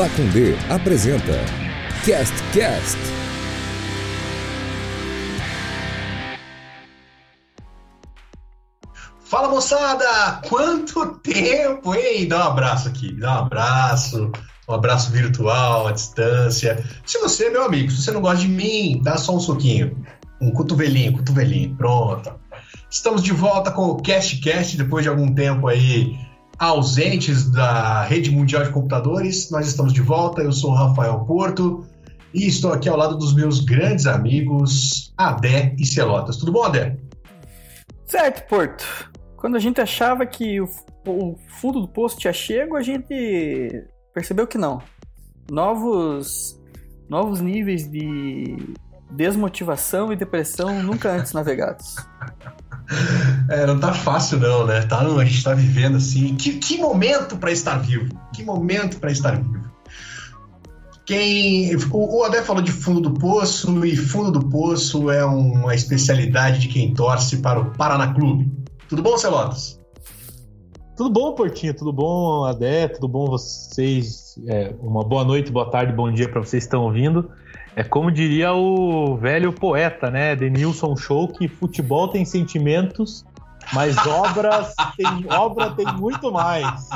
Pacundê 0.00 0.54
apresenta 0.70 1.44
Cast 2.06 2.34
Cast. 2.54 2.96
Fala 9.22 9.50
moçada! 9.50 10.40
Quanto 10.48 11.18
tempo, 11.18 11.94
hein? 11.94 12.26
Dá 12.26 12.46
um 12.46 12.52
abraço 12.52 12.88
aqui, 12.88 13.12
dá 13.12 13.42
um 13.42 13.44
abraço, 13.44 14.32
um 14.66 14.72
abraço 14.72 15.10
virtual 15.10 15.88
à 15.88 15.92
distância. 15.92 16.82
Se 17.04 17.18
você, 17.18 17.50
meu 17.50 17.64
amigo, 17.64 17.90
se 17.90 18.00
você 18.00 18.10
não 18.10 18.22
gosta 18.22 18.38
de 18.38 18.48
mim, 18.48 19.02
dá 19.04 19.18
só 19.18 19.36
um 19.36 19.40
soquinho, 19.40 20.02
um 20.40 20.50
cotovelinho, 20.50 21.12
cotovelinho, 21.12 21.76
pronto. 21.76 22.32
Estamos 22.90 23.22
de 23.22 23.32
volta 23.32 23.70
com 23.70 23.82
o 23.82 24.00
Cast 24.00 24.38
Cast 24.38 24.78
depois 24.78 25.02
de 25.02 25.10
algum 25.10 25.34
tempo 25.34 25.68
aí 25.68 26.29
ausentes 26.60 27.50
da 27.50 28.04
rede 28.04 28.30
mundial 28.30 28.62
de 28.62 28.70
computadores. 28.70 29.50
Nós 29.50 29.66
estamos 29.66 29.94
de 29.94 30.02
volta. 30.02 30.42
Eu 30.42 30.52
sou 30.52 30.72
o 30.72 30.74
Rafael 30.74 31.20
Porto 31.20 31.86
e 32.34 32.46
estou 32.46 32.70
aqui 32.70 32.86
ao 32.86 32.98
lado 32.98 33.16
dos 33.16 33.34
meus 33.34 33.60
grandes 33.60 34.06
amigos 34.06 35.14
Adé 35.16 35.74
e 35.78 35.86
Celotas. 35.86 36.36
Tudo 36.36 36.52
bom, 36.52 36.62
Adé? 36.64 36.98
Certo, 38.06 38.46
Porto. 38.46 38.84
Quando 39.38 39.56
a 39.56 39.58
gente 39.58 39.80
achava 39.80 40.26
que 40.26 40.60
o, 40.60 40.68
o 41.06 41.36
fundo 41.48 41.80
do 41.80 41.88
poço 41.88 42.18
tinha 42.18 42.32
chego, 42.32 42.76
a 42.76 42.82
gente 42.82 43.88
percebeu 44.12 44.46
que 44.46 44.58
não. 44.58 44.82
Novos, 45.50 46.60
novos 47.08 47.40
níveis 47.40 47.90
de 47.90 48.74
desmotivação 49.10 50.12
e 50.12 50.16
depressão 50.16 50.82
nunca 50.82 51.10
antes 51.10 51.32
navegados. 51.32 51.96
É, 53.48 53.66
não 53.66 53.80
tá 53.80 53.92
fácil 53.92 54.38
não, 54.38 54.64
né? 54.64 54.82
Tá, 54.82 55.00
a 55.00 55.24
gente 55.24 55.42
tá 55.42 55.54
vivendo 55.54 55.96
assim. 55.96 56.36
Que, 56.36 56.52
que 56.52 56.78
momento 56.78 57.36
para 57.36 57.50
estar 57.50 57.78
vivo? 57.78 58.08
Que 58.32 58.44
momento 58.44 59.00
para 59.00 59.10
estar 59.10 59.36
vivo? 59.36 59.68
Quem 61.04 61.74
o, 61.90 62.18
o 62.18 62.24
Adé 62.24 62.42
falou 62.42 62.62
de 62.62 62.70
fundo 62.70 63.00
do 63.00 63.12
poço 63.12 63.84
e 63.84 63.96
fundo 63.96 64.30
do 64.30 64.48
poço 64.48 65.10
é 65.10 65.24
uma 65.24 65.74
especialidade 65.74 66.60
de 66.60 66.68
quem 66.68 66.94
torce 66.94 67.38
para 67.38 67.58
o 67.58 67.72
Paraná 67.72 68.14
Clube. 68.14 68.48
Tudo 68.88 69.02
bom, 69.02 69.18
Celotas? 69.18 69.80
Tudo 70.96 71.10
bom, 71.10 71.34
Portinho? 71.34 71.74
Tudo 71.74 71.92
bom, 71.92 72.44
Adé? 72.44 72.86
Tudo 72.86 73.08
bom 73.08 73.26
vocês? 73.26 74.38
É, 74.46 74.72
uma 74.80 75.02
boa 75.02 75.24
noite, 75.24 75.50
boa 75.50 75.68
tarde, 75.68 75.92
bom 75.92 76.12
dia 76.12 76.28
para 76.28 76.40
vocês 76.40 76.62
que 76.62 76.68
estão 76.68 76.84
ouvindo. 76.84 77.28
É 77.76 77.84
como 77.84 78.10
diria 78.10 78.52
o 78.52 79.16
velho 79.16 79.52
poeta, 79.52 80.10
né? 80.10 80.34
Denilson 80.34 80.96
Show, 80.96 81.28
que 81.28 81.48
futebol 81.48 82.08
tem 82.08 82.24
sentimentos, 82.24 83.24
mas 83.72 83.96
obras 84.06 84.74
tem, 84.96 85.26
obra 85.30 85.70
tem 85.70 85.86
muito 85.94 86.32
mais. 86.32 86.88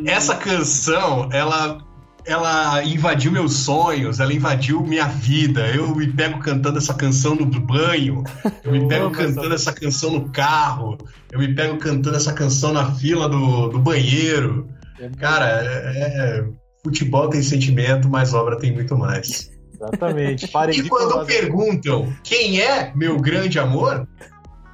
E... 0.00 0.08
Essa 0.08 0.36
canção, 0.36 1.28
ela 1.32 1.78
ela 2.24 2.84
invadiu 2.84 3.32
meus 3.32 3.54
sonhos, 3.54 4.20
ela 4.20 4.32
invadiu 4.32 4.80
minha 4.82 5.06
vida. 5.06 5.66
Eu 5.68 5.94
me 5.94 6.06
pego 6.06 6.38
cantando 6.38 6.78
essa 6.78 6.94
canção 6.94 7.34
no 7.34 7.46
banho, 7.46 8.22
eu 8.62 8.72
me 8.72 8.86
pego 8.86 9.10
cantando 9.10 9.54
essa 9.54 9.72
canção 9.72 10.10
no 10.10 10.28
carro, 10.30 10.96
eu 11.30 11.38
me 11.38 11.52
pego 11.54 11.78
cantando 11.78 12.16
essa 12.16 12.32
canção 12.32 12.72
na 12.72 12.92
fila 12.92 13.28
do, 13.28 13.68
do 13.68 13.78
banheiro. 13.78 14.68
É 15.00 15.08
Cara, 15.18 15.46
é, 15.46 15.92
é, 15.96 16.44
futebol 16.84 17.28
tem 17.28 17.42
sentimento, 17.42 18.08
mas 18.08 18.34
obra 18.34 18.56
tem 18.56 18.72
muito 18.72 18.96
mais. 18.96 19.51
Exatamente. 19.82 20.46
e 20.74 20.88
quando 20.88 21.26
perguntam 21.26 22.12
quem 22.22 22.60
é 22.60 22.92
meu 22.94 23.18
grande 23.18 23.58
amor, 23.58 24.06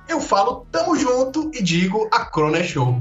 eu 0.09 0.21
falo 0.21 0.67
tamo 0.71 0.97
junto 0.97 1.51
e 1.55 1.63
digo 1.63 2.09
a 2.13 2.25
Crona 2.25 2.59
é 2.59 2.65
show. 2.65 3.01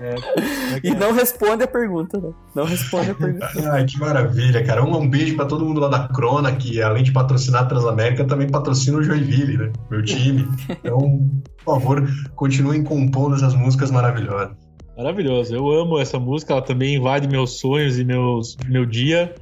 É, 0.00 0.14
é 0.14 0.80
e 0.82 0.94
não 0.94 1.12
responde 1.12 1.64
a 1.64 1.66
pergunta, 1.66 2.18
né? 2.18 2.30
Não 2.54 2.64
responde 2.64 3.10
a 3.10 3.14
pergunta. 3.14 3.48
Ai, 3.72 3.84
que 3.84 3.98
maravilha, 3.98 4.64
cara. 4.64 4.82
Um, 4.84 4.96
um 4.96 5.08
beijo 5.08 5.36
para 5.36 5.46
todo 5.46 5.64
mundo 5.64 5.80
lá 5.80 5.88
da 5.88 6.08
Crona, 6.08 6.54
que 6.54 6.80
além 6.80 7.02
de 7.02 7.12
patrocinar 7.12 7.62
a 7.62 7.66
Transamérica, 7.66 8.24
também 8.24 8.48
patrocina 8.48 8.98
o 8.98 9.02
Joinville, 9.02 9.58
né? 9.58 9.72
Meu 9.90 10.02
time. 10.02 10.48
Então, 10.70 11.28
por 11.64 11.80
favor, 11.80 12.08
continuem 12.34 12.82
compondo 12.82 13.36
essas 13.36 13.54
músicas 13.54 13.90
maravilhosas. 13.90 14.56
Maravilhoso. 14.96 15.54
Eu 15.54 15.70
amo 15.70 15.98
essa 15.98 16.18
música, 16.18 16.54
ela 16.54 16.62
também 16.62 16.94
invade 16.94 17.28
meus 17.28 17.58
sonhos 17.58 17.98
e 17.98 18.04
meus, 18.04 18.56
meu 18.66 18.86
dia. 18.86 19.34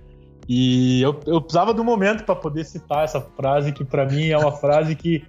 E 0.48 1.00
eu, 1.02 1.18
eu 1.26 1.40
precisava 1.40 1.72
do 1.72 1.82
momento 1.82 2.24
para 2.24 2.36
poder 2.36 2.64
citar 2.64 3.04
essa 3.04 3.20
frase, 3.20 3.72
que 3.72 3.84
para 3.84 4.06
mim 4.06 4.28
é 4.28 4.38
uma 4.38 4.52
frase 4.52 4.94
que 4.94 5.24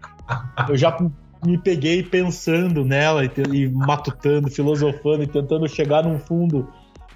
eu 0.68 0.76
já 0.76 0.98
me 1.46 1.58
peguei 1.58 2.03
pensando 2.03 2.84
nela 2.84 3.24
e, 3.24 3.31
e 3.53 3.70
matutando, 3.70 4.50
filosofando 4.50 5.24
e 5.24 5.28
tentando 5.28 5.68
chegar 5.68 6.03
num 6.03 6.20
fundo 6.20 6.68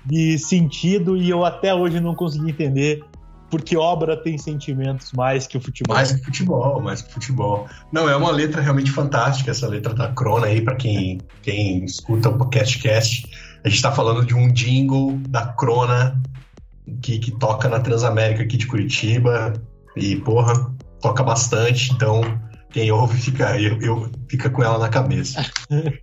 de 0.05 0.37
sentido 0.37 1.17
e 1.17 1.29
eu 1.29 1.43
até 1.43 1.73
hoje 1.73 1.99
não 1.99 2.15
consegui 2.15 2.51
entender 2.51 3.03
porque 3.49 3.75
obra 3.75 4.15
tem 4.15 4.37
sentimentos 4.37 5.11
mais 5.11 5.47
que 5.47 5.57
o 5.57 5.61
futebol. 5.61 5.95
Mais 5.95 6.11
que 6.11 6.23
futebol, 6.23 6.81
mais 6.81 7.01
que 7.01 7.11
futebol. 7.11 7.67
Não, 7.91 8.07
é 8.07 8.15
uma 8.15 8.31
letra 8.31 8.61
realmente 8.61 8.91
fantástica, 8.91 9.51
essa 9.51 9.67
letra 9.67 9.93
da 9.93 10.09
Crona 10.09 10.45
aí, 10.45 10.61
para 10.61 10.75
quem, 10.75 11.19
quem 11.41 11.83
escuta 11.83 12.29
o 12.29 12.37
podcast 12.37 12.77
cast. 12.79 13.27
A 13.63 13.67
gente 13.67 13.77
está 13.77 13.91
falando 13.91 14.23
de 14.23 14.35
um 14.35 14.51
jingle 14.53 15.19
da 15.27 15.47
Crona 15.47 16.21
que, 17.01 17.19
que 17.19 17.31
toca 17.31 17.67
na 17.67 17.79
Transamérica 17.79 18.43
aqui 18.43 18.57
de 18.57 18.67
Curitiba. 18.67 19.53
E, 19.95 20.15
porra, 20.17 20.53
toca 21.01 21.23
bastante, 21.23 21.91
então 21.93 22.21
quem 22.71 22.91
ouve 22.91 23.17
fica, 23.17 23.59
eu, 23.59 23.81
eu, 23.81 24.11
fica 24.27 24.49
com 24.49 24.63
ela 24.63 24.77
na 24.77 24.89
cabeça. 24.89 25.43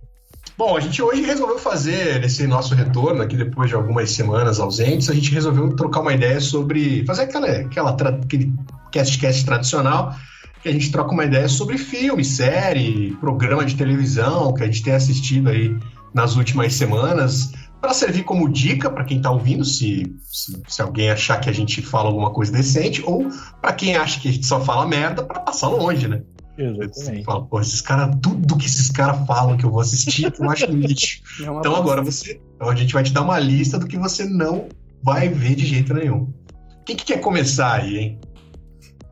Bom, 0.57 0.75
a 0.75 0.79
gente 0.79 0.99
hoje 1.01 1.21
resolveu 1.21 1.59
fazer 1.59 2.23
esse 2.23 2.47
nosso 2.47 2.73
retorno 2.73 3.21
aqui 3.21 3.37
depois 3.37 3.69
de 3.69 3.75
algumas 3.75 4.09
semanas 4.09 4.59
ausentes, 4.59 5.07
a 5.07 5.13
gente 5.13 5.31
resolveu 5.31 5.75
trocar 5.75 6.01
uma 6.01 6.13
ideia 6.13 6.39
sobre 6.39 7.05
fazer 7.05 7.23
aquela, 7.23 7.47
aquela 7.47 7.91
aquele 7.91 8.51
cast 8.91 9.19
cast 9.19 9.45
tradicional 9.45 10.15
que 10.63 10.69
a 10.69 10.71
gente 10.71 10.91
troca 10.91 11.13
uma 11.13 11.25
ideia 11.25 11.47
sobre 11.47 11.77
filme, 11.77 12.25
série, 12.25 13.15
programa 13.19 13.63
de 13.63 13.75
televisão 13.75 14.51
que 14.53 14.63
a 14.63 14.65
gente 14.65 14.81
tem 14.81 14.93
assistido 14.93 15.49
aí 15.49 15.77
nas 16.11 16.35
últimas 16.35 16.73
semanas 16.73 17.51
para 17.81 17.93
servir 17.93 18.23
como 18.23 18.49
dica 18.49 18.89
para 18.89 19.03
quem 19.03 19.17
está 19.17 19.31
ouvindo, 19.31 19.63
se, 19.63 20.15
se, 20.23 20.61
se, 20.67 20.81
alguém 20.81 21.09
achar 21.09 21.39
que 21.39 21.49
a 21.49 21.53
gente 21.53 21.81
fala 21.81 22.09
alguma 22.09 22.31
coisa 22.31 22.51
decente, 22.51 23.03
ou 23.05 23.29
para 23.61 23.73
quem 23.73 23.95
acha 23.95 24.19
que 24.19 24.29
a 24.29 24.31
gente 24.31 24.45
só 24.45 24.59
fala 24.59 24.87
merda, 24.87 25.23
para 25.23 25.39
passar 25.39 25.67
longe, 25.67 26.07
né? 26.07 26.23
Exatamente. 26.57 27.23
Fala, 27.23 27.45
pô, 27.45 27.61
esses 27.61 27.81
caras, 27.81 28.15
tudo 28.21 28.57
que 28.57 28.65
esses 28.65 28.89
caras 28.89 29.25
falam 29.27 29.55
que 29.55 29.63
eu 29.63 29.69
vou 29.69 29.79
assistir, 29.79 30.33
eu 30.39 30.49
acho 30.49 30.65
lixo. 30.65 31.21
É 31.39 31.43
então 31.43 31.75
agora 31.75 32.01
você. 32.01 32.41
Então 32.55 32.69
a 32.69 32.75
gente 32.75 32.93
vai 32.93 33.03
te 33.03 33.13
dar 33.13 33.21
uma 33.21 33.37
lista 33.37 33.77
do 33.77 33.85
que 33.85 33.95
você 33.95 34.25
não 34.25 34.67
vai 35.03 35.29
ver 35.29 35.53
de 35.53 35.65
jeito 35.65 35.93
nenhum. 35.93 36.33
Quem 36.83 36.95
que 36.95 37.05
quer 37.05 37.21
começar 37.21 37.73
aí, 37.73 37.97
hein? 37.97 38.19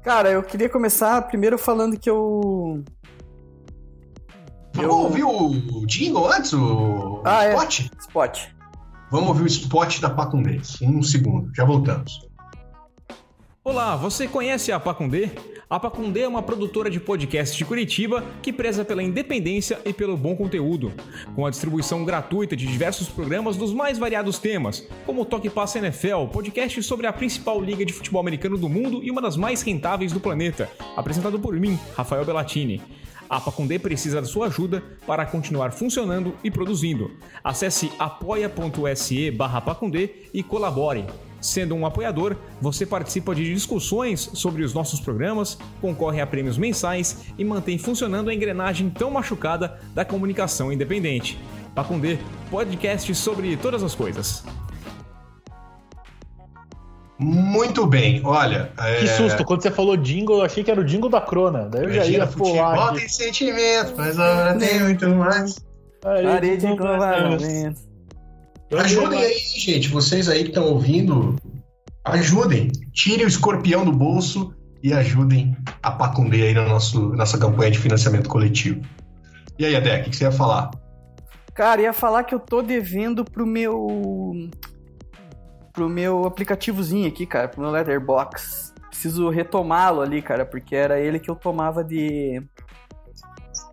Cara, 0.04 0.32
eu 0.32 0.42
queria 0.42 0.70
começar 0.70 1.22
primeiro 1.24 1.58
falando 1.58 2.00
que 2.00 2.10
eu. 2.10 2.84
Eu... 4.80 4.90
ouvir 4.90 5.24
o 5.24 5.86
jingle 5.86 6.28
antes, 6.32 6.52
o 6.54 7.22
ah, 7.24 7.48
spot? 7.50 7.80
É. 7.82 8.00
Spot. 8.00 8.55
Vamos 9.16 9.30
ouvir 9.30 9.44
o 9.44 9.48
spot 9.48 10.02
da 10.02 10.10
Pacundê. 10.10 10.60
Um 10.82 11.02
segundo, 11.02 11.50
já 11.56 11.64
voltamos. 11.64 12.28
Olá, 13.64 13.96
você 13.96 14.28
conhece 14.28 14.74
a 14.74 14.80
Pacundê? 14.80 15.30
A 15.70 15.80
Pacundê 15.80 16.24
é 16.24 16.28
uma 16.28 16.44
produtora 16.44 16.90
de 16.90 17.00
podcast 17.00 17.58
de 17.58 17.64
Curitiba 17.64 18.22
que 18.42 18.52
preza 18.52 18.84
pela 18.84 19.02
independência 19.02 19.80
e 19.86 19.94
pelo 19.94 20.18
bom 20.18 20.36
conteúdo, 20.36 20.92
com 21.34 21.46
a 21.46 21.50
distribuição 21.50 22.04
gratuita 22.04 22.58
de 22.58 22.68
diversos 22.68 23.08
programas 23.08 23.56
dos 23.56 23.74
mais 23.74 23.98
variados 23.98 24.38
temas, 24.38 24.86
como 25.06 25.22
o 25.22 25.26
Toque 25.26 25.50
Passa 25.50 25.80
NFL, 25.80 26.26
podcast 26.34 26.84
sobre 26.84 27.08
a 27.08 27.14
principal 27.14 27.62
liga 27.62 27.86
de 27.86 27.94
futebol 27.94 28.20
americano 28.20 28.58
do 28.58 28.68
mundo 28.68 29.02
e 29.02 29.10
uma 29.10 29.22
das 29.22 29.38
mais 29.38 29.62
rentáveis 29.62 30.12
do 30.12 30.20
planeta, 30.20 30.70
apresentado 30.94 31.40
por 31.40 31.58
mim, 31.58 31.80
Rafael 31.96 32.26
Bellatini. 32.26 32.82
A 33.30 33.40
Pacundê 33.40 33.80
precisa 33.80 34.22
da 34.22 34.28
sua 34.28 34.48
ajuda 34.48 34.84
para 35.06 35.26
continuar 35.26 35.72
funcionando 35.72 36.36
e 36.44 36.52
produzindo. 36.52 37.12
Acesse 37.44 37.92
apoia.se 37.98 39.32
barra 39.32 39.62
Pacundê 39.62 40.28
e 40.34 40.44
colabore. 40.44 41.06
Sendo 41.42 41.76
um 41.76 41.86
apoiador, 41.86 42.36
você 42.60 42.86
participa 42.86 43.36
de 43.36 43.54
discussões 43.54 44.32
sobre 44.34 44.64
os 44.64 44.74
nossos 44.74 45.00
programas, 45.00 45.58
concorre 45.80 46.20
a 46.20 46.26
prêmios 46.26 46.58
mensais 46.58 47.26
e 47.38 47.44
mantém 47.44 47.78
funcionando 47.78 48.30
a 48.30 48.34
engrenagem 48.34 48.90
tão 48.90 49.12
machucada 49.12 49.80
da 49.94 50.04
comunicação 50.04 50.72
independente. 50.72 51.38
Pacundê, 51.76 52.18
podcast 52.50 53.14
sobre 53.14 53.56
todas 53.58 53.84
as 53.84 53.94
coisas. 53.94 54.44
Muito 57.18 57.86
bem, 57.86 58.22
olha. 58.24 58.72
É... 58.78 59.00
Que 59.00 59.08
susto, 59.08 59.44
quando 59.46 59.62
você 59.62 59.72
falou 59.72 59.96
jingle, 59.96 60.40
eu 60.40 60.46
achei 60.46 60.64
que 60.64 60.72
era 60.72 60.82
o 60.82 60.84
jingle 60.84 61.10
da 61.10 61.22
Crona. 61.22 61.70
Daí 61.70 61.84
eu 61.84 61.94
já 61.94 62.06
ia 62.06 62.28
pular. 62.28 62.76
Futebol 62.76 62.94
tem 63.00 63.10
sentimento, 63.10 63.94
mas 63.96 64.20
agora 64.20 64.58
tem 64.58 64.80
muito 64.82 65.10
mais. 65.10 65.56
Parede 66.02 66.58
de 66.58 66.78
compartilhamento. 66.78 67.80
Ajudem 68.78 69.24
aí, 69.24 69.38
gente. 69.58 69.88
Vocês 69.90 70.28
aí 70.28 70.44
que 70.44 70.50
estão 70.50 70.66
ouvindo, 70.66 71.36
ajudem. 72.04 72.72
Tirem 72.94 73.26
o 73.26 73.28
escorpião 73.28 73.86
do 73.86 73.92
bolso 73.92 74.54
e 74.84 74.94
ajudem 74.94 75.56
a 75.82 75.92
Pacundê 75.92 76.44
aí 76.44 76.54
na 76.54 76.66
nosso, 76.66 77.10
nossa 77.16 77.38
campanha 77.38 77.72
de 77.72 77.80
financiamento 77.80 78.30
coletivo. 78.30 78.82
E 79.58 79.66
aí, 79.66 79.76
Adé, 79.76 80.02
o 80.02 80.04
que, 80.04 80.16
você 80.16 80.26
ia 80.26 80.32
falar? 80.32 80.70
Cara, 81.54 81.82
ia 81.82 81.94
falar 81.94 82.24
que 82.24 82.36
eu 82.36 82.40
tô 82.40 82.62
devendo 82.62 83.24
pro 83.24 83.46
meu 83.46 84.50
pro 85.76 85.90
meu 85.90 86.26
aplicativozinho 86.26 87.08
aqui, 87.08 87.26
cara, 87.26 87.50
pro 87.50 87.62
meu 87.62 87.70
Letterbox. 87.70 88.74
Preciso 88.90 89.30
retomá-lo 89.30 90.02
ali, 90.02 90.22
cara, 90.22 90.46
porque 90.46 90.76
era 90.76 91.00
ele 91.00 91.20
que 91.20 91.30
eu 91.30 91.36
tomava 91.36 91.84
de 91.84 92.42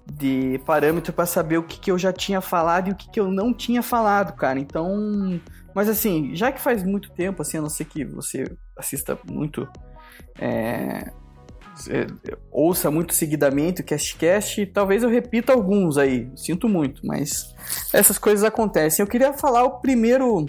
de 0.05 0.61
parâmetro 0.67 1.13
para 1.13 1.25
saber 1.25 1.59
o 1.59 1.63
que, 1.63 1.79
que 1.79 1.91
eu 1.91 1.97
já 1.97 2.13
tinha 2.13 2.41
falado 2.41 2.89
e 2.89 2.91
o 2.91 2.95
que, 2.95 3.09
que 3.09 3.21
eu 3.21 3.31
não 3.31 3.55
tinha 3.55 3.83
falado, 3.83 4.35
cara. 4.35 4.59
Então, 4.59 5.41
mas 5.73 5.89
assim, 5.89 6.35
já 6.35 6.51
que 6.51 6.61
faz 6.61 6.83
muito 6.83 7.11
tempo, 7.13 7.41
assim, 7.41 7.59
a 7.59 7.63
não 7.63 7.71
ser 7.71 7.85
que 7.85 8.05
você 8.05 8.45
assista 8.77 9.17
muito 9.31 9.67
é, 10.41 11.13
é, 11.89 12.07
ouça 12.51 12.91
muito 12.91 13.15
seguidamente 13.15 13.81
o 13.81 13.85
CastCast, 13.85 14.67
talvez 14.67 15.03
eu 15.03 15.09
repita 15.09 15.53
alguns 15.53 15.97
aí, 15.97 16.31
sinto 16.37 16.69
muito, 16.69 17.07
mas 17.07 17.55
essas 17.93 18.19
coisas 18.19 18.45
acontecem. 18.45 19.03
Eu 19.03 19.09
queria 19.09 19.33
falar 19.33 19.65
o 19.65 19.81
primeiro 19.81 20.47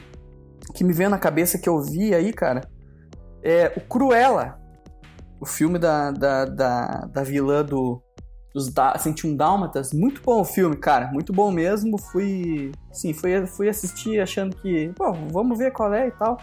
que 0.73 0.83
me 0.83 0.93
veio 0.93 1.09
na 1.09 1.17
cabeça 1.17 1.57
que 1.57 1.69
eu 1.69 1.81
vi 1.81 2.13
aí, 2.13 2.33
cara, 2.33 2.61
é 3.43 3.71
o 3.75 3.81
Cruella, 3.81 4.59
o 5.39 5.45
filme 5.45 5.77
da, 5.77 6.11
da, 6.11 6.45
da, 6.45 6.87
da 7.11 7.23
vilã 7.23 7.63
do, 7.63 8.01
dos 8.53 8.71
da, 8.71 8.97
101 8.97 9.35
Dálmatas. 9.35 9.91
Muito 9.91 10.21
bom 10.21 10.41
o 10.41 10.45
filme, 10.45 10.77
cara, 10.77 11.11
muito 11.11 11.33
bom 11.33 11.51
mesmo. 11.51 11.97
Fui, 11.97 12.71
sim, 12.91 13.13
fui, 13.13 13.45
fui 13.47 13.67
assistir 13.67 14.21
achando 14.21 14.55
que, 14.55 14.91
pô, 14.95 15.11
vamos 15.31 15.57
ver 15.57 15.71
qual 15.71 15.93
é 15.93 16.07
e 16.07 16.11
tal. 16.11 16.37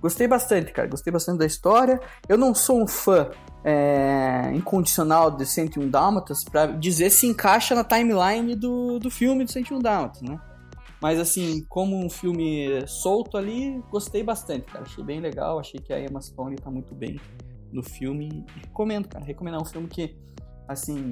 Gostei 0.00 0.28
bastante, 0.28 0.72
cara, 0.72 0.88
gostei 0.88 1.12
bastante 1.12 1.38
da 1.38 1.46
história. 1.46 2.00
Eu 2.28 2.38
não 2.38 2.54
sou 2.54 2.80
um 2.82 2.86
fã 2.86 3.28
é, 3.64 4.52
incondicional 4.54 5.30
de 5.30 5.44
101 5.44 5.90
Dálmatas 5.90 6.44
para 6.44 6.66
dizer 6.66 7.10
se 7.10 7.26
encaixa 7.26 7.74
na 7.74 7.82
timeline 7.82 8.54
do, 8.54 8.98
do 8.98 9.10
filme 9.10 9.44
de 9.44 9.52
101 9.52 9.78
Dálmatas, 9.80 10.22
né? 10.22 10.38
Mas 11.00 11.20
assim, 11.20 11.64
como 11.68 11.96
um 11.96 12.08
filme 12.08 12.86
solto 12.86 13.36
ali, 13.36 13.82
gostei 13.90 14.22
bastante, 14.22 14.66
cara. 14.66 14.84
Achei 14.84 15.04
bem 15.04 15.20
legal, 15.20 15.58
achei 15.58 15.78
que 15.78 15.92
a 15.92 16.00
Emma 16.00 16.20
Stone 16.20 16.56
tá 16.56 16.70
muito 16.70 16.94
bem 16.94 17.20
no 17.72 17.82
filme. 17.82 18.44
Recomendo, 18.62 19.08
cara. 19.08 19.24
Recomendo. 19.24 19.56
É 19.56 19.60
um 19.60 19.64
filme 19.64 19.88
que, 19.88 20.16
assim, 20.66 21.10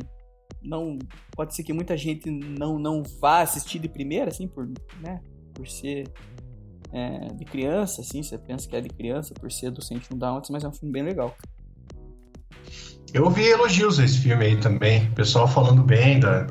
não. 0.62 0.98
Pode 1.36 1.54
ser 1.54 1.62
que 1.62 1.72
muita 1.72 1.96
gente 1.96 2.30
não, 2.30 2.78
não 2.78 3.02
vá 3.20 3.42
assistir 3.42 3.78
de 3.78 3.88
primeira, 3.88 4.30
assim, 4.30 4.48
por, 4.48 4.66
né, 5.00 5.20
por 5.52 5.68
ser 5.68 6.10
é, 6.90 7.28
de 7.34 7.44
criança, 7.44 8.00
assim. 8.00 8.22
Você 8.22 8.38
pensa 8.38 8.66
que 8.66 8.76
é 8.76 8.80
de 8.80 8.88
criança 8.88 9.34
por 9.34 9.52
ser 9.52 9.70
do 9.70 9.82
101 9.82 10.16
Dálmatas, 10.16 10.48
mas 10.48 10.64
é 10.64 10.68
um 10.68 10.72
filme 10.72 10.92
bem 10.92 11.02
legal. 11.02 11.36
Eu 13.12 13.30
vi 13.30 13.46
elogios 13.46 14.00
a 14.00 14.04
esse 14.04 14.18
filme 14.18 14.44
aí 14.44 14.56
também. 14.56 15.10
Pessoal 15.12 15.46
falando 15.46 15.82
bem 15.82 16.18
da. 16.18 16.46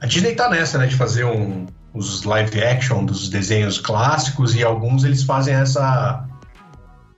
A 0.00 0.06
Disney 0.06 0.34
tá 0.34 0.48
nessa, 0.48 0.78
né? 0.78 0.86
De 0.86 0.96
fazer 0.96 1.24
um, 1.24 1.66
os 1.94 2.24
live 2.24 2.62
action 2.62 3.04
dos 3.04 3.28
desenhos 3.28 3.78
clássicos 3.78 4.54
e 4.54 4.62
alguns 4.62 5.04
eles 5.04 5.22
fazem 5.22 5.54
essa. 5.54 6.26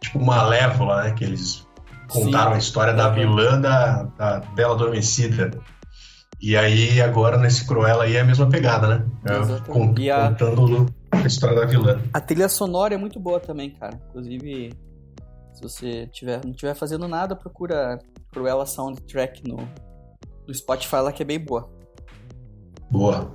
Tipo, 0.01 0.19
uma 0.19 0.43
lévola, 0.43 1.05
né? 1.05 1.13
Que 1.13 1.25
eles 1.25 1.67
contaram 2.09 2.51
Sim. 2.51 2.57
a 2.57 2.59
história 2.59 2.93
da 2.93 3.09
vilã 3.09 3.61
da, 3.61 4.03
da 4.19 4.41
Bela 4.55 4.75
Adormecida. 4.75 5.51
E 6.41 6.57
aí, 6.57 7.01
agora 7.01 7.39
nesse 7.39 7.67
Cruella 7.67 8.05
aí 8.05 8.17
é 8.17 8.21
a 8.21 8.25
mesma 8.25 8.49
pegada, 8.49 8.87
né? 8.87 9.07
É, 9.25 9.73
cont 9.73 10.11
a... 10.11 10.29
Contando 10.29 10.87
a 11.11 11.27
história 11.27 11.57
da 11.57 11.65
vilã. 11.65 12.01
A 12.13 12.21
trilha 12.21 12.49
sonora 12.49 12.95
é 12.95 12.99
muito 12.99 13.19
boa 13.19 13.41
também, 13.41 13.71
cara. 13.71 13.99
Inclusive, 14.11 14.75
se 15.55 15.63
você 15.63 16.07
tiver, 16.09 16.45
não 16.45 16.51
estiver 16.51 16.75
fazendo 16.75 17.09
nada, 17.09 17.35
procura 17.35 17.99
Cruella 18.31 18.67
Soundtrack 18.67 19.49
no, 19.49 19.57
no 20.47 20.55
Spotify 20.55 20.97
lá 20.97 21.13
que 21.13 21.23
é 21.23 21.27
bem 21.27 21.39
boa. 21.39 21.73
Boa. 22.91 23.35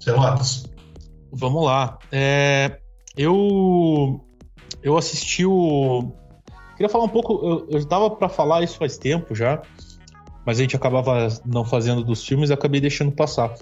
Celotas. 0.00 0.64
Vamos 1.32 1.64
lá. 1.64 1.98
É, 2.10 2.78
eu 3.16 4.24
eu 4.82 4.96
assisti 4.96 5.44
o 5.44 6.12
queria 6.76 6.88
falar 6.88 7.04
um 7.04 7.08
pouco. 7.08 7.34
Eu, 7.44 7.66
eu 7.70 7.84
dava 7.86 8.10
para 8.10 8.28
falar 8.28 8.62
isso 8.62 8.78
faz 8.78 8.96
tempo 8.96 9.34
já, 9.34 9.60
mas 10.46 10.58
a 10.58 10.62
gente 10.62 10.76
acabava 10.76 11.28
não 11.44 11.64
fazendo 11.64 12.04
dos 12.04 12.24
filmes 12.24 12.50
e 12.50 12.52
acabei 12.52 12.80
deixando 12.80 13.12
passar. 13.12 13.54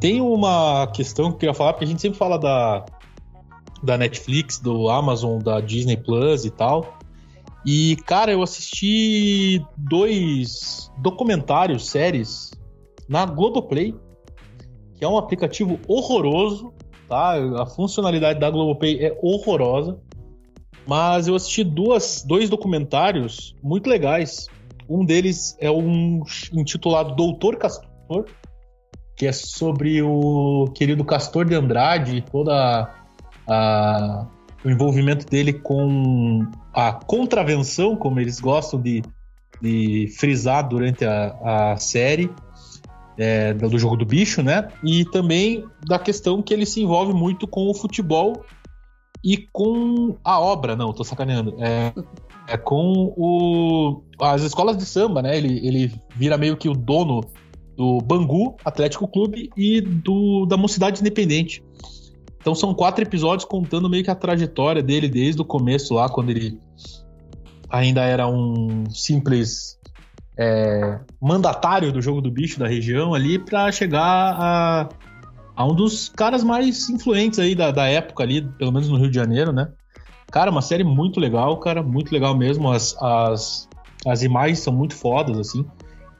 Tem 0.00 0.20
uma 0.20 0.86
questão 0.88 1.26
que 1.28 1.34
eu 1.34 1.38
queria 1.38 1.54
falar 1.54 1.72
porque 1.72 1.84
a 1.84 1.88
gente 1.88 2.00
sempre 2.00 2.18
fala 2.18 2.38
da 2.38 2.84
da 3.82 3.98
Netflix, 3.98 4.60
do 4.60 4.88
Amazon, 4.88 5.42
da 5.42 5.60
Disney 5.60 5.96
Plus 5.96 6.44
e 6.44 6.50
tal. 6.50 6.98
E, 7.64 7.96
cara, 8.06 8.32
eu 8.32 8.42
assisti 8.42 9.64
dois 9.76 10.90
documentários, 10.98 11.88
séries, 11.88 12.50
na 13.08 13.24
Globoplay, 13.24 13.94
que 14.94 15.04
é 15.04 15.08
um 15.08 15.16
aplicativo 15.16 15.78
horroroso, 15.86 16.72
tá? 17.12 17.34
A 17.62 17.66
funcionalidade 17.66 18.40
da 18.40 18.48
Globoplay 18.48 19.04
é 19.04 19.18
horrorosa. 19.20 19.98
Mas 20.86 21.28
eu 21.28 21.34
assisti 21.34 21.62
duas, 21.62 22.24
dois 22.26 22.48
documentários 22.48 23.54
muito 23.62 23.88
legais. 23.88 24.48
Um 24.88 25.04
deles 25.04 25.56
é 25.60 25.70
um 25.70 26.22
intitulado 26.52 27.14
Doutor 27.14 27.56
Castor, 27.56 28.24
que 29.14 29.26
é 29.26 29.32
sobre 29.32 30.02
o 30.02 30.72
querido 30.74 31.04
Castor 31.04 31.44
de 31.44 31.54
Andrade 31.54 32.16
e 32.16 32.22
toda 32.22 32.90
o 34.64 34.70
envolvimento 34.70 35.26
dele 35.26 35.52
com 35.52 36.46
a 36.72 36.92
contravenção, 36.92 37.94
como 37.94 38.18
eles 38.18 38.40
gostam 38.40 38.80
de, 38.80 39.02
de 39.60 40.08
frisar 40.18 40.66
durante 40.66 41.04
a, 41.04 41.72
a 41.72 41.76
série 41.76 42.30
é, 43.16 43.52
do 43.54 43.78
jogo 43.78 43.96
do 43.96 44.04
bicho, 44.04 44.42
né? 44.42 44.68
E 44.82 45.04
também 45.06 45.64
da 45.86 45.98
questão 45.98 46.42
que 46.42 46.52
ele 46.52 46.66
se 46.66 46.82
envolve 46.82 47.12
muito 47.12 47.46
com 47.46 47.70
o 47.70 47.74
futebol 47.74 48.44
e 49.24 49.36
com 49.52 50.16
a 50.24 50.40
obra, 50.40 50.74
não, 50.74 50.92
tô 50.92 51.04
sacaneando. 51.04 51.54
É, 51.58 51.92
é 52.48 52.56
com 52.56 53.14
o, 53.16 54.02
as 54.20 54.42
escolas 54.42 54.76
de 54.76 54.84
samba, 54.84 55.22
né? 55.22 55.36
Ele, 55.36 55.66
ele 55.66 55.92
vira 56.16 56.36
meio 56.36 56.56
que 56.56 56.68
o 56.68 56.74
dono 56.74 57.20
do 57.76 57.98
Bangu 58.00 58.56
Atlético 58.64 59.08
Clube 59.08 59.50
e 59.56 59.80
do, 59.80 60.46
da 60.46 60.56
Mocidade 60.56 61.00
Independente. 61.00 61.62
Então 62.40 62.54
são 62.54 62.74
quatro 62.74 63.04
episódios 63.04 63.44
contando 63.44 63.88
meio 63.88 64.02
que 64.02 64.10
a 64.10 64.16
trajetória 64.16 64.82
dele 64.82 65.08
desde 65.08 65.40
o 65.40 65.44
começo 65.44 65.94
lá, 65.94 66.08
quando 66.08 66.30
ele 66.30 66.58
ainda 67.70 68.02
era 68.02 68.26
um 68.26 68.90
simples 68.90 69.78
é, 70.36 70.98
mandatário 71.20 71.92
do 71.92 72.00
jogo 72.00 72.20
do 72.20 72.30
bicho 72.30 72.58
da 72.58 72.66
região 72.66 73.14
ali, 73.14 73.38
para 73.38 73.70
chegar 73.70 74.02
a, 74.02 74.88
a, 75.54 75.66
um 75.66 75.74
dos 75.74 76.08
caras 76.08 76.42
mais 76.42 76.88
influentes 76.88 77.38
aí 77.38 77.54
da, 77.54 77.70
da 77.70 77.86
época 77.86 78.22
ali, 78.22 78.42
pelo 78.58 78.72
menos 78.72 78.88
no 78.88 78.96
Rio 78.96 79.10
de 79.10 79.16
Janeiro, 79.16 79.52
né? 79.52 79.68
Cara, 80.30 80.50
uma 80.50 80.62
série 80.62 80.82
muito 80.82 81.20
legal, 81.20 81.58
cara, 81.58 81.82
muito 81.82 82.10
legal 82.10 82.36
mesmo. 82.36 82.70
As, 82.70 82.96
as, 83.02 83.68
as 84.06 84.22
imagens 84.22 84.60
são 84.60 84.72
muito 84.72 84.94
fodas, 84.94 85.38
assim. 85.38 85.64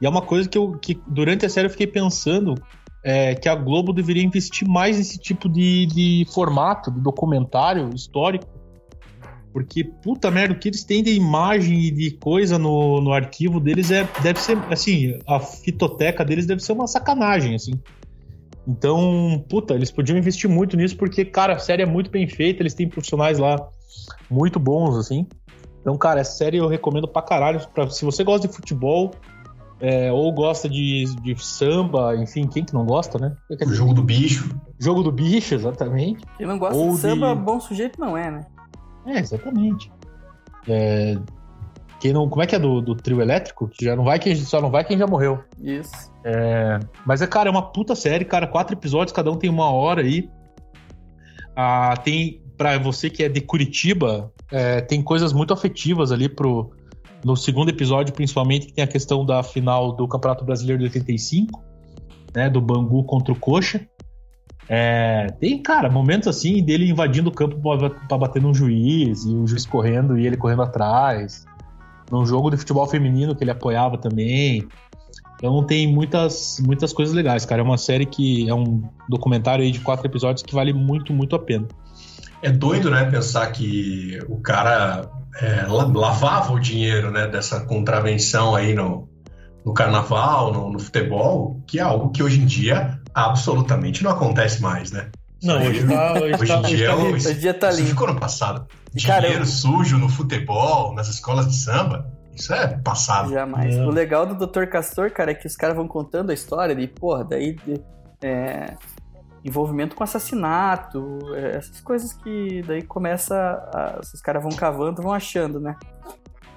E 0.00 0.06
é 0.06 0.08
uma 0.08 0.20
coisa 0.20 0.48
que 0.48 0.58
eu 0.58 0.72
que 0.78 1.00
durante 1.06 1.46
a 1.46 1.48
série 1.48 1.66
eu 1.66 1.70
fiquei 1.70 1.86
pensando 1.86 2.54
é, 3.02 3.34
que 3.34 3.48
a 3.48 3.54
Globo 3.54 3.92
deveria 3.92 4.22
investir 4.22 4.68
mais 4.68 4.98
nesse 4.98 5.18
tipo 5.18 5.48
de, 5.48 5.86
de 5.86 6.26
formato, 6.32 6.90
de 6.90 7.00
documentário 7.00 7.88
histórico. 7.94 8.46
Porque, 9.52 9.84
puta 9.84 10.30
merda, 10.30 10.54
o 10.54 10.58
que 10.58 10.68
eles 10.68 10.82
têm 10.82 11.02
de 11.02 11.12
imagem 11.12 11.78
e 11.78 11.90
de 11.90 12.10
coisa 12.12 12.58
no, 12.58 13.00
no 13.00 13.12
arquivo 13.12 13.60
deles 13.60 13.90
é, 13.90 14.08
deve 14.22 14.40
ser, 14.40 14.56
assim, 14.70 15.18
a 15.28 15.38
fitoteca 15.40 16.24
deles 16.24 16.46
deve 16.46 16.62
ser 16.62 16.72
uma 16.72 16.86
sacanagem, 16.86 17.54
assim. 17.54 17.72
Então, 18.66 19.44
puta, 19.48 19.74
eles 19.74 19.90
podiam 19.90 20.16
investir 20.16 20.48
muito 20.48 20.76
nisso 20.76 20.96
porque, 20.96 21.24
cara, 21.24 21.54
a 21.54 21.58
série 21.58 21.82
é 21.82 21.86
muito 21.86 22.10
bem 22.10 22.26
feita, 22.26 22.62
eles 22.62 22.74
têm 22.74 22.88
profissionais 22.88 23.38
lá 23.38 23.56
muito 24.30 24.58
bons, 24.58 24.96
assim. 24.96 25.26
Então, 25.80 25.98
cara, 25.98 26.20
essa 26.20 26.32
série 26.32 26.56
eu 26.56 26.68
recomendo 26.68 27.08
pra 27.08 27.20
caralho. 27.20 27.60
Pra, 27.74 27.90
se 27.90 28.04
você 28.04 28.22
gosta 28.24 28.46
de 28.46 28.54
futebol, 28.54 29.10
é, 29.80 30.12
ou 30.12 30.32
gosta 30.32 30.68
de, 30.68 31.04
de 31.22 31.44
samba, 31.44 32.14
enfim, 32.16 32.46
quem 32.46 32.64
que 32.64 32.72
não 32.72 32.86
gosta, 32.86 33.18
né? 33.18 33.36
O 33.50 33.72
jogo 33.72 33.92
do 33.92 34.02
bicho. 34.02 34.48
Jogo 34.78 35.02
do 35.02 35.10
bicho, 35.10 35.56
exatamente. 35.56 36.24
Quem 36.38 36.46
não 36.46 36.56
gosta 36.56 36.78
ou 36.78 36.94
de 36.94 37.00
samba, 37.00 37.34
de... 37.34 37.42
bom 37.42 37.60
sujeito 37.60 38.00
não 38.00 38.16
é, 38.16 38.30
né? 38.30 38.46
É, 39.06 39.18
exatamente. 39.18 39.90
É, 40.68 41.16
quem 42.00 42.12
não, 42.12 42.28
como 42.28 42.42
é 42.42 42.46
que 42.46 42.54
é 42.54 42.58
do, 42.58 42.80
do 42.80 42.94
trio 42.94 43.20
elétrico? 43.20 43.68
Que 43.68 43.84
já 43.84 43.94
não 43.94 44.04
vai 44.04 44.18
quem 44.18 44.34
só 44.34 44.60
não 44.60 44.70
vai 44.70 44.84
quem 44.84 44.98
já 44.98 45.06
morreu. 45.06 45.42
Isso. 45.60 46.12
É, 46.24 46.80
mas 47.06 47.22
é 47.22 47.26
cara, 47.26 47.48
é 47.48 47.50
uma 47.50 47.70
puta 47.70 47.94
série, 47.94 48.24
cara, 48.24 48.46
quatro 48.46 48.74
episódios, 48.74 49.14
cada 49.14 49.30
um 49.30 49.36
tem 49.36 49.48
uma 49.48 49.70
hora 49.70 50.02
aí. 50.02 50.28
Ah, 51.54 51.94
tem 52.02 52.42
para 52.56 52.78
você 52.78 53.10
que 53.10 53.22
é 53.22 53.28
de 53.28 53.40
Curitiba, 53.40 54.32
é, 54.50 54.80
tem 54.80 55.02
coisas 55.02 55.32
muito 55.32 55.52
afetivas 55.52 56.12
ali 56.12 56.28
pro 56.28 56.72
no 57.24 57.36
segundo 57.36 57.68
episódio, 57.68 58.12
principalmente, 58.12 58.66
que 58.66 58.72
tem 58.72 58.82
a 58.82 58.88
questão 58.88 59.24
da 59.24 59.42
final 59.42 59.92
do 59.92 60.08
Campeonato 60.08 60.44
Brasileiro 60.44 60.80
de 60.80 60.86
85, 60.86 61.62
né? 62.34 62.50
Do 62.50 62.60
Bangu 62.60 63.04
contra 63.04 63.32
o 63.32 63.38
Coxa. 63.38 63.86
É, 64.68 65.26
tem, 65.40 65.60
cara, 65.62 65.90
momentos 65.90 66.28
assim 66.28 66.62
dele 66.62 66.88
invadindo 66.88 67.28
o 67.28 67.32
campo 67.32 67.56
para 68.08 68.18
bater 68.18 68.40
num 68.40 68.54
juiz, 68.54 69.24
e 69.24 69.34
o 69.34 69.46
juiz 69.46 69.66
correndo 69.66 70.18
e 70.18 70.26
ele 70.26 70.36
correndo 70.36 70.62
atrás. 70.62 71.44
Num 72.10 72.26
jogo 72.26 72.50
de 72.50 72.56
futebol 72.56 72.86
feminino 72.86 73.34
que 73.34 73.42
ele 73.42 73.50
apoiava 73.50 73.96
também. 73.96 74.68
Então 75.36 75.64
tem 75.64 75.92
muitas, 75.92 76.62
muitas 76.64 76.92
coisas 76.92 77.14
legais, 77.14 77.44
cara. 77.44 77.60
É 77.60 77.64
uma 77.64 77.78
série 77.78 78.06
que 78.06 78.48
é 78.48 78.54
um 78.54 78.82
documentário 79.08 79.64
aí 79.64 79.72
de 79.72 79.80
quatro 79.80 80.06
episódios 80.06 80.42
que 80.42 80.54
vale 80.54 80.72
muito, 80.72 81.12
muito 81.12 81.34
a 81.34 81.38
pena. 81.38 81.66
É 82.40 82.50
doido, 82.50 82.90
né, 82.90 83.04
pensar 83.04 83.46
que 83.52 84.18
o 84.28 84.36
cara 84.40 85.08
é, 85.40 85.64
lavava 85.68 86.52
o 86.52 86.60
dinheiro, 86.60 87.10
né, 87.10 87.26
dessa 87.26 87.60
contravenção 87.60 88.54
aí 88.54 88.74
no, 88.74 89.08
no 89.64 89.72
carnaval, 89.72 90.52
no, 90.52 90.70
no, 90.70 90.78
futebol, 90.78 91.60
que 91.66 91.78
é 91.78 91.82
algo 91.82 92.10
que 92.10 92.22
hoje 92.22 92.40
em 92.40 92.46
dia 92.46 93.00
absolutamente 93.14 94.02
não 94.02 94.10
acontece 94.10 94.60
mais, 94.62 94.90
né? 94.92 95.10
Não, 95.42 95.56
hoje, 95.60 95.86
tá, 95.86 96.12
hoje, 96.22 96.34
hoje 96.40 96.46
tá, 96.52 96.58
em 96.58 96.62
dia, 96.76 96.86
tá, 96.88 96.96
hoje, 96.96 97.28
hoje 97.28 97.34
dia 97.34 97.54
tá 97.54 97.68
isso 97.70 97.78
limpo. 97.78 97.90
ficou 97.90 98.06
no 98.12 98.20
passado. 98.20 98.66
Dinheiro 98.94 99.26
eu- 99.40 99.46
sujo 99.46 99.98
no 99.98 100.08
futebol, 100.08 100.94
nas 100.94 101.08
escolas 101.08 101.46
de 101.48 101.56
samba, 101.56 102.06
isso 102.34 102.52
é 102.54 102.78
passado. 102.78 103.30
Jamais. 103.30 103.74
É. 103.76 103.84
O 103.84 103.90
legal 103.90 104.24
do 104.26 104.34
Dr. 104.46 104.66
Castor, 104.66 105.10
cara, 105.10 105.32
é 105.32 105.34
que 105.34 105.46
os 105.46 105.56
caras 105.56 105.76
vão 105.76 105.88
contando 105.88 106.30
a 106.30 106.34
história 106.34 106.74
de, 106.74 106.86
porra, 106.86 107.24
daí 107.24 107.54
de- 107.54 107.82
é, 108.22 108.74
envolvimento 109.44 109.96
com 109.96 110.04
assassinato, 110.04 111.18
é, 111.34 111.56
essas 111.56 111.80
coisas 111.80 112.12
que 112.12 112.62
daí 112.66 112.82
começa, 112.82 113.34
a, 113.74 113.98
os 114.00 114.20
caras 114.20 114.42
vão 114.42 114.52
cavando, 114.52 115.02
vão 115.02 115.12
achando, 115.12 115.58
né? 115.58 115.74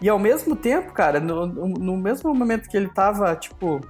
E 0.01 0.07
ao 0.09 0.19
mesmo 0.19 0.55
tempo, 0.55 0.93
cara, 0.93 1.19
no, 1.19 1.47
no- 1.47 1.67
no 1.69 1.97
mesmo 1.97 2.33
momento 2.35 2.69
que 2.69 2.77
ele 2.77 2.89
tava, 2.89 3.35
tipo, 3.35 3.81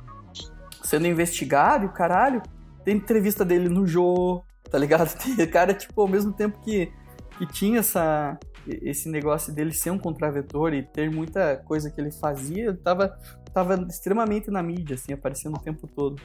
sendo 0.84 1.08
investigado 1.08 1.84
e 1.84 1.88
o 1.88 1.92
caralho, 1.92 2.42
tem 2.86 2.96
entrevista 2.98 3.44
dele 3.44 3.68
no 3.68 3.86
Jô, 3.86 4.44
tá 4.70 4.78
ligado? 4.78 5.10
Tem 5.36 5.48
cara, 5.50 5.74
tipo, 5.74 6.00
ao 6.00 6.08
mesmo 6.08 6.32
tempo 6.32 6.60
que, 6.62 6.92
que 7.38 7.46
tinha 7.48 7.80
essa, 7.80 8.38
esse 8.68 9.10
negócio 9.10 9.54
dele 9.54 9.72
ser 9.74 9.90
um 9.90 9.98
contraventor 9.98 10.74
e 10.74 10.84
ter 10.84 11.10
muita 11.12 11.58
coisa 11.58 11.90
que 11.90 12.00
ele 12.00 12.12
fazia, 12.12 12.66
ele 12.66 12.78
tava, 12.78 13.18
tava 13.52 13.86
extremamente 13.90 14.52
na 14.52 14.62
mídia, 14.62 14.94
assim, 14.94 15.12
aparecendo 15.14 15.56
o 15.56 15.60
tempo 15.60 15.88
todo. 15.88 16.22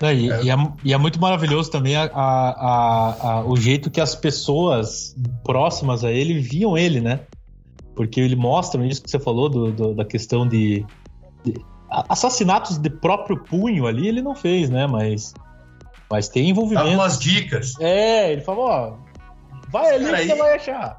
É, 0.00 0.14
e, 0.14 0.26
e 0.26 0.50
é, 0.50 0.54
e 0.84 0.92
é 0.92 0.98
muito 0.98 1.20
maravilhoso 1.20 1.70
também 1.70 1.96
a, 1.96 2.04
a- 2.04 2.10
a- 2.12 3.30
a- 3.30 3.44
o 3.44 3.56
jeito 3.56 3.90
que 3.90 4.00
as 4.00 4.14
pessoas 4.14 5.16
próximas 5.44 6.04
a 6.04 6.10
ele 6.10 6.38
viam 6.40 6.76
ele, 6.78 7.00
né? 7.00 7.20
Porque 7.96 8.20
ele 8.20 8.36
mostra 8.36 8.84
isso 8.86 9.02
que 9.02 9.10
você 9.10 9.18
falou 9.18 9.48
do, 9.48 9.72
do- 9.72 9.94
da 9.94 10.04
questão 10.04 10.46
de, 10.46 10.86
de- 11.44 11.54
assassinatos 11.90 12.78
de 12.78 12.90
próprio 12.90 13.42
punho 13.44 13.86
ali, 13.86 14.08
ele 14.08 14.22
não 14.22 14.34
fez, 14.34 14.70
né? 14.70 14.86
Mas, 14.86 15.34
mas 16.10 16.28
tem 16.28 16.44
Dá 16.44 16.50
envolvimento. 16.50 16.88
umas 16.88 17.18
dicas. 17.18 17.74
É, 17.80 18.32
ele 18.32 18.42
falou, 18.42 18.66
ó, 18.66 18.96
vai 19.70 19.94
ali 19.94 20.04
que 20.04 20.26
você 20.26 20.34
vai 20.34 20.54
achar. 20.54 20.98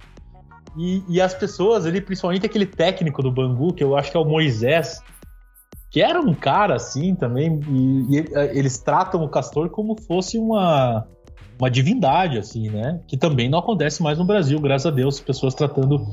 E, 0.78 1.04
e 1.08 1.22
as 1.22 1.34
pessoas 1.34 1.86
ali, 1.86 2.00
principalmente 2.00 2.46
aquele 2.46 2.66
técnico 2.66 3.22
do 3.22 3.32
Bangu, 3.32 3.74
que 3.74 3.84
eu 3.84 3.98
acho 3.98 4.12
que 4.12 4.18
é 4.18 4.20
o 4.20 4.26
Moisés, 4.26 5.02
que 5.90 6.02
era 6.02 6.20
um 6.20 6.34
cara 6.34 6.76
assim 6.76 7.16
também, 7.16 7.60
e, 7.68 8.18
e 8.18 8.26
eles 8.58 8.78
tratam 8.78 9.24
o 9.24 9.30
Castor 9.30 9.70
como 9.70 10.00
fosse 10.02 10.38
uma, 10.38 11.08
uma 11.60 11.70
divindade, 11.70 12.38
assim, 12.38 12.70
né? 12.70 13.02
Que 13.08 13.18
também 13.18 13.50
não 13.50 13.60
acontece 13.60 14.02
mais 14.04 14.18
no 14.18 14.26
Brasil, 14.26 14.60
graças 14.60 14.86
a 14.86 14.92
Deus, 14.92 15.20
pessoas 15.20 15.56
tratando 15.56 16.06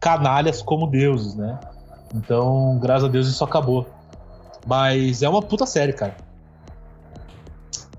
canalhas 0.00 0.60
como 0.60 0.86
deuses, 0.86 1.34
né? 1.36 1.58
Então, 2.14 2.78
graças 2.80 3.04
a 3.04 3.08
Deus, 3.08 3.26
isso 3.26 3.42
acabou. 3.42 3.86
Mas 4.66 5.22
é 5.22 5.28
uma 5.28 5.42
puta 5.42 5.66
série, 5.66 5.92
cara. 5.92 6.16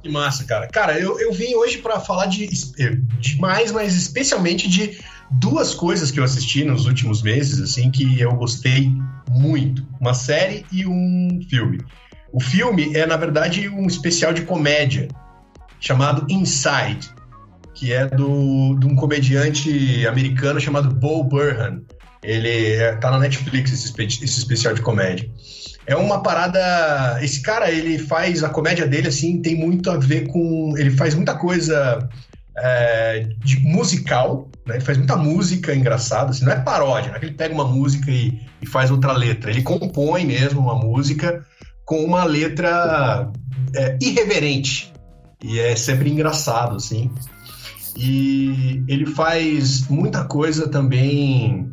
Que 0.02 0.10
massa, 0.10 0.44
cara. 0.44 0.68
Cara, 0.68 1.00
eu, 1.00 1.20
eu 1.20 1.34
vim 1.34 1.56
hoje 1.56 1.80
pra 1.80 2.00
falar 2.00 2.28
de, 2.28 2.48
de 2.48 3.40
mais, 3.40 3.72
mas 3.72 3.96
especialmente 3.96 4.70
de 4.70 5.00
duas 5.32 5.74
coisas 5.74 6.12
que 6.12 6.20
eu 6.20 6.24
assisti 6.24 6.64
nos 6.64 6.86
últimos 6.86 7.22
meses, 7.22 7.60
assim, 7.60 7.90
que 7.90 8.20
eu 8.20 8.32
gostei 8.36 8.92
muito. 9.30 9.86
Uma 10.00 10.14
série 10.14 10.66
e 10.72 10.86
um 10.86 11.40
filme. 11.50 11.84
O 12.32 12.40
filme 12.40 12.96
é, 12.96 13.06
na 13.06 13.18
verdade, 13.18 13.68
um 13.70 13.88
especial 13.88 14.34
de 14.34 14.44
comédia 14.44 15.08
chamado 15.80 16.26
Inside, 16.30 17.10
que 17.74 17.92
é 17.92 18.06
do, 18.06 18.76
de 18.76 18.86
um 18.86 18.96
comediante 18.96 20.06
americano 20.06 20.60
chamado 20.60 20.94
Bo 20.94 21.24
Burnham. 21.24 21.82
Ele 22.24 22.74
é, 22.74 22.96
tá 22.96 23.12
na 23.12 23.20
Netflix, 23.20 23.72
esse, 23.72 23.94
esse 24.02 24.40
especial 24.40 24.74
de 24.74 24.82
comédia. 24.82 25.30
É 25.88 25.96
uma 25.96 26.22
parada. 26.22 27.20
Esse 27.22 27.42
cara, 27.42 27.72
ele 27.72 28.00
faz 28.00 28.44
a 28.44 28.50
comédia 28.50 28.88
dele, 28.88 29.08
assim, 29.08 29.42
tem 29.42 29.56
muito 29.56 29.90
a 29.90 29.98
ver 29.98 30.28
com. 30.28 30.74
Ele 30.78 30.92
faz 30.92 31.14
muita 31.14 31.36
coisa 31.36 32.10
é, 32.58 33.28
de 33.44 33.60
musical, 33.60 34.50
né? 34.66 34.76
Ele 34.76 34.84
faz 34.84 34.98
muita 34.98 35.16
música 35.16 35.76
engraçada, 35.76 36.32
assim, 36.32 36.46
não 36.46 36.54
é 36.54 36.60
paródia, 36.60 37.10
não 37.10 37.18
é 37.18 37.20
que 37.20 37.26
ele 37.26 37.36
pega 37.36 37.54
uma 37.54 37.66
música 37.66 38.10
e, 38.10 38.42
e 38.62 38.66
faz 38.66 38.90
outra 38.90 39.14
letra. 39.14 39.52
Ele 39.52 39.62
compõe 39.62 40.26
mesmo 40.26 40.60
uma 40.60 40.76
música 40.76 41.46
com 41.86 42.04
uma 42.04 42.24
letra 42.24 43.32
é, 43.76 43.98
irreverente. 44.02 44.92
E 45.44 45.60
é 45.60 45.76
sempre 45.76 46.10
engraçado, 46.10 46.78
assim. 46.78 47.12
E 47.98 48.84
ele 48.88 49.06
faz 49.06 49.88
muita 49.88 50.26
coisa 50.26 50.68
também. 50.68 51.70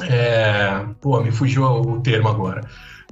é, 0.00 0.86
pô, 1.00 1.20
me 1.20 1.32
fugiu 1.32 1.64
o 1.64 2.00
termo 2.00 2.28
agora. 2.28 2.62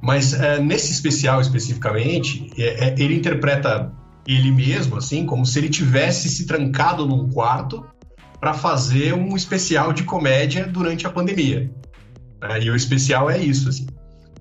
Mas 0.01 0.33
é, 0.33 0.59
nesse 0.59 0.91
especial 0.91 1.39
especificamente, 1.41 2.49
é, 2.57 2.87
é, 2.89 2.95
ele 2.97 3.15
interpreta 3.15 3.91
ele 4.27 4.51
mesmo, 4.51 4.97
assim, 4.97 5.25
como 5.25 5.45
se 5.45 5.59
ele 5.59 5.69
tivesse 5.69 6.29
se 6.29 6.45
trancado 6.45 7.05
num 7.05 7.29
quarto 7.29 7.85
para 8.39 8.53
fazer 8.53 9.13
um 9.13 9.35
especial 9.35 9.93
de 9.93 10.03
comédia 10.03 10.65
durante 10.65 11.05
a 11.05 11.09
pandemia. 11.09 11.71
né? 12.41 12.59
E 12.61 12.69
o 12.71 12.75
especial 12.75 13.29
é 13.29 13.37
isso, 13.37 13.69
assim. 13.69 13.85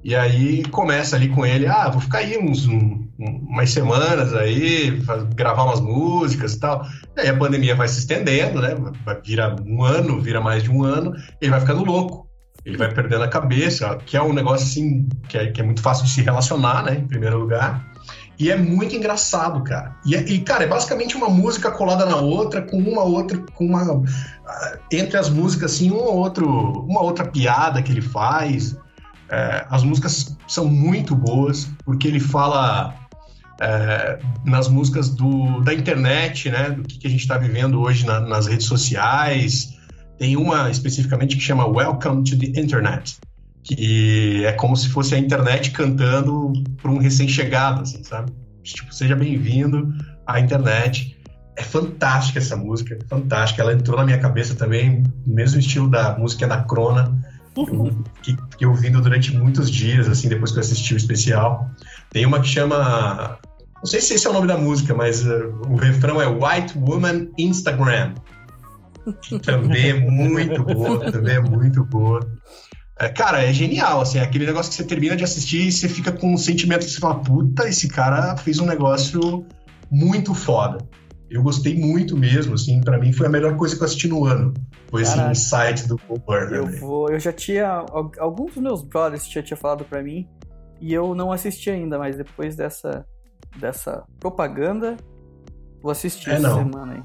E 0.03 0.15
aí 0.15 0.65
começa 0.65 1.15
ali 1.17 1.29
com 1.29 1.45
ele, 1.45 1.67
ah, 1.67 1.91
vou 1.91 2.01
ficar 2.01 2.19
aí 2.19 2.39
uns, 2.39 2.67
um- 2.67 3.07
um- 3.19 3.47
umas 3.51 3.71
semanas 3.71 4.33
aí, 4.33 4.99
gravar 5.35 5.65
umas 5.65 5.81
músicas 5.81 6.55
e 6.55 6.61
tal. 6.61 6.87
E 7.15 7.21
aí 7.21 7.29
a 7.29 7.37
pandemia 7.37 7.75
vai 7.75 7.87
se 7.87 7.99
estendendo, 7.99 8.63
né? 8.63 8.71
Vira 9.23 9.55
um 9.67 9.83
ano, 9.85 10.19
vira 10.19 10.41
mais 10.41 10.63
de 10.63 10.71
um 10.71 10.83
ano, 10.83 11.13
ele 11.39 11.51
vai 11.51 11.61
ficando 11.61 11.85
louco. 11.85 12.30
Ele 12.65 12.77
vai 12.77 12.93
perdendo 12.93 13.25
a 13.25 13.29
cabeça, 13.29 13.97
que 14.05 14.17
é 14.17 14.23
um 14.23 14.33
negócio 14.33 14.67
assim, 14.67 15.09
que 15.29 15.39
é, 15.39 15.47
que 15.51 15.61
é 15.61 15.65
muito 15.65 15.81
fácil 15.81 16.05
de 16.05 16.11
se 16.11 16.21
relacionar, 16.23 16.85
né? 16.85 16.95
Em 16.97 17.07
primeiro 17.07 17.39
lugar. 17.39 17.85
E 18.39 18.51
é 18.51 18.57
muito 18.57 18.95
engraçado, 18.95 19.63
cara. 19.63 19.97
E, 20.05 20.15
é- 20.15 20.23
e, 20.27 20.39
cara, 20.41 20.65
é 20.65 20.67
basicamente 20.67 21.15
uma 21.17 21.29
música 21.29 21.71
colada 21.71 22.07
na 22.07 22.17
outra, 22.17 22.63
com 22.63 22.79
uma 22.79 23.03
outra, 23.03 23.39
com 23.55 23.67
uma. 23.67 24.03
ah, 24.47 24.79
Entre 24.93 25.17
as 25.19 25.29
músicas, 25.29 25.73
assim, 25.75 25.91
um 25.91 25.97
ou 25.97 26.17
outro, 26.17 26.47
uma 26.87 27.03
outra 27.03 27.25
piada 27.27 27.83
que 27.83 27.93
ele 27.93 28.01
faz. 28.03 28.77
É, 29.29 29.65
as 29.71 29.83
músicas 29.83 30.37
são 30.49 30.65
muito 30.67 31.15
boas, 31.15 31.69
porque 31.85 32.09
ele 32.09 32.19
fala 32.19 32.95
é, 33.61 34.19
nas 34.45 34.69
músicas 34.69 35.11
do, 35.11 35.61
da 35.61 35.73
internet, 35.75 36.51
né? 36.51 36.71
Do 36.71 36.83
que, 36.83 36.99
que 36.99 37.07
a 37.07 37.11
gente 37.11 37.21
está 37.21 37.37
vivendo 37.37 37.81
hoje 37.81 38.07
na- 38.07 38.21
nas 38.21 38.47
redes 38.47 38.67
sociais. 38.67 39.75
Tem 40.21 40.37
uma 40.37 40.71
especificamente 40.71 41.35
que 41.35 41.43
chama 41.43 41.67
Welcome 41.67 42.25
to 42.25 42.39
the 42.39 42.61
Internet, 42.61 43.17
que 43.63 44.45
é 44.45 44.53
como 44.53 44.77
se 44.77 44.91
fosse 44.91 45.15
a 45.15 45.19
internet 45.19 45.71
cantando 45.71 46.53
para 46.77 46.91
um 46.91 46.99
recém-chegado, 46.99 47.81
assim, 47.81 48.05
sabe? 48.05 48.31
Tipo, 48.63 48.95
seja 48.95 49.17
bem-vindo 49.17 49.95
à 50.27 50.39
internet. 50.39 51.19
É 51.57 51.63
fantástica 51.63 52.39
essa 52.39 52.55
música, 52.55 52.99
fantástica. 53.09 53.63
Ela 53.63 53.73
entrou 53.73 53.97
na 53.97 54.05
minha 54.05 54.19
cabeça 54.19 54.55
também, 54.55 55.03
no 55.27 55.35
mesmo 55.35 55.59
estilo 55.59 55.89
da 55.89 56.19
música 56.19 56.47
da 56.47 56.65
Crona, 56.65 57.19
eu, 57.57 57.91
que, 58.23 58.37
que 58.59 58.65
eu 58.67 58.69
ouvindo 58.69 59.01
durante 59.01 59.35
muitos 59.35 59.71
dias, 59.71 60.07
assim, 60.07 60.29
depois 60.29 60.53
que 60.53 60.59
eu 60.59 60.61
assisti 60.61 60.93
o 60.93 60.99
especial. 60.99 61.71
Tem 62.11 62.27
uma 62.27 62.41
que 62.41 62.49
chama. 62.49 63.39
Não 63.75 63.87
sei 63.87 64.03
se 64.03 64.13
esse 64.13 64.27
é 64.27 64.31
o 64.31 64.35
nome 64.35 64.49
da 64.49 64.59
música, 64.59 64.95
mas 64.95 65.25
uh, 65.25 65.51
o 65.67 65.77
refrão 65.77 66.21
é 66.21 66.27
White 66.27 66.77
Woman 66.77 67.29
Instagram. 67.39 68.13
Também 69.43 69.91
é 69.91 69.95
muito 69.95 70.63
boa, 70.65 71.11
também 71.11 71.37
é 71.37 71.41
muito 71.41 71.85
boa. 71.85 72.21
É, 72.99 73.09
cara, 73.09 73.43
é 73.43 73.53
genial, 73.53 74.01
assim, 74.03 74.19
é 74.19 74.23
aquele 74.23 74.45
negócio 74.47 74.71
que 74.71 74.77
você 74.77 74.85
termina 74.85 75.17
de 75.17 75.25
assistir 75.25 75.69
e 75.69 75.73
você 75.73 75.89
fica 75.89 76.13
com 76.13 76.35
um 76.35 76.37
sentimento 76.37 76.85
que 76.85 76.91
você 76.91 77.01
fala, 77.01 77.19
puta, 77.21 77.67
esse 77.69 77.89
cara 77.89 78.37
fez 78.37 78.59
um 78.59 78.67
negócio 78.67 79.47
muito 79.91 80.35
foda. 80.35 80.79
Eu 81.31 81.43
gostei 81.43 81.79
muito 81.79 82.17
mesmo, 82.17 82.55
assim, 82.55 82.81
pra 82.81 82.99
mim 82.99 83.13
foi 83.13 83.27
a 83.27 83.31
melhor 83.31 83.57
coisa 83.57 83.75
que 83.77 83.81
eu 83.83 83.87
assisti 83.87 84.09
no 84.09 84.25
ano. 84.27 84.53
Foi 84.91 85.03
esse 85.03 85.15
Caraca. 85.15 85.31
insight 85.33 85.87
do 85.89 85.97
Paul 85.97 86.19
Burner. 86.27 86.55
Eu 86.59 86.67
né? 86.67 86.77
vou. 86.79 87.09
Eu 87.09 87.21
já 87.21 87.33
tinha. 87.33 87.69
al- 87.69 88.11
Alguns 88.19 88.55
dos 88.55 88.63
meus 88.63 88.83
brothers 88.83 89.31
já 89.31 89.41
tinham 89.41 89.57
falado 89.57 89.85
pra 89.85 90.03
mim. 90.03 90.29
E 90.81 90.93
eu 90.93 91.15
não 91.15 91.31
assisti 91.31 91.71
ainda, 91.71 91.99
mas 91.99 92.17
depois 92.17 92.57
dessa, 92.57 93.07
dessa 93.59 94.03
propaganda, 94.19 94.97
vou 95.81 95.93
assistir 95.93 96.31
É, 96.31 96.35
essa 96.35 96.49
não. 96.49 96.57
semana 96.71 96.95
aí. 96.95 97.03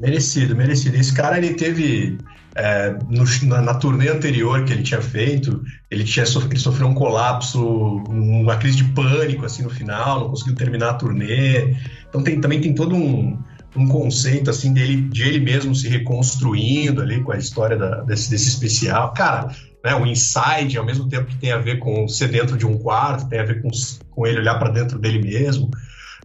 Merecido, 0.00 0.54
merecido. 0.54 0.96
Esse 0.96 1.12
cara, 1.12 1.38
ele 1.38 1.54
teve. 1.54 2.18
é, 2.54 2.90
no- 3.08 3.24
na, 3.48 3.62
na 3.62 3.74
turnê 3.74 4.08
anterior 4.08 4.64
que 4.64 4.72
ele 4.72 4.82
tinha 4.82 5.00
feito, 5.00 5.62
ele, 5.90 6.02
tinha, 6.04 6.26
sof- 6.26 6.46
ele 6.50 6.58
sofreu 6.58 6.88
um 6.88 6.94
colapso, 6.94 7.64
uma 8.08 8.56
crise 8.56 8.78
de 8.78 8.84
pânico, 8.92 9.44
assim, 9.44 9.62
no 9.62 9.70
final, 9.70 10.20
não 10.20 10.28
conseguiu 10.30 10.54
terminar 10.56 10.90
a 10.90 10.94
turnê. 10.94 11.76
Então 12.08 12.22
tem, 12.22 12.40
também 12.40 12.60
tem 12.60 12.74
todo 12.74 12.96
um, 12.96 13.38
um 13.76 13.86
conceito, 13.88 14.50
assim, 14.50 14.72
dele, 14.72 15.02
de 15.02 15.22
ele 15.22 15.38
mesmo 15.40 15.72
se 15.74 15.88
reconstruindo 15.88 17.00
ali 17.02 17.22
com 17.22 17.30
a 17.32 17.38
história 17.38 17.76
da- 17.76 18.00
desse, 18.02 18.28
desse 18.30 18.48
especial. 18.48 19.12
Cara, 19.14 19.48
né, 19.84 19.94
o 19.94 20.04
Inside, 20.06 20.78
ao 20.78 20.84
mesmo 20.84 21.08
tempo 21.08 21.26
que 21.26 21.36
tem 21.36 21.52
a 21.52 21.58
ver 21.58 21.78
com 21.78 22.08
ser 22.08 22.28
dentro 22.28 22.56
de 22.56 22.66
um 22.66 22.76
quarto, 22.78 23.28
tem 23.28 23.38
a 23.38 23.44
ver 23.44 23.62
com, 23.62 23.68
com 24.10 24.26
ele 24.26 24.38
olhar 24.40 24.58
para 24.58 24.70
dentro 24.70 24.98
dele 24.98 25.20
mesmo. 25.20 25.70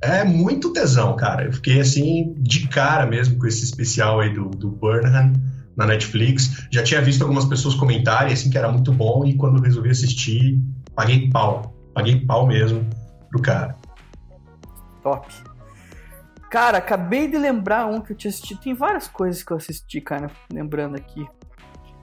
É 0.04 0.26
muito 0.26 0.74
tesão, 0.74 1.16
cara. 1.16 1.46
Eu 1.46 1.54
fiquei 1.54 1.80
assim, 1.80 2.36
de 2.38 2.68
cara 2.68 3.06
mesmo 3.06 3.40
com 3.40 3.48
esse 3.48 3.64
especial 3.64 4.20
aí 4.20 4.34
do, 4.34 4.50
do 4.50 4.70
Burnham 4.70 5.32
na 5.78 5.86
Netflix. 5.86 6.68
Já 6.70 6.84
tinha 6.84 7.02
visto 7.02 7.22
algumas 7.22 7.46
pessoas 7.46 7.74
comentarem 7.74 8.34
assim 8.34 8.50
que 8.50 8.58
era 8.58 8.70
muito 8.70 8.92
bom 8.92 9.26
e 9.26 9.34
quando 9.36 9.62
resolvi 9.62 9.90
assistir, 9.92 10.62
paguei 10.94 11.30
pau. 11.30 11.74
Paguei 11.94 12.20
pau 12.26 12.46
mesmo 12.46 12.86
pro 13.30 13.42
cara. 13.42 13.78
Top. 15.02 15.34
Cara, 16.52 16.80
acabei 16.80 17.30
de 17.30 17.38
lembrar 17.38 17.86
um 17.86 18.02
que 18.02 18.12
eu 18.12 18.18
tinha 18.18 18.30
assistido. 18.30 18.60
Tem 18.60 18.74
várias 18.74 19.08
coisas 19.08 19.42
que 19.42 19.52
eu 19.52 19.58
assisti, 19.58 20.02
cara, 20.02 20.30
lembrando 20.52 20.98
aqui. 20.98 21.26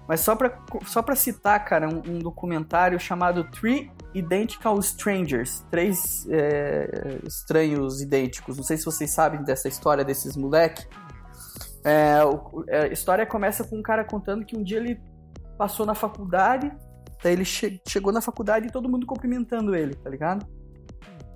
Mas 0.08 0.20
só 0.20 0.34
pra, 0.34 0.58
só 0.86 1.02
pra 1.02 1.14
citar, 1.14 1.62
cara, 1.66 1.86
um, 1.86 2.02
um 2.14 2.18
documentário 2.18 2.98
chamado 2.98 3.44
Three 3.44 3.92
Identical 4.14 4.78
Strangers. 4.80 5.64
Três 5.70 6.26
é, 6.28 7.18
estranhos 7.24 8.00
idênticos. 8.00 8.56
Não 8.56 8.64
sei 8.64 8.76
se 8.76 8.84
vocês 8.84 9.12
sabem 9.12 9.42
dessa 9.42 9.68
história 9.68 10.04
desses 10.04 10.36
moleques. 10.36 10.86
É, 11.84 12.18
é, 12.68 12.82
a 12.82 12.86
história 12.88 13.24
começa 13.24 13.64
com 13.64 13.78
um 13.78 13.82
cara 13.82 14.04
contando 14.04 14.44
que 14.44 14.56
um 14.56 14.62
dia 14.62 14.78
ele 14.78 15.00
passou 15.56 15.84
na 15.84 15.94
faculdade, 15.94 16.72
daí 17.22 17.34
ele 17.34 17.44
che 17.44 17.80
chegou 17.86 18.12
na 18.12 18.20
faculdade 18.20 18.68
e 18.68 18.70
todo 18.70 18.88
mundo 18.88 19.06
cumprimentando 19.06 19.74
ele, 19.74 19.94
tá 19.94 20.08
ligado? 20.08 20.46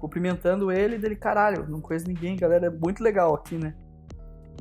Cumprimentando 0.00 0.70
ele, 0.72 0.98
dele, 0.98 1.16
caralho, 1.16 1.68
não 1.68 1.80
conheço 1.80 2.06
ninguém, 2.06 2.36
galera, 2.36 2.66
é 2.66 2.70
muito 2.70 3.02
legal 3.02 3.34
aqui, 3.34 3.56
né? 3.56 3.74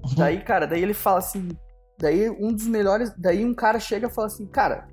Uhum. 0.04 0.16
Daí, 0.18 0.42
cara, 0.42 0.66
daí 0.66 0.82
ele 0.82 0.94
fala 0.94 1.20
assim, 1.20 1.50
daí 1.98 2.30
um 2.30 2.54
dos 2.54 2.68
melhores, 2.68 3.14
daí 3.18 3.44
um 3.46 3.54
cara 3.54 3.80
chega 3.80 4.08
e 4.08 4.12
fala 4.12 4.28
assim, 4.28 4.46
cara, 4.46 4.88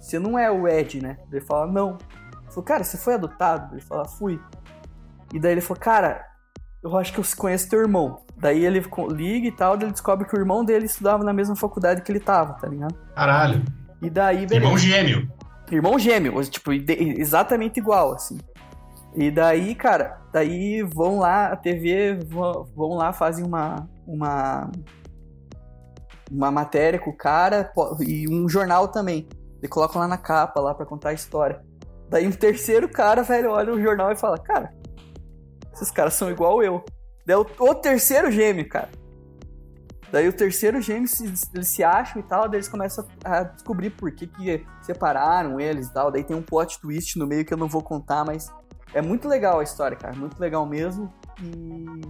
você 0.00 0.18
não 0.18 0.38
é 0.38 0.50
o 0.50 0.66
Ed, 0.66 1.02
né? 1.02 1.18
Ele 1.30 1.40
fala, 1.42 1.70
não. 1.70 1.98
Falou, 2.58 2.64
cara, 2.64 2.82
você 2.82 2.96
foi 2.96 3.14
adotado? 3.14 3.74
Ele 3.74 3.80
fala, 3.80 4.04
fui. 4.04 4.40
E 5.32 5.38
daí 5.38 5.52
ele 5.52 5.60
falou, 5.60 5.80
cara, 5.80 6.26
eu 6.82 6.96
acho 6.96 7.12
que 7.12 7.20
eu 7.20 7.24
conheço 7.36 7.68
teu 7.68 7.80
irmão. 7.80 8.24
Daí 8.36 8.64
ele 8.64 8.82
liga 9.10 9.46
e 9.46 9.52
tal, 9.52 9.74
ele 9.74 9.92
descobre 9.92 10.26
que 10.26 10.34
o 10.34 10.40
irmão 10.40 10.64
dele 10.64 10.86
estudava 10.86 11.22
na 11.22 11.32
mesma 11.32 11.54
faculdade 11.54 12.02
que 12.02 12.10
ele 12.10 12.20
tava, 12.20 12.54
tá 12.54 12.66
ligado? 12.66 12.94
Caralho. 13.14 13.64
E 14.02 14.10
daí, 14.10 14.38
beleza. 14.38 14.56
Irmão 14.56 14.78
gêmeo. 14.78 15.32
Irmão 15.70 15.98
gêmeo, 15.98 16.44
tipo, 16.44 16.72
exatamente 16.72 17.78
igual, 17.78 18.14
assim. 18.14 18.38
E 19.14 19.30
daí, 19.30 19.74
cara, 19.74 20.20
daí 20.32 20.82
vão 20.82 21.20
lá, 21.20 21.52
a 21.52 21.56
TV, 21.56 22.18
vão 22.74 22.94
lá, 22.94 23.12
fazem 23.12 23.44
uma, 23.44 23.88
uma, 24.06 24.70
uma 26.30 26.50
matéria 26.50 26.98
com 26.98 27.10
o 27.10 27.16
cara 27.16 27.70
e 28.00 28.28
um 28.28 28.48
jornal 28.48 28.88
também. 28.88 29.28
E 29.62 29.68
colocam 29.68 30.00
lá 30.00 30.08
na 30.08 30.18
capa, 30.18 30.60
lá 30.60 30.74
pra 30.74 30.86
contar 30.86 31.10
a 31.10 31.14
história. 31.14 31.67
Daí 32.08 32.26
um 32.26 32.32
terceiro 32.32 32.88
cara, 32.88 33.22
velho, 33.22 33.50
olha 33.50 33.72
o 33.72 33.80
jornal 33.80 34.10
e 34.12 34.16
fala, 34.16 34.38
cara, 34.38 34.72
esses 35.72 35.90
caras 35.90 36.14
são 36.14 36.30
igual 36.30 36.62
eu. 36.62 36.84
Daí 37.26 37.36
o, 37.36 37.46
o 37.58 37.74
terceiro 37.74 38.30
gêmeo, 38.30 38.68
cara. 38.68 38.88
Daí 40.10 40.26
o 40.26 40.32
terceiro 40.32 40.80
gêmeo, 40.80 41.06
se, 41.06 41.24
eles 41.54 41.68
se 41.68 41.84
acham 41.84 42.20
e 42.20 42.24
tal, 42.24 42.48
daí 42.48 42.56
eles 42.56 42.68
começam 42.68 43.06
a 43.22 43.42
descobrir 43.42 43.90
por 43.90 44.10
que, 44.10 44.26
que 44.26 44.66
separaram 44.80 45.60
eles 45.60 45.88
e 45.88 45.92
tal. 45.92 46.10
Daí 46.10 46.24
tem 46.24 46.34
um 46.36 46.42
plot 46.42 46.80
twist 46.80 47.18
no 47.18 47.26
meio 47.26 47.44
que 47.44 47.52
eu 47.52 47.58
não 47.58 47.68
vou 47.68 47.82
contar, 47.82 48.24
mas 48.24 48.50
é 48.94 49.02
muito 49.02 49.28
legal 49.28 49.60
a 49.60 49.62
história, 49.62 49.96
cara. 49.96 50.16
Muito 50.16 50.40
legal 50.40 50.64
mesmo. 50.64 51.12
E, 51.42 52.00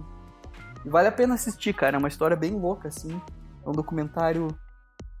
e 0.85 0.89
vale 0.89 1.09
a 1.09 1.11
pena 1.11 1.33
assistir, 1.33 1.73
cara. 1.73 1.97
É 1.97 1.99
uma 1.99 2.07
história 2.07 2.37
bem 2.37 2.53
louca, 2.57 2.87
assim. 2.87 3.21
É 3.65 3.69
um 3.69 3.73
documentário 3.73 4.47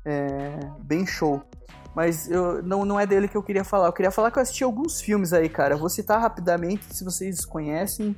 é, 0.05 0.59
bem 0.79 1.05
show. 1.05 1.43
Mas 1.99 2.31
eu, 2.31 2.63
não, 2.63 2.85
não 2.85 2.97
é 2.97 3.05
dele 3.05 3.27
que 3.27 3.35
eu 3.35 3.43
queria 3.43 3.65
falar. 3.65 3.87
Eu 3.87 3.91
queria 3.91 4.09
falar 4.09 4.31
que 4.31 4.39
eu 4.39 4.41
assisti 4.41 4.63
alguns 4.63 5.01
filmes 5.01 5.33
aí, 5.33 5.49
cara. 5.49 5.73
Eu 5.73 5.77
vou 5.77 5.89
citar 5.89 6.17
rapidamente, 6.17 6.95
se 6.95 7.03
vocês 7.03 7.43
conhecem 7.43 8.15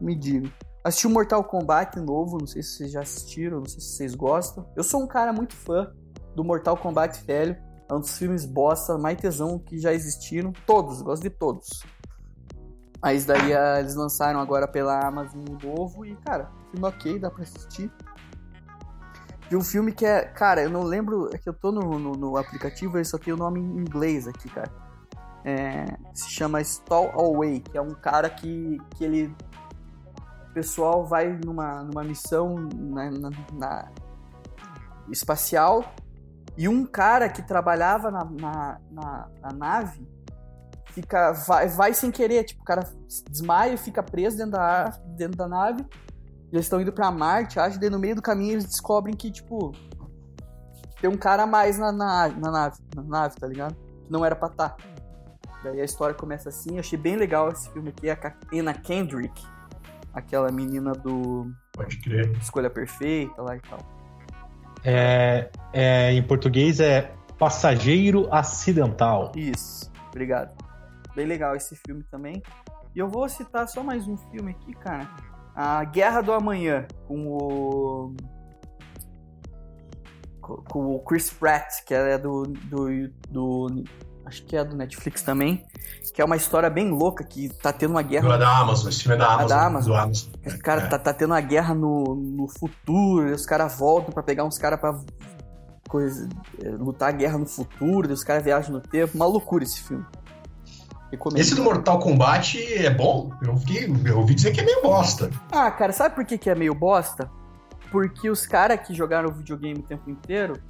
me 0.00 0.16
digam. 0.16 0.50
Assisti 0.82 1.06
o 1.06 1.10
Mortal 1.10 1.44
Kombat 1.44 2.00
novo, 2.00 2.38
não 2.38 2.46
sei 2.46 2.62
se 2.62 2.78
vocês 2.78 2.92
já 2.92 3.00
assistiram, 3.00 3.58
não 3.58 3.66
sei 3.66 3.78
se 3.78 3.88
vocês 3.88 4.14
gostam. 4.14 4.66
Eu 4.74 4.82
sou 4.82 5.02
um 5.02 5.06
cara 5.06 5.34
muito 5.34 5.54
fã 5.54 5.92
do 6.34 6.42
Mortal 6.42 6.78
Kombat 6.78 7.22
velho. 7.26 7.54
É 7.90 7.92
um 7.92 8.00
dos 8.00 8.16
filmes 8.16 8.46
bosta, 8.46 8.96
mais 8.96 9.20
tesão 9.20 9.58
que 9.58 9.78
já 9.78 9.92
existiram. 9.92 10.50
Todos, 10.66 11.02
gosto 11.02 11.22
de 11.22 11.28
todos. 11.28 11.84
Mas 13.02 13.26
daí 13.26 13.52
ah, 13.52 13.80
eles 13.80 13.96
lançaram 13.96 14.40
agora 14.40 14.66
pela 14.66 14.98
Amazon 14.98 15.44
novo 15.62 16.06
e, 16.06 16.16
cara, 16.24 16.50
filme 16.70 16.86
ok, 16.86 17.18
dá 17.18 17.30
pra 17.30 17.42
assistir. 17.42 17.92
De 19.50 19.56
um 19.56 19.62
filme 19.62 19.90
que 19.90 20.06
é. 20.06 20.22
Cara, 20.22 20.62
eu 20.62 20.70
não 20.70 20.84
lembro. 20.84 21.28
É 21.34 21.36
que 21.36 21.48
eu 21.48 21.52
tô 21.52 21.72
no, 21.72 21.98
no, 21.98 22.12
no 22.12 22.36
aplicativo, 22.36 22.96
ele 22.96 23.04
só 23.04 23.18
tem 23.18 23.34
o 23.34 23.36
nome 23.36 23.58
em 23.58 23.78
inglês 23.78 24.28
aqui, 24.28 24.48
cara. 24.48 24.70
É, 25.44 25.86
se 26.14 26.30
chama 26.30 26.62
Stall 26.62 27.10
Away, 27.18 27.58
que 27.58 27.76
é 27.76 27.80
um 27.80 27.94
cara 27.94 28.30
que, 28.30 28.78
que 28.96 29.04
ele 29.04 29.34
o 30.50 30.52
pessoal 30.52 31.04
vai 31.04 31.36
numa, 31.44 31.82
numa 31.82 32.04
missão 32.04 32.54
na, 32.74 33.10
na, 33.10 33.30
na 33.52 33.88
espacial 35.10 35.84
e 36.56 36.68
um 36.68 36.86
cara 36.86 37.28
que 37.28 37.42
trabalhava 37.42 38.10
na, 38.10 38.24
na, 38.24 38.80
na, 38.90 39.28
na, 39.40 39.52
nave 39.52 40.06
fica 40.86 41.32
vai, 41.32 41.68
vai 41.68 41.94
sem 41.94 42.10
querer, 42.10 42.44
tipo, 42.44 42.62
o 42.62 42.64
cara 42.64 42.88
desmaia 43.28 43.72
e 43.72 43.76
fica 43.76 44.02
preso 44.02 44.36
dentro 44.36 44.52
da, 44.52 44.84
dentro 45.16 45.36
da 45.36 45.48
nave. 45.48 45.84
E 46.52 46.56
eles 46.56 46.66
estão 46.66 46.80
indo 46.80 46.92
para 46.92 47.10
Marte, 47.10 47.58
acho, 47.60 47.82
e 47.82 47.90
no 47.90 47.98
meio 47.98 48.16
do 48.16 48.22
caminho 48.22 48.52
eles 48.52 48.64
descobrem 48.64 49.14
que, 49.14 49.30
tipo, 49.30 49.72
tem 51.00 51.08
um 51.08 51.16
cara 51.16 51.44
a 51.44 51.46
mais 51.46 51.78
na, 51.78 51.92
na, 51.92 52.28
na 52.28 52.50
nave, 52.50 52.76
na 52.94 53.02
nave, 53.02 53.36
tá 53.36 53.46
ligado? 53.46 53.74
Que 54.04 54.10
não 54.10 54.24
era 54.24 54.34
pra 54.34 54.48
estar. 54.48 54.70
Tá. 54.70 54.76
Daí 55.62 55.80
a 55.80 55.84
história 55.84 56.14
começa 56.14 56.48
assim, 56.48 56.74
eu 56.74 56.80
achei 56.80 56.98
bem 56.98 57.16
legal 57.16 57.50
esse 57.50 57.70
filme 57.70 57.90
aqui, 57.90 58.10
a 58.10 58.34
Anna 58.52 58.74
Kendrick 58.74 59.42
aquela 60.12 60.50
menina 60.50 60.92
do. 60.92 61.50
Pode 61.72 61.98
crer. 61.98 62.30
Escolha 62.38 62.70
Perfeita 62.70 63.40
lá 63.42 63.56
e 63.56 63.60
tal. 63.60 63.78
É, 64.84 65.50
é, 65.72 66.12
em 66.12 66.22
português 66.22 66.80
é 66.80 67.12
Passageiro 67.38 68.32
Acidental. 68.32 69.32
Isso, 69.36 69.90
obrigado. 70.08 70.54
Bem 71.14 71.26
legal 71.26 71.54
esse 71.54 71.76
filme 71.76 72.02
também. 72.04 72.42
E 72.94 72.98
eu 72.98 73.08
vou 73.08 73.28
citar 73.28 73.68
só 73.68 73.82
mais 73.82 74.06
um 74.08 74.16
filme 74.16 74.52
aqui, 74.52 74.72
cara. 74.74 75.08
A 75.62 75.84
Guerra 75.84 76.22
do 76.22 76.32
Amanhã, 76.32 76.86
com 77.06 77.26
o. 77.28 78.16
Com 80.40 80.94
o 80.94 81.00
Chris 81.00 81.28
Pratt, 81.28 81.84
que 81.84 81.92
é 81.92 82.16
do, 82.16 82.44
do, 82.44 83.08
do 83.28 83.84
acho 84.24 84.42
que 84.46 84.56
é 84.56 84.64
do 84.64 84.74
Netflix 84.74 85.22
também, 85.22 85.64
que 86.14 86.22
é 86.22 86.24
uma 86.24 86.36
história 86.36 86.70
bem 86.70 86.90
louca, 86.90 87.22
que 87.22 87.50
tá 87.50 87.72
tendo 87.72 87.90
uma 87.90 88.02
guerra... 88.02 88.34
É 88.34 88.38
da 88.38 88.58
Amazon, 88.58 88.88
esse 88.88 89.02
filme 89.02 89.16
é 89.16 89.18
da 89.18 89.26
Amazon. 89.26 89.48
da 89.48 89.66
Amazon. 89.66 89.92
Do 89.92 89.96
Amazon. 89.96 90.32
Cara, 90.62 90.82
é. 90.82 90.86
tá, 90.88 90.98
tá 90.98 91.12
tendo 91.12 91.30
uma 91.30 91.40
guerra 91.40 91.74
no, 91.74 92.16
no 92.16 92.48
futuro, 92.48 93.32
os 93.32 93.44
caras 93.44 93.78
voltam 93.78 94.12
para 94.12 94.22
pegar 94.22 94.44
uns 94.44 94.58
caras 94.58 94.80
pra 94.80 94.98
coisa, 95.88 96.28
é, 96.64 96.70
lutar 96.70 97.10
a 97.10 97.12
guerra 97.12 97.38
no 97.38 97.46
futuro, 97.46 98.12
os 98.12 98.24
caras 98.24 98.42
viajam 98.42 98.72
no 98.72 98.80
tempo, 98.80 99.14
uma 99.14 99.26
loucura 99.26 99.62
esse 99.62 99.82
filme. 99.82 100.04
Esse 101.36 101.54
do 101.54 101.62
Mortal 101.62 101.98
Kombat 101.98 102.58
é 102.74 102.90
bom? 102.90 103.30
Eu, 103.42 103.56
fiquei, 103.56 103.92
eu 104.06 104.18
ouvi 104.18 104.34
dizer 104.34 104.52
que 104.52 104.60
é 104.60 104.64
meio 104.64 104.82
bosta. 104.82 105.30
Ah, 105.50 105.70
cara, 105.70 105.92
sabe 105.92 106.14
por 106.14 106.24
que, 106.24 106.38
que 106.38 106.48
é 106.48 106.54
meio 106.54 106.74
bosta? 106.74 107.30
Porque 107.90 108.30
os 108.30 108.46
caras 108.46 108.86
que 108.86 108.94
jogaram 108.94 109.28
o 109.28 109.32
videogame 109.32 109.80
o 109.80 109.82
tempo 109.82 110.08
inteiro 110.08 110.60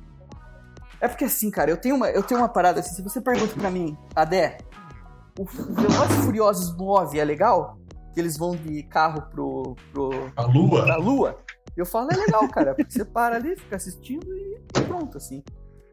é 1.01 1.09
porque 1.09 1.25
assim, 1.25 1.51
cara, 1.51 1.71
eu 1.71 1.77
tenho 1.77 1.97
uma, 1.97 2.11
eu 2.11 2.23
tenho 2.23 2.41
uma 2.41 2.49
parada 2.49 2.81
assim, 2.81 2.95
se 2.95 3.03
você 3.03 3.21
pergunta 3.21 3.55
pra 3.55 3.71
mim, 3.71 3.97
Adé, 4.15 4.59
o 5.39 5.45
Velozes 5.45 6.25
Furiosos 6.25 6.77
9 6.77 7.19
é 7.19 7.25
legal? 7.25 7.79
Que 8.13 8.21
eles 8.21 8.37
vão 8.37 8.57
de 8.57 8.83
carro 8.85 9.23
pro... 9.31 9.77
pro 9.93 10.31
a 10.37 10.43
lua? 10.43 10.85
Pra 10.85 10.97
lua? 10.97 11.39
Eu 11.77 11.87
falo, 11.87 12.09
é 12.13 12.17
legal, 12.17 12.47
cara, 12.49 12.75
porque 12.75 12.93
você 12.93 13.05
para 13.05 13.37
ali, 13.37 13.57
fica 13.57 13.77
assistindo 13.77 14.27
e 14.27 14.61
pronto, 14.87 15.17
assim. 15.17 15.43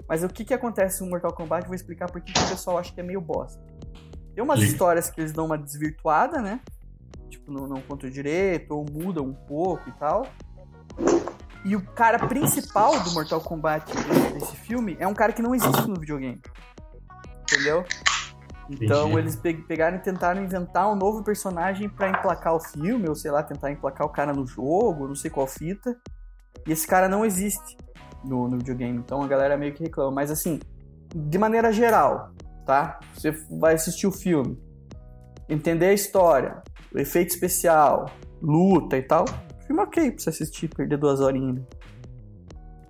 Mas 0.10 0.24
o 0.24 0.28
que 0.28 0.44
que 0.44 0.54
acontece 0.54 1.04
no 1.04 1.10
Mortal 1.10 1.34
Kombat, 1.34 1.64
eu 1.64 1.68
vou 1.68 1.76
explicar 1.76 2.10
porque 2.12 2.32
o 2.32 2.50
pessoal 2.50 2.78
acha 2.78 2.94
que 2.94 3.00
é 3.00 3.04
meio 3.04 3.22
bosta. 3.22 3.62
Tem 4.38 4.44
umas 4.44 4.62
histórias 4.62 5.10
que 5.10 5.20
eles 5.20 5.32
dão 5.32 5.48
uma 5.48 5.58
desvirtuada, 5.58 6.40
né? 6.40 6.60
Tipo, 7.28 7.52
não, 7.52 7.66
não 7.66 7.82
contam 7.82 8.08
direito, 8.08 8.70
ou 8.70 8.86
mudam 8.88 9.26
um 9.26 9.34
pouco 9.34 9.90
e 9.90 9.92
tal. 9.94 10.28
E 11.66 11.76
o 11.76 11.84
cara 11.84 12.20
principal 12.20 13.00
do 13.00 13.14
Mortal 13.14 13.42
Kombat 13.42 13.92
desse 14.36 14.56
filme 14.58 14.96
é 15.00 15.08
um 15.08 15.14
cara 15.16 15.34
que 15.34 15.42
não 15.42 15.56
existe 15.56 15.88
no 15.88 16.00
videogame. 16.00 16.40
Entendeu? 17.42 17.84
Então 18.70 19.08
Entendi. 19.10 19.18
eles 19.18 19.36
pegaram 19.68 19.98
e 19.98 20.02
tentaram 20.02 20.44
inventar 20.44 20.88
um 20.88 20.96
novo 20.96 21.24
personagem 21.24 21.90
para 21.90 22.10
emplacar 22.10 22.54
o 22.54 22.60
filme, 22.60 23.10
ou 23.10 23.16
sei 23.16 23.32
lá, 23.32 23.42
tentar 23.42 23.72
emplacar 23.72 24.06
o 24.06 24.12
cara 24.12 24.34
no 24.34 24.46
jogo, 24.46 25.08
não 25.08 25.16
sei 25.16 25.32
qual 25.32 25.48
fita. 25.48 25.98
E 26.68 26.72
esse 26.72 26.86
cara 26.86 27.10
não 27.10 27.26
existe 27.26 27.76
no, 28.24 28.48
no 28.48 28.60
videogame, 28.60 29.00
então 29.00 29.20
a 29.24 29.28
galera 29.28 29.58
meio 29.58 29.74
que 29.74 29.82
reclama. 29.82 30.12
Mas 30.12 30.30
assim, 30.30 30.60
de 31.16 31.40
maneira 31.40 31.72
geral, 31.72 32.36
tá? 32.68 33.00
Você 33.14 33.32
vai 33.50 33.74
assistir 33.74 34.06
o 34.06 34.12
filme, 34.12 34.58
entender 35.50 35.88
a 35.88 35.94
história, 35.94 36.62
o 36.94 37.00
efeito 37.00 37.30
especial, 37.30 38.12
luta 38.42 38.98
e 38.98 39.02
tal, 39.02 39.26
filme 39.66 39.82
ok 39.82 40.12
pra 40.12 40.20
você 40.20 40.30
assistir, 40.30 40.68
perder 40.68 40.98
duas 40.98 41.22
horinhas. 41.22 41.64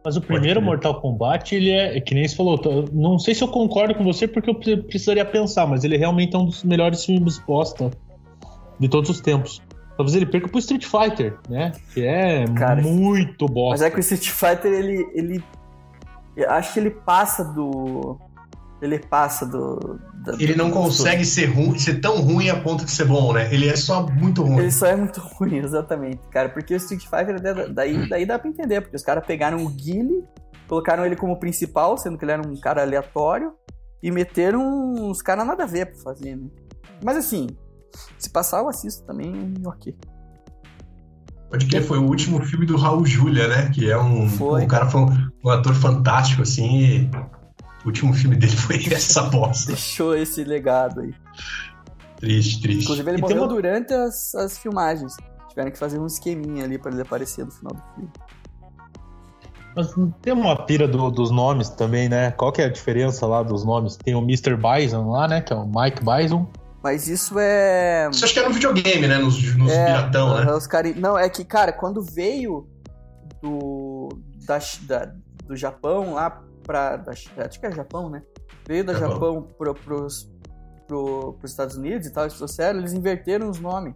Mas 0.04 0.16
o 0.16 0.22
primeiro 0.22 0.62
Mortal 0.62 1.02
Kombat, 1.02 1.54
ele 1.54 1.70
é, 1.70 2.00
que 2.00 2.16
nem 2.16 2.28
você 2.28 2.36
falou, 2.36 2.60
não 2.94 3.20
sei 3.20 3.36
se 3.36 3.44
eu 3.44 3.48
concordo 3.50 3.94
com 3.94 4.04
você 4.04 4.28
porque 4.28 4.50
eu 4.50 4.56
precisaria 4.56 5.26
pensar, 5.26 5.68
mas 5.68 5.84
ele 5.84 5.98
realmente 5.98 6.36
é 6.36 6.40
um 6.40 6.46
dos 6.46 6.64
melhores 6.64 7.04
filmes 7.06 7.38
bosta 7.40 7.92
de 8.80 8.88
todos 8.88 9.10
os 9.10 9.20
tempos. 9.20 9.62
Talvez 9.98 10.16
ele 10.16 10.26
perca 10.26 10.48
pro 10.48 10.60
Street 10.60 10.86
Fighter, 10.86 11.38
né? 11.50 11.72
Que 11.94 12.06
é 12.06 12.46
Cara, 12.56 12.82
muito 12.82 13.48
bosta. 13.48 13.72
Mas 13.72 13.82
é 13.82 13.90
que 13.90 13.98
o 13.98 14.00
Street 14.00 14.30
Fighter, 14.30 14.72
ele. 14.72 15.10
ele 15.14 15.44
acho 16.48 16.74
que 16.74 16.80
ele 16.80 16.92
passa 16.92 17.44
do. 17.44 18.18
Ele 18.82 19.00
passa 19.00 19.46
do. 19.46 20.00
da- 20.24 20.34
Ele 20.40 20.56
não 20.56 20.68
do- 20.70 20.74
consegue 20.74 21.26
ser 21.26 21.46
ruim, 21.48 21.78
ser 21.80 22.00
tão 22.00 22.22
ruim 22.22 22.50
a 22.50 22.60
ponto 22.62 22.86
de 22.86 22.92
ser 22.92 23.06
bom, 23.06 23.34
né? 23.34 23.52
Ele 23.54 23.68
é 23.68 23.76
só 23.76 24.06
muito 24.08 24.44
ruim. 24.44 24.60
Ele 24.60 24.72
só 24.72 24.86
é 24.86 24.96
muito 24.96 25.20
ruim, 25.40 25.56
exatamente, 25.58 26.20
cara. 26.30 26.50
Porque 26.50 26.74
o 26.74 26.78
Street 26.78 27.04
Fighter, 27.04 27.42
da- 27.42 27.68
daí, 27.68 28.08
daí 28.08 28.26
dá 28.26 28.38
pra 28.38 28.50
entender, 28.50 28.82
porque 28.82 28.96
os 28.96 29.02
caras 29.04 29.26
pegaram 29.26 29.66
o 29.66 29.70
Guile, 29.70 30.24
colocaram 30.68 31.06
ele 31.06 31.16
como 31.16 31.40
principal, 31.40 31.98
sendo 31.98 32.18
que 32.20 32.26
ele 32.26 32.34
era 32.34 32.48
um 32.48 32.56
cara 32.60 32.84
aleatório, 32.84 33.54
e 34.04 34.12
meteram 34.12 34.62
uns 34.94 35.22
caras 35.24 35.48
nada 35.48 35.64
a 35.64 35.68
ver 35.68 35.88
pra 35.88 36.04
fazer, 36.04 36.36
né? 36.36 36.48
Mas 37.04 37.18
assim, 37.18 37.48
se 38.20 38.30
passar 38.30 38.60
eu 38.60 38.70
assisto 38.70 39.04
também, 39.08 39.56
ok. 39.66 39.96
Pode 41.50 41.66
crer, 41.66 41.82
foi 41.82 41.98
o 41.98 42.04
último 42.04 42.44
filme 42.44 42.66
do 42.66 42.76
Raul 42.76 43.06
Julia, 43.06 43.48
né? 43.48 43.72
Que 43.74 43.90
é 43.90 43.98
um. 43.98 44.28
Foi. 44.28 44.66
O 44.66 44.68
cara 44.68 44.86
foi 44.86 45.02
um, 45.02 45.08
um 45.46 45.50
ator 45.50 45.74
fantástico, 45.74 46.42
assim. 46.42 46.80
E 46.82 47.12
o 47.84 47.88
último 47.88 48.14
filme 48.14 48.36
dele 48.36 48.56
foi 48.56 48.78
essa 48.94 49.24
bosta. 49.24 49.72
Deixou 49.72 50.16
esse 50.16 50.44
legado 50.44 51.02
aí. 51.02 51.14
Triste, 52.18 52.62
triste. 52.62 52.84
Inclusive, 52.84 53.10
ele 53.12 53.18
E 53.20 53.22
morreu 53.22 53.38
uma- 53.44 53.48
durante 53.48 53.94
as, 53.94 54.34
as 54.36 54.58
filmagens. 54.58 55.14
Tiveram 55.50 55.72
que 55.72 55.78
fazer 55.78 56.00
um 56.00 56.06
esqueminha 56.06 56.64
ali 56.66 56.78
pra 56.78 56.92
ele 56.92 57.02
aparecer 57.02 57.46
no 57.46 57.52
final 57.52 57.74
do 57.74 57.84
filme. 57.96 58.10
Mas 59.76 59.94
tem 60.24 60.34
uma 60.34 60.56
pira 60.66 60.88
do- 60.88 61.12
dos 61.12 61.30
nomes 61.30 61.70
também, 61.70 62.10
né? 62.10 62.32
Qual 62.32 62.52
que 62.52 62.62
é 62.62 62.66
a 62.66 62.70
diferença 62.70 63.26
lá 63.28 63.44
dos 63.44 63.64
nomes? 63.64 63.96
Tem 63.96 64.16
o 64.16 64.20
Mr. 64.22 64.56
Bison 64.58 65.12
lá, 65.12 65.28
né? 65.28 65.42
Que 65.42 65.54
é 65.54 65.56
o 65.56 65.66
Mike 65.68 66.02
Bison. 66.04 66.50
Mas 66.84 67.08
isso 67.08 67.38
é. 67.38 68.10
Isso 68.12 68.24
acho 68.26 68.34
que 68.34 68.40
era 68.40 68.48
no 68.50 68.56
videogame, 68.56 69.08
né? 69.08 69.18
Nos, 69.20 69.56
nos 69.56 69.72
É, 69.72 69.86
piratão, 69.86 70.44
né? 70.44 70.52
os 70.54 70.66
cara... 70.66 70.92
Não, 70.96 71.18
é 71.18 71.30
que, 71.30 71.44
cara, 71.44 71.72
quando 71.72 72.02
veio 72.02 72.68
do, 73.42 74.10
da, 74.48 74.58
da- 74.84 75.12
do 75.46 75.56
Japão 75.56 76.14
lá 76.16 76.42
pra. 76.68 76.98
Da, 76.98 77.12
acho 77.12 77.60
que 77.60 77.66
é 77.66 77.72
Japão, 77.72 78.10
né? 78.10 78.22
Veio 78.68 78.84
do 78.84 78.94
Japão. 78.94 79.10
Japão, 79.14 79.48
pro, 79.58 79.74
pros, 79.74 80.30
pro, 80.88 81.34
pros 81.40 81.52
Estados 81.52 81.76
Unidos 81.78 82.06
e 82.06 82.14
tal, 82.14 82.26
eles 82.26 82.36
trouxeram, 82.36 82.80
eles 82.80 82.94
inverteram 82.94 83.50
os 83.50 83.60
nomes. 83.60 83.96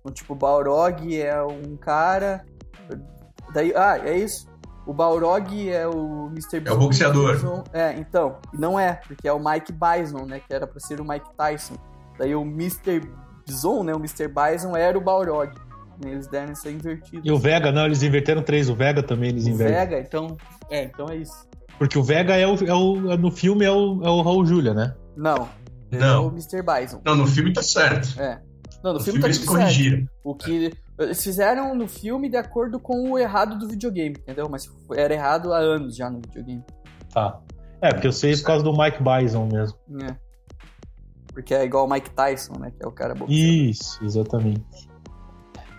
Então, 0.00 0.12
tipo, 0.12 0.34
Balrog 0.34 1.20
é 1.20 1.42
um 1.42 1.76
cara. 1.76 2.44
Daí, 3.52 3.72
ah, 3.74 3.98
é 3.98 4.16
isso. 4.18 4.46
O 4.86 4.92
Balrog 4.92 5.70
é 5.70 5.88
o 5.88 6.26
Mr. 6.26 6.62
É 6.68 6.72
o 6.72 6.76
boxeador. 6.76 7.32
Bison. 7.32 7.64
É, 7.72 7.94
então. 7.94 8.36
Não 8.52 8.78
é, 8.78 9.00
porque 9.06 9.26
é 9.26 9.32
o 9.32 9.42
Mike 9.42 9.72
Bison, 9.72 10.26
né? 10.26 10.40
Que 10.46 10.52
era 10.52 10.66
pra 10.66 10.78
ser 10.78 11.00
o 11.00 11.08
Mike 11.08 11.34
Tyson. 11.36 11.74
Daí 12.18 12.34
o 12.34 12.42
Mr. 12.42 13.00
Bison, 13.46 13.82
né? 13.82 13.94
O 13.94 13.98
Mr. 13.98 14.28
Bison 14.28 14.76
era 14.76 14.96
o 14.98 15.00
Balrog. 15.00 15.54
né, 16.04 16.10
Eles 16.12 16.26
deram 16.26 16.52
essa 16.52 16.70
invertida. 16.70 17.22
E 17.24 17.32
o 17.32 17.38
Vega, 17.38 17.72
não, 17.72 17.86
eles 17.86 18.02
inverteram 18.02 18.42
três. 18.42 18.68
O 18.68 18.74
Vega 18.74 19.02
também 19.02 19.30
eles 19.30 19.46
O 19.46 19.50
invertem. 19.50 19.74
Vega, 19.74 20.00
então. 20.00 20.36
É, 20.68 20.84
então 20.84 21.06
é 21.08 21.16
isso. 21.16 21.48
Porque 21.78 21.98
o 21.98 22.02
Vega 22.02 22.34
é 22.36 22.46
o, 22.46 22.54
é 22.64 22.74
o- 22.74 23.16
no 23.16 23.30
filme 23.30 23.64
é 23.64 23.70
o, 23.70 24.02
é 24.04 24.08
o 24.10 24.22
Raul 24.22 24.44
Julia, 24.46 24.72
né? 24.74 24.94
Não. 25.16 25.48
ele 25.90 26.00
Não. 26.00 26.24
É 26.24 26.26
o 26.26 26.28
Mr. 26.30 26.62
Bison. 26.62 27.00
Não, 27.04 27.16
no 27.16 27.26
filme 27.26 27.52
tá 27.52 27.62
certo. 27.62 28.20
É. 28.20 28.40
Não, 28.82 28.92
no, 28.92 28.98
No 28.98 29.04
filme, 29.04 29.18
filme 29.18 29.20
tá 29.20 29.26
eles 29.28 29.38
tudo 29.38 29.46
certo. 29.52 29.60
corrigiram. 29.62 30.06
O 30.24 30.34
que. 30.34 30.72
Eles 30.98 31.24
fizeram 31.24 31.74
no 31.74 31.88
filme 31.88 32.28
de 32.28 32.36
acordo 32.36 32.78
com 32.78 33.10
o 33.10 33.18
errado 33.18 33.58
do 33.58 33.66
videogame, 33.68 34.16
entendeu? 34.20 34.48
Mas 34.48 34.70
era 34.94 35.12
errado 35.12 35.52
há 35.52 35.58
anos 35.58 35.96
já 35.96 36.08
no 36.08 36.20
videogame. 36.20 36.62
Tá. 37.12 37.40
É, 37.80 37.92
porque 37.92 38.06
eu 38.06 38.12
sei 38.12 38.36
por 38.36 38.44
causa 38.44 38.62
do 38.64 38.72
Mike 38.76 38.98
Bison 39.02 39.46
mesmo. 39.46 39.76
É. 40.02 40.16
Porque 41.32 41.52
é 41.52 41.64
igual 41.64 41.86
o 41.86 41.90
Mike 41.90 42.10
Tyson, 42.10 42.54
né? 42.60 42.70
Que 42.70 42.84
é 42.84 42.86
o 42.86 42.92
cara. 42.92 43.14
Isso, 43.28 43.98
exatamente. 44.04 44.62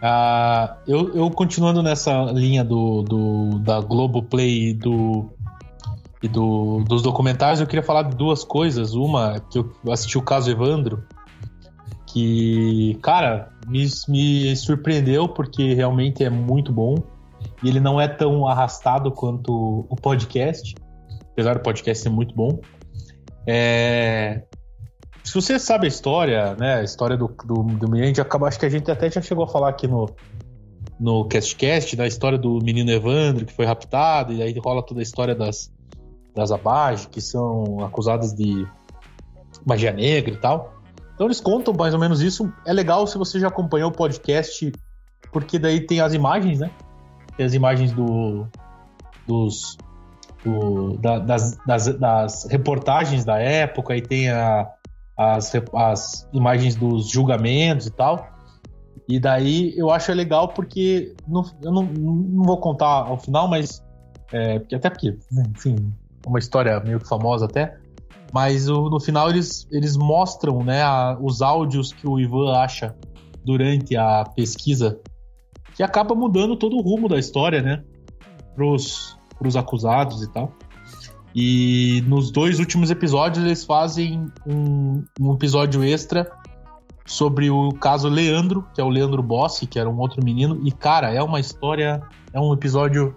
Ah, 0.01 0.77
eu, 0.85 1.15
eu 1.15 1.31
continuando 1.31 1.81
nessa 1.81 2.23
linha 2.25 2.63
do, 2.63 3.01
do 3.01 3.59
da 3.59 3.79
Globoplay 3.79 4.69
e 4.69 4.73
do 4.73 5.29
e 6.25 6.27
do, 6.27 6.83
dos 6.83 7.03
documentários, 7.03 7.61
eu 7.61 7.67
queria 7.67 7.83
falar 7.83 8.01
de 8.01 8.15
duas 8.15 8.43
coisas. 8.43 8.95
Uma, 8.95 9.39
que 9.39 9.59
eu 9.59 9.71
assisti 9.91 10.17
o 10.17 10.23
caso 10.23 10.49
Evandro, 10.49 11.05
que, 12.07 12.97
cara, 13.01 13.49
me, 13.67 13.85
me 14.07 14.55
surpreendeu 14.55 15.29
porque 15.29 15.75
realmente 15.75 16.23
é 16.23 16.29
muito 16.29 16.73
bom. 16.73 16.95
E 17.63 17.69
ele 17.69 17.79
não 17.79 18.01
é 18.01 18.07
tão 18.07 18.47
arrastado 18.47 19.11
quanto 19.11 19.85
o 19.87 19.95
podcast, 19.95 20.73
apesar 21.31 21.53
do 21.53 21.61
podcast 21.61 22.01
ser 22.01 22.09
muito 22.09 22.33
bom. 22.33 22.59
É, 23.45 24.41
se 25.23 25.33
você 25.33 25.59
sabe 25.59 25.85
a 25.85 25.87
história, 25.87 26.55
né? 26.55 26.77
A 26.77 26.83
história 26.83 27.15
do, 27.15 27.27
do, 27.45 27.63
do 27.63 27.89
menino, 27.89 28.19
acaba, 28.19 28.47
acho 28.47 28.59
que 28.59 28.65
a 28.65 28.69
gente 28.69 28.89
até 28.89 29.11
já 29.11 29.21
chegou 29.21 29.43
a 29.43 29.47
falar 29.47 29.69
aqui 29.69 29.87
no, 29.87 30.09
no 30.99 31.25
CastCast, 31.25 31.95
da 31.95 32.07
história 32.07 32.37
do 32.37 32.57
menino 32.63 32.89
Evandro, 32.89 33.45
que 33.45 33.53
foi 33.53 33.65
raptado, 33.65 34.33
e 34.33 34.41
aí 34.41 34.57
rola 34.57 34.83
toda 34.83 35.01
a 35.01 35.03
história 35.03 35.35
das, 35.35 35.71
das 36.35 36.51
Abage, 36.51 37.07
que 37.07 37.21
são 37.21 37.79
acusadas 37.83 38.33
de 38.33 38.67
magia 39.65 39.91
negra 39.91 40.33
e 40.33 40.37
tal. 40.37 40.73
Então 41.13 41.27
eles 41.27 41.39
contam 41.39 41.73
mais 41.73 41.93
ou 41.93 41.99
menos 41.99 42.21
isso. 42.21 42.51
É 42.65 42.73
legal 42.73 43.07
se 43.07 43.17
você 43.17 43.39
já 43.39 43.47
acompanhou 43.47 43.89
o 43.89 43.93
podcast, 43.93 44.71
porque 45.31 45.57
daí 45.57 45.79
tem 45.85 46.01
as 46.01 46.13
imagens, 46.13 46.59
né? 46.59 46.69
Tem 47.37 47.45
as 47.45 47.53
imagens 47.53 47.93
do, 47.93 48.45
dos, 49.25 49.77
do- 50.43 50.97
da- 50.97 51.19
das, 51.19 51.57
das, 51.65 51.87
das 51.97 52.45
reportagens 52.49 53.23
da 53.23 53.37
época, 53.39 53.95
e 53.95 54.01
tem 54.01 54.29
a, 54.29 54.69
as, 55.17 55.53
as 55.73 56.27
imagens 56.33 56.75
dos 56.75 57.09
julgamentos 57.09 57.87
e 57.87 57.91
tal. 57.91 58.27
E 59.07 59.19
daí 59.19 59.73
eu 59.77 59.89
acho 59.91 60.11
legal 60.11 60.49
porque 60.49 61.15
no- 61.27 61.45
eu 61.63 61.71
não, 61.71 61.83
não 61.83 62.43
vou 62.43 62.57
contar 62.57 62.87
ao 63.07 63.17
final, 63.17 63.47
mas 63.47 63.81
é, 64.33 64.59
porque 64.59 64.75
até 64.75 64.89
porque, 64.89 65.17
enfim, 65.55 65.93
uma 66.25 66.39
história 66.39 66.79
meio 66.79 66.99
que 66.99 67.07
famosa 67.07 67.45
até. 67.45 67.77
Mas 68.33 68.67
o- 68.67 68.89
no 68.89 68.99
final 68.99 69.29
eles, 69.29 69.67
eles 69.71 69.95
mostram 69.95 70.63
né, 70.63 70.81
a- 70.83 71.17
os 71.21 71.41
áudios 71.41 71.93
que 71.93 72.07
o 72.07 72.19
Ivan 72.19 72.53
acha 72.57 72.95
durante 73.45 73.95
a 73.95 74.23
pesquisa, 74.35 74.99
que 75.75 75.83
acaba 75.83 76.15
mudando 76.15 76.55
todo 76.55 76.75
o 76.75 76.81
rumo 76.81 77.07
da 77.07 77.17
história, 77.17 77.61
né? 77.61 77.83
Pros, 78.55 79.17
pros 79.37 79.55
acusados 79.55 80.23
e 80.23 80.31
tal. 80.31 80.51
E 81.33 82.01
nos 82.07 82.31
dois 82.31 82.59
últimos 82.59 82.89
episódios 82.89 83.43
eles 83.45 83.65
fazem 83.65 84.25
um, 84.47 85.03
um 85.19 85.33
episódio 85.33 85.83
extra 85.83 86.29
sobre 87.05 87.49
o 87.49 87.69
caso 87.73 88.07
Leandro, 88.09 88.65
que 88.73 88.79
é 88.81 88.83
o 88.83 88.89
Leandro 88.89 89.21
Bossi, 89.21 89.67
que 89.67 89.77
era 89.77 89.89
um 89.89 89.97
outro 89.99 90.23
menino. 90.23 90.59
E, 90.65 90.71
cara, 90.71 91.13
é 91.13 91.21
uma 91.21 91.39
história, 91.39 92.01
é 92.33 92.39
um 92.39 92.53
episódio 92.53 93.13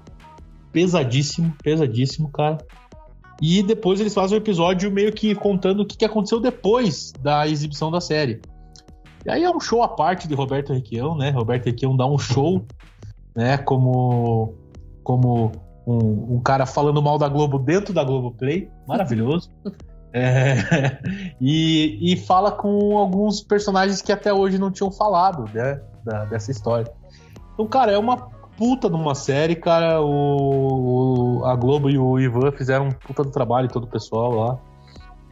pesadíssimo, 0.72 1.54
pesadíssimo, 1.62 2.30
cara. 2.30 2.58
E 3.40 3.62
depois 3.62 4.00
eles 4.00 4.14
fazem 4.14 4.36
um 4.36 4.40
episódio 4.40 4.90
meio 4.90 5.12
que 5.12 5.34
contando 5.34 5.80
o 5.80 5.86
que 5.86 5.96
que 5.96 6.04
aconteceu 6.04 6.40
depois 6.40 7.12
da 7.20 7.46
exibição 7.46 7.90
da 7.90 8.00
série. 8.00 8.40
E 9.24 9.30
aí 9.30 9.44
é 9.44 9.50
um 9.50 9.60
show 9.60 9.82
à 9.82 9.88
parte 9.88 10.26
de 10.26 10.34
Roberto 10.34 10.72
Requião, 10.72 11.16
né? 11.16 11.30
Roberto 11.30 11.66
Requião 11.66 11.96
dá 11.96 12.06
um 12.06 12.18
show, 12.18 12.64
né? 13.34 13.58
Como, 13.58 14.54
como 15.04 15.52
um, 15.86 16.36
um 16.36 16.40
cara 16.40 16.66
falando 16.66 17.00
mal 17.02 17.18
da 17.18 17.28
Globo 17.28 17.58
dentro 17.58 17.94
da 17.94 18.02
Globoplay. 18.02 18.68
Maravilhoso. 18.86 19.50
É, 20.10 20.98
e, 21.38 22.12
e 22.12 22.16
fala 22.16 22.50
com 22.50 22.96
alguns 22.96 23.42
personagens 23.42 24.00
que 24.00 24.10
até 24.10 24.32
hoje 24.32 24.56
não 24.58 24.70
tinham 24.70 24.90
falado 24.90 25.44
né, 25.52 25.82
da- 26.02 26.24
dessa 26.24 26.50
história. 26.50 26.90
Então, 27.52 27.66
cara, 27.66 27.92
é 27.92 27.98
uma 27.98 28.16
puta 28.58 28.90
de 28.90 28.96
uma 28.96 29.14
série, 29.14 29.54
cara. 29.56 30.02
O, 30.02 31.38
o- 31.40 31.44
a 31.46 31.54
Globo 31.56 31.88
e 31.88 31.96
o 31.98 32.18
Ivan 32.18 32.52
fizeram 32.52 32.88
um 32.88 32.92
puta 32.92 33.22
do 33.24 33.30
trabalho, 33.30 33.68
todo 33.68 33.84
o 33.84 33.88
pessoal 33.88 34.32
lá 34.34 34.58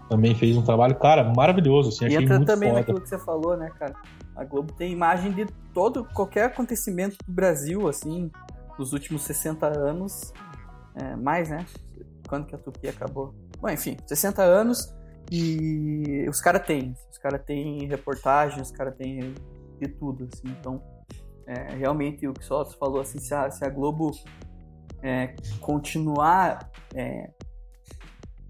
também 0.08 0.36
fez 0.36 0.56
um 0.56 0.62
trabalho, 0.62 0.94
cara, 0.94 1.24
maravilhoso. 1.36 1.88
Assim, 1.88 2.06
E 2.06 2.14
entra 2.14 2.44
também 2.44 2.68
foda. 2.68 2.80
naquilo 2.80 3.00
que 3.00 3.08
você 3.08 3.18
falou, 3.18 3.56
né, 3.56 3.68
cara? 3.76 3.92
A 4.36 4.44
Globo 4.44 4.72
tem 4.72 4.92
imagem 4.92 5.32
de 5.32 5.46
todo, 5.74 6.04
qualquer 6.14 6.44
acontecimento 6.44 7.16
do 7.26 7.32
Brasil, 7.32 7.88
assim, 7.88 8.30
dos 8.78 8.92
últimos 8.92 9.22
60 9.22 9.66
anos. 9.66 10.32
É, 10.94 11.16
mais, 11.16 11.48
né? 11.48 11.66
Quando 12.28 12.46
que 12.46 12.54
a 12.54 12.58
Tupi 12.58 12.88
acabou? 12.88 13.34
Bom, 13.60 13.68
enfim, 13.68 13.96
60 14.06 14.42
anos 14.44 14.94
e 15.30 16.24
os 16.28 16.40
caras 16.40 16.64
têm. 16.64 16.94
Os 17.10 17.18
caras 17.18 17.42
têm 17.44 17.86
reportagem, 17.88 18.62
os 18.62 18.70
caras 18.70 18.94
têm 18.96 19.34
de 19.80 19.88
tudo, 19.88 20.28
assim. 20.32 20.54
Então, 20.60 20.80
é, 21.46 21.74
realmente, 21.74 22.26
o 22.26 22.32
que 22.32 22.40
o 22.40 22.44
Sotos 22.44 22.74
falou, 22.74 23.00
assim, 23.00 23.18
se 23.18 23.32
a, 23.32 23.50
se 23.50 23.64
a 23.64 23.68
Globo 23.68 24.10
é, 25.02 25.34
continuar 25.60 26.70
é, 26.94 27.30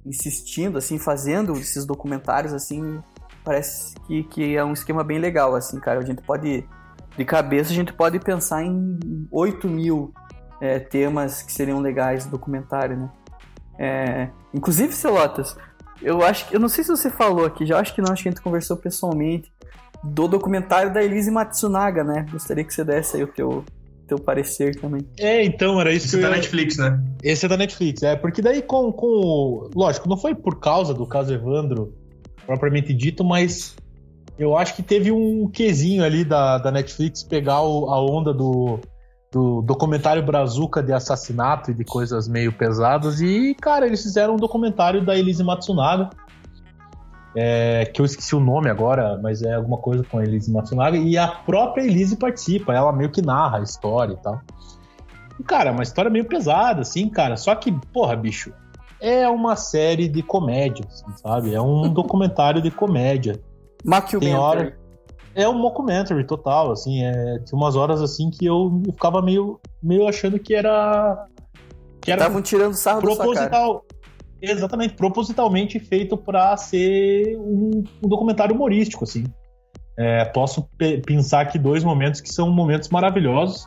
insistindo, 0.05 0.79
assim, 0.79 0.99
fazendo 0.99 1.53
esses 1.53 1.85
documentários, 1.85 2.53
assim, 2.53 3.01
parece 3.45 3.95
que, 4.07 4.25
que 4.25 4.57
é 4.57 4.65
um 4.65 4.73
esquema 4.73 5.05
bem 5.05 5.19
legal, 5.19 5.55
assim, 5.55 5.79
cara. 5.79 6.01
A 6.01 6.05
gente 6.05 6.23
pode, 6.23 6.67
de 7.17 7.25
cabeça, 7.25 7.71
a 7.71 7.75
gente 7.75 7.93
pode 7.93 8.19
pensar 8.19 8.65
em 8.65 8.99
8 9.31 9.69
mil 9.69 10.13
é, 10.61 10.79
temas 10.79 11.43
que 11.43 11.53
seriam 11.53 11.81
legais 11.81 12.25
no 12.25 12.33
documentário, 12.33 12.97
né? 12.97 13.11
É, 13.79 14.31
inclusive, 14.55 14.93
Celotas, 14.93 15.57
eu 16.01 16.23
acho 16.23 16.49
que, 16.49 16.57
eu 16.57 16.61
não 16.61 16.69
sei 16.69 16.83
se 16.83 16.91
você 16.91 17.11
falou 17.11 17.45
aqui, 17.45 17.67
já 17.67 17.79
acho 17.79 17.95
que 17.95 18.01
não, 18.01 18.13
acho 18.13 18.23
que 18.23 18.29
a 18.29 18.33
gente 18.33 18.43
conversou 18.43 18.77
pessoalmente, 18.77 19.53
do 20.13 20.29
documentário 20.29 20.93
da 20.93 21.03
Elise 21.03 21.31
Matsunaga, 21.31 22.03
né? 22.05 22.27
Gostaria 22.31 22.65
que 22.65 22.73
você 22.73 22.85
desse 22.85 23.17
aí 23.17 23.23
o 23.23 23.29
teu, 23.29 23.65
teu 24.07 24.19
parecer 24.19 24.79
também. 24.81 25.03
É, 25.19 25.45
então, 25.45 25.81
era 25.81 25.93
isso 25.93 26.07
Esse 26.07 26.17
que 26.19 26.23
é 26.23 26.27
eu 26.27 26.31
da 26.31 26.37
Netflix, 26.37 26.77
né? 26.79 27.03
Esse 27.23 27.47
é 27.47 27.49
da 27.49 27.57
Netflix, 27.57 28.03
é, 28.03 28.17
porque 28.17 28.41
daí 28.41 28.63
com, 28.63 28.93
com 28.93 29.07
o- 29.07 29.71
Lógico, 29.75 30.09
não 30.09 30.17
foi 30.17 30.35
por 30.35 30.59
causa 30.61 30.95
do 30.95 31.07
caso 31.07 31.33
Evandro 31.35 31.93
propriamente 32.47 32.95
dito, 32.95 33.25
mas 33.25 33.75
eu 34.39 34.57
acho 34.57 34.77
que 34.77 34.83
teve 34.83 35.11
um 35.11 35.49
quesinho 35.49 36.05
ali 36.05 36.25
da, 36.25 36.59
da 36.59 36.71
Netflix 36.71 37.23
pegar 37.23 37.63
o- 37.63 37.91
a 37.91 38.01
onda 38.01 38.33
do, 38.33 38.79
do 39.33 39.63
documentário 39.63 40.23
Brazuca 40.25 40.83
de 40.83 40.93
assassinato 40.93 41.71
e 41.71 41.75
de 41.75 41.85
coisas 41.85 42.29
meio 42.29 42.53
pesadas, 42.53 43.21
e, 43.21 43.55
cara, 43.61 43.87
eles 43.87 44.03
fizeram 44.03 44.35
um 44.35 44.39
documentário 44.39 45.05
da 45.05 45.17
Elise 45.17 45.43
Matsunaga, 45.43 46.11
é, 47.37 47.85
que 47.85 48.01
eu 48.01 48.05
esqueci 48.07 48.35
o 48.35 48.41
nome 48.41 48.71
agora, 48.71 49.21
mas 49.23 49.43
é 49.43 49.53
alguma 49.55 49.77
coisa 49.79 50.03
com 50.05 50.19
a 50.19 50.23
Elise 50.25 50.51
Matsunaga, 50.51 50.97
e 50.97 51.19
a 51.19 51.29
própria 51.29 51.83
Elise 51.85 52.17
participa, 52.17 52.73
ela 52.73 52.93
meio 52.93 53.11
que 53.11 53.21
narra 53.21 53.59
a 53.59 53.63
história 53.63 54.15
e 54.15 54.23
tal. 54.23 54.41
E, 55.39 55.43
cara, 55.43 55.69
é 55.69 55.73
uma 55.73 55.83
história 55.83 56.11
meio 56.11 56.25
pesada, 56.25 56.81
assim, 56.81 57.09
cara. 57.11 57.37
Só 57.37 57.55
que, 57.55 57.71
porra, 57.93 58.17
bicho, 58.17 58.53
é 58.99 59.29
uma 59.29 59.55
série 59.55 60.09
de 60.09 60.23
comédia, 60.23 60.85
assim, 60.89 61.05
sabe? 61.23 61.55
É 61.55 61.61
um 61.61 61.89
documentário 61.93 62.63
de 62.63 62.71
comédia. 62.71 63.39
Mockumentary. 63.85 64.35
hora- 64.35 64.79
É 65.35 65.47
um 65.47 65.53
mockumentary 65.59 66.25
total, 66.25 66.73
assim. 66.73 67.05
É, 67.05 67.39
tinha 67.41 67.59
umas 67.59 67.77
horas, 67.77 68.01
assim, 68.01 68.31
que 68.31 68.47
eu 68.47 68.81
ficava 68.87 69.21
meio, 69.21 69.61
meio 69.83 70.09
achando 70.09 70.39
que 70.39 70.55
era... 70.55 71.27
Que 72.01 72.11
era 72.11 72.23
Estavam 72.23 72.41
tirando 72.41 72.73
sarro 72.75 73.03
proposital. 73.03 73.85
Exatamente, 74.41 74.95
propositalmente 74.95 75.79
feito 75.79 76.17
para 76.17 76.57
ser 76.57 77.37
um, 77.39 77.83
um 78.03 78.09
documentário 78.09 78.55
humorístico, 78.55 79.05
assim. 79.05 79.25
É, 79.99 80.25
posso 80.27 80.69
pe- 80.77 80.99
pensar 80.99 81.41
aqui 81.41 81.59
dois 81.59 81.83
momentos 81.83 82.21
que 82.21 82.29
são 82.29 82.51
momentos 82.51 82.91
maravilhosos. 82.91 83.67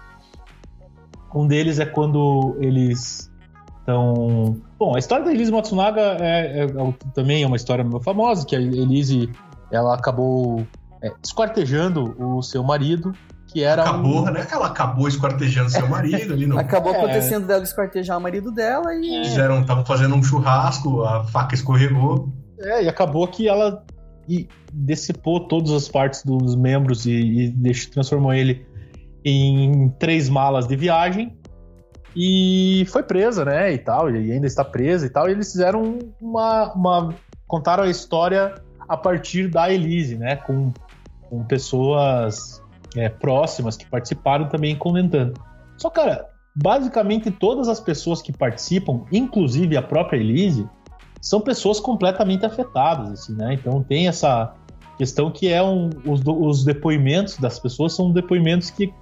Um 1.33 1.47
deles 1.47 1.79
é 1.79 1.85
quando 1.85 2.55
eles 2.59 3.31
estão. 3.79 4.61
Bom, 4.77 4.95
a 4.95 4.99
história 4.99 5.25
da 5.25 5.31
Elise 5.31 5.51
Matsunaga 5.51 6.17
é, 6.19 6.61
é- 6.61 6.63
é- 6.65 6.93
também 7.13 7.43
é 7.43 7.47
uma 7.47 7.55
história 7.55 7.85
famosa, 8.03 8.45
que 8.45 8.55
a 8.55 8.59
Elise 8.59 9.29
ela 9.71 9.95
acabou 9.95 10.65
é, 11.01 11.11
esquartejando 11.23 12.15
o 12.19 12.41
seu 12.41 12.63
marido, 12.63 13.11
que 13.51 13.63
era 13.63 13.81
Acabou, 13.81 14.21
um. 14.21 14.31
né? 14.31 14.47
Ela 14.51 14.67
acabou 14.67 15.07
esquartejando 15.07 15.69
seu 15.69 15.87
marido 15.87 16.33
ali 16.33 16.45
no. 16.45 16.59
Acabou 16.59 16.93
É. 16.93 16.97
acontecendo 16.97 17.47
dela 17.47 17.63
esquartejar 17.63 18.17
o 18.17 18.21
marido 18.21 18.51
dela 18.51 18.93
e. 18.95 19.23
Fizeram, 19.25 19.61
estavam 19.61 19.85
fazendo 19.85 20.15
um 20.15 20.21
churrasco, 20.23 21.03
a 21.03 21.23
faca 21.25 21.55
escorregou. 21.55 22.31
É, 22.59 22.83
e 22.83 22.89
acabou 22.89 23.27
que 23.27 23.47
ela 23.47 23.83
e 24.27 24.47
decepou 24.71 25.47
todas 25.47 25.71
as 25.71 25.87
partes 25.87 26.23
dos 26.23 26.55
membros 26.55 27.05
e, 27.05 27.11
e 27.11 27.89
transformou 27.89 28.33
ele 28.33 28.65
em 29.25 29.89
três 29.97 30.29
malas 30.29 30.67
de 30.67 30.75
viagem 30.75 31.35
e 32.15 32.85
foi 32.89 33.03
presa, 33.03 33.45
né, 33.45 33.73
e 33.73 33.77
tal, 33.77 34.09
e 34.09 34.31
ainda 34.31 34.45
está 34.45 34.63
presa 34.63 35.05
e 35.05 35.09
tal, 35.09 35.27
e 35.27 35.31
eles 35.31 35.51
fizeram 35.51 35.99
uma, 36.21 36.73
uma 36.73 37.15
contaram 37.47 37.83
a 37.83 37.89
história 37.89 38.55
a 38.87 38.97
partir 38.97 39.47
da 39.47 39.71
Elise, 39.71 40.15
né, 40.15 40.35
com, 40.35 40.71
com 41.29 41.43
pessoas 41.45 42.61
é, 42.95 43.09
próximas 43.09 43.75
que 43.77 43.85
participaram 43.85 44.47
também 44.49 44.75
comentando. 44.75 45.33
Só, 45.77 45.89
cara, 45.89 46.27
basicamente 46.55 47.31
todas 47.31 47.67
as 47.67 47.79
pessoas 47.79 48.21
que 48.21 48.31
participam, 48.31 49.05
inclusive 49.11 49.77
a 49.77 49.81
própria 49.81 50.17
Elise, 50.17 50.67
são 51.21 51.41
pessoas 51.41 51.79
completamente 51.79 52.45
afetadas, 52.45 53.11
assim, 53.11 53.35
né? 53.35 53.53
Então 53.53 53.83
tem 53.83 54.07
essa 54.07 54.53
questão 54.97 55.31
que 55.31 55.47
é 55.51 55.61
um, 55.63 55.89
os, 56.05 56.21
os 56.25 56.63
depoimentos 56.65 57.37
das 57.37 57.59
pessoas 57.59 57.93
são 57.93 58.11
depoimentos 58.11 58.69
que 58.69 58.93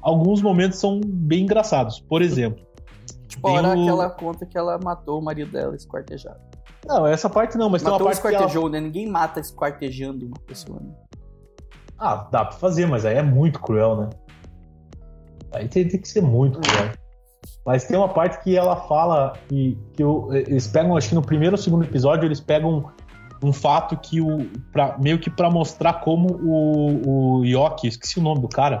alguns 0.00 0.40
momentos 0.42 0.78
são 0.78 1.00
bem 1.04 1.42
engraçados. 1.42 2.00
Por 2.00 2.22
exemplo, 2.22 2.64
Tipo, 3.28 3.46
a 3.48 3.50
tem 3.50 3.58
hora 3.70 3.78
o- 3.78 3.84
que 3.84 3.88
ela 3.88 4.10
conta 4.10 4.44
que 4.46 4.58
ela 4.58 4.78
matou 4.82 5.20
o 5.20 5.24
marido 5.24 5.52
dela 5.52 5.74
esquartejado. 5.76 6.40
não, 6.86 7.06
essa 7.06 7.28
parte 7.30 7.56
não, 7.56 7.70
mas 7.70 7.82
tem 7.82 7.90
matou 7.90 8.06
uma 8.06 8.10
ou 8.10 8.16
parte 8.16 8.20
que 8.20 8.26
ela... 8.34 8.46
esquartejou, 8.46 8.68
né? 8.68 8.80
Ninguém 8.80 9.08
mata 9.08 9.38
esquartejando 9.38 10.26
uma 10.26 10.36
pessoa. 10.46 10.80
Né? 10.80 10.92
Ah, 12.00 12.26
dá 12.30 12.44
pra 12.46 12.56
fazer, 12.56 12.86
mas 12.86 13.04
aí 13.04 13.16
é 13.16 13.22
muito 13.22 13.60
cruel, 13.60 13.96
né? 13.96 14.08
Aí 15.52 15.68
tem, 15.68 15.86
tem 15.86 16.00
que 16.00 16.08
ser 16.08 16.22
muito 16.22 16.58
cruel. 16.60 16.90
Mas 17.66 17.84
tem 17.84 17.96
uma 17.96 18.08
parte 18.08 18.42
que 18.42 18.56
ela 18.56 18.74
fala 18.76 19.34
que, 19.48 19.76
que 19.94 20.02
o- 20.02 20.32
eles 20.32 20.66
pegam, 20.66 20.96
acho 20.96 21.10
que 21.10 21.14
no 21.14 21.22
primeiro 21.22 21.54
ou 21.54 21.58
segundo 21.62 21.84
episódio, 21.84 22.26
eles 22.26 22.40
pegam 22.40 22.90
um 23.42 23.52
fato 23.52 23.96
que 23.96 24.20
o. 24.20 24.48
Pra, 24.72 24.96
meio 24.98 25.18
que 25.18 25.28
pra 25.30 25.50
mostrar 25.50 25.94
como 26.00 26.32
o, 26.42 27.38
o 27.40 27.44
Yoki, 27.44 27.88
esqueci 27.88 28.18
o 28.18 28.22
nome 28.22 28.40
do 28.40 28.48
cara, 28.48 28.80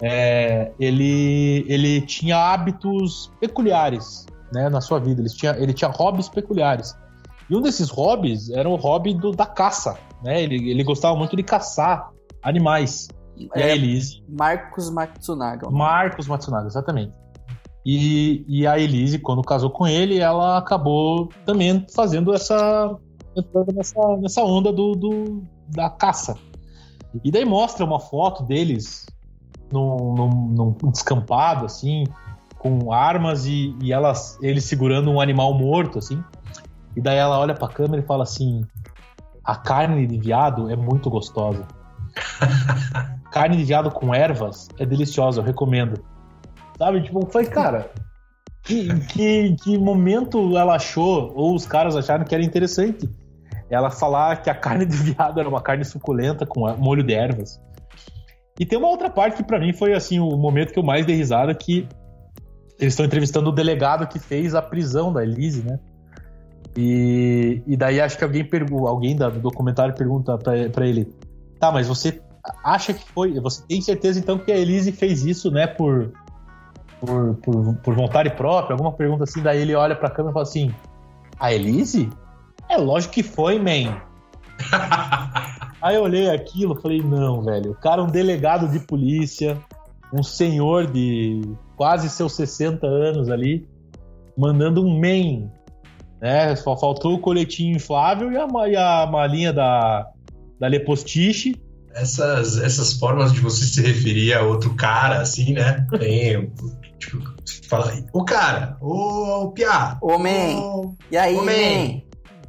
é, 0.00 0.72
ele, 0.80 1.64
ele 1.68 2.00
tinha 2.02 2.36
hábitos 2.38 3.30
peculiares 3.38 4.26
né, 4.52 4.68
na 4.68 4.80
sua 4.80 4.98
vida. 4.98 5.20
Ele 5.20 5.28
tinha, 5.28 5.52
ele 5.58 5.72
tinha 5.74 5.90
hobbies 5.90 6.28
peculiares. 6.28 6.96
E 7.50 7.56
um 7.56 7.60
desses 7.60 7.90
hobbies 7.90 8.48
era 8.50 8.68
o 8.68 8.76
hobby 8.76 9.12
do- 9.14 9.32
da 9.32 9.44
caça. 9.46 9.98
Né? 10.22 10.42
Ele, 10.42 10.70
ele 10.70 10.82
gostava 10.84 11.16
muito 11.16 11.36
de 11.36 11.42
caçar 11.42 12.10
animais. 12.42 13.08
E 13.36 13.48
a 13.54 13.60
É, 13.60 13.72
Elise 13.74 14.22
Marcos 14.28 14.90
Matsunaga. 14.90 15.70
Marcos 15.70 16.26
Matsunaga, 16.26 16.66
exatamente. 16.66 17.12
E, 17.86 18.44
e 18.46 18.66
a 18.66 18.78
Elise, 18.78 19.18
quando 19.18 19.40
casou 19.42 19.70
com 19.70 19.86
ele, 19.86 20.18
ela 20.18 20.58
acabou 20.58 21.28
também 21.46 21.86
fazendo 21.94 22.34
essa. 22.34 22.94
entrando 23.34 23.72
nessa, 23.72 24.16
nessa 24.18 24.42
onda 24.42 24.70
do, 24.72 24.92
do- 24.94 25.42
da 25.68 25.88
caça. 25.88 26.36
E 27.24 27.30
daí 27.30 27.44
mostra 27.44 27.84
uma 27.84 27.98
foto 27.98 28.42
deles 28.44 29.06
num, 29.72 30.14
num- 30.14 30.74
num 30.82 30.90
descampado, 30.90 31.64
assim, 31.64 32.04
com 32.58 32.92
armas 32.92 33.46
e, 33.46 33.74
e 33.82 33.92
elas, 33.92 34.38
ele 34.42 34.60
segurando 34.60 35.10
um 35.10 35.20
animal 35.20 35.54
morto, 35.54 35.98
assim. 35.98 36.22
E 36.94 37.00
daí 37.00 37.16
ela 37.16 37.38
olha 37.38 37.54
pra 37.54 37.68
câmera 37.68 38.02
e 38.02 38.06
fala 38.06 38.24
assim: 38.24 38.62
a 39.42 39.56
carne 39.56 40.06
de 40.06 40.18
viado 40.18 40.68
é 40.68 40.76
muito 40.76 41.08
gostosa. 41.08 41.66
carne 43.30 43.56
de 43.56 43.64
viado 43.64 43.90
com 43.90 44.14
ervas 44.14 44.68
é 44.78 44.86
deliciosa, 44.86 45.40
eu 45.40 45.44
recomendo. 45.44 46.02
Sabe? 46.78 47.02
Tipo, 47.02 47.26
foi, 47.30 47.46
cara, 47.46 47.90
que, 48.62 48.88
que, 49.06 49.56
que 49.56 49.78
momento 49.78 50.56
ela 50.56 50.76
achou, 50.76 51.32
ou 51.34 51.54
os 51.54 51.66
caras 51.66 51.96
acharam 51.96 52.24
que 52.24 52.34
era 52.34 52.44
interessante 52.44 53.08
ela 53.70 53.90
falar 53.90 54.42
que 54.42 54.50
a 54.50 54.54
carne 54.54 54.84
de 54.84 54.96
viado 54.96 55.38
era 55.38 55.48
uma 55.48 55.60
carne 55.60 55.84
suculenta 55.84 56.44
com 56.44 56.68
molho 56.76 57.04
de 57.04 57.14
ervas. 57.14 57.60
E 58.58 58.66
tem 58.66 58.78
uma 58.78 58.88
outra 58.88 59.08
parte 59.08 59.36
que 59.36 59.44
pra 59.44 59.60
mim 59.60 59.72
foi 59.72 59.94
assim 59.94 60.18
o 60.18 60.36
momento 60.36 60.72
que 60.72 60.78
eu 60.78 60.82
mais 60.82 61.06
dei 61.06 61.16
risada 61.16 61.54
que 61.54 61.88
eles 62.78 62.92
estão 62.94 63.06
entrevistando 63.06 63.50
o 63.50 63.52
delegado 63.52 64.06
que 64.08 64.18
fez 64.18 64.54
a 64.54 64.60
prisão 64.60 65.12
da 65.12 65.22
Elise, 65.22 65.62
né? 65.62 65.78
E, 66.76 67.62
e 67.66 67.76
daí 67.76 68.00
acho 68.00 68.18
que 68.18 68.24
alguém 68.24 68.48
alguém 68.86 69.16
do 69.16 69.30
documentário 69.30 69.94
pergunta 69.94 70.36
pra 70.38 70.86
ele: 70.86 71.08
"Tá, 71.60 71.70
mas 71.70 71.86
você 71.86 72.20
acha 72.64 72.92
que 72.92 73.04
foi, 73.12 73.38
você 73.38 73.62
tem 73.66 73.80
certeza 73.80 74.18
então 74.18 74.38
que 74.38 74.50
a 74.50 74.56
Elise 74.56 74.92
fez 74.92 75.24
isso, 75.24 75.50
né, 75.50 75.66
por 75.66 76.12
por, 77.00 77.34
por, 77.36 77.74
por 77.76 77.94
vontade 77.94 78.30
própria?" 78.30 78.74
Alguma 78.74 78.92
pergunta 78.92 79.24
assim, 79.24 79.42
daí 79.42 79.60
ele 79.60 79.74
olha 79.74 79.94
pra 79.94 80.10
câmera 80.10 80.32
e 80.32 80.34
fala 80.34 80.42
assim: 80.42 80.74
"A 81.38 81.52
Elise? 81.52 82.10
É 82.68 82.76
lógico 82.76 83.14
que 83.14 83.22
foi, 83.22 83.58
man." 83.58 84.00
Aí 85.82 85.96
eu 85.96 86.02
olhei 86.02 86.28
aquilo 86.28 86.76
e 86.78 86.82
falei, 86.82 87.02
não, 87.02 87.42
velho, 87.42 87.70
o 87.70 87.74
cara 87.74 88.02
é 88.02 88.04
um 88.04 88.10
delegado 88.10 88.68
de 88.68 88.80
polícia, 88.80 89.58
um 90.12 90.22
senhor 90.22 90.86
de 90.86 91.40
quase 91.74 92.10
seus 92.10 92.34
60 92.34 92.86
anos 92.86 93.30
ali, 93.30 93.66
mandando 94.36 94.84
um 94.84 95.00
man, 95.00 95.50
né? 96.20 96.54
Só 96.56 96.76
faltou 96.76 97.14
o 97.14 97.18
coletinho 97.18 97.76
inflável 97.76 98.30
e 98.30 98.36
a, 98.36 98.68
e 98.68 98.76
a 98.76 99.06
malinha 99.06 99.52
da, 99.52 100.10
da 100.60 100.68
Lepostiche. 100.68 101.56
Essas, 101.92 102.58
essas 102.58 102.92
formas 102.92 103.32
de 103.32 103.40
você 103.40 103.64
se 103.64 103.82
referir 103.82 104.32
a 104.34 104.42
outro 104.42 104.74
cara, 104.74 105.20
assim, 105.20 105.52
né? 105.54 105.84
Tem. 105.98 106.52
Tipo, 106.98 107.18
você 107.44 107.62
fala, 107.68 107.92
o 108.12 108.24
cara, 108.24 108.76
o 108.80 109.50
Piá. 109.52 109.98
Ô, 110.00 110.16
man. 110.18 110.94
E 111.10 111.16
aí, 111.16 111.34
Ô, 111.34 111.38
man. 111.38 111.46
man? 111.46 112.00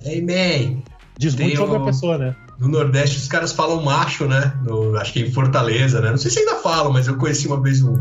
Ei, 0.03 0.21
man. 0.21 0.81
Diz 1.17 1.33
Tem 1.33 1.47
muito 1.47 1.57
sobre 1.57 1.77
o- 1.77 1.81
a 1.81 1.85
pessoa, 1.85 2.17
né? 2.17 2.35
No 2.59 2.67
Nordeste 2.67 3.17
os 3.17 3.27
caras 3.27 3.51
falam 3.51 3.81
macho, 3.83 4.27
né? 4.27 4.53
No- 4.63 4.95
acho 4.97 5.13
que 5.13 5.21
em 5.21 5.31
Fortaleza, 5.31 5.99
né? 6.01 6.11
Não 6.11 6.17
sei 6.17 6.29
se 6.29 6.39
ainda 6.39 6.55
falam, 6.57 6.93
mas 6.93 7.07
eu 7.07 7.17
conheci 7.17 7.47
uma 7.47 7.59
vez 7.59 7.81
um, 7.81 7.95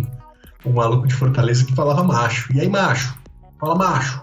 um 0.67 0.73
maluco 0.73 1.07
de 1.09 1.15
Fortaleza 1.15 1.65
que 1.65 1.75
falava 1.75 2.03
macho. 2.05 2.53
E 2.55 2.61
aí, 2.61 2.69
macho? 2.69 3.17
Fala 3.59 3.75
macho. 3.77 4.23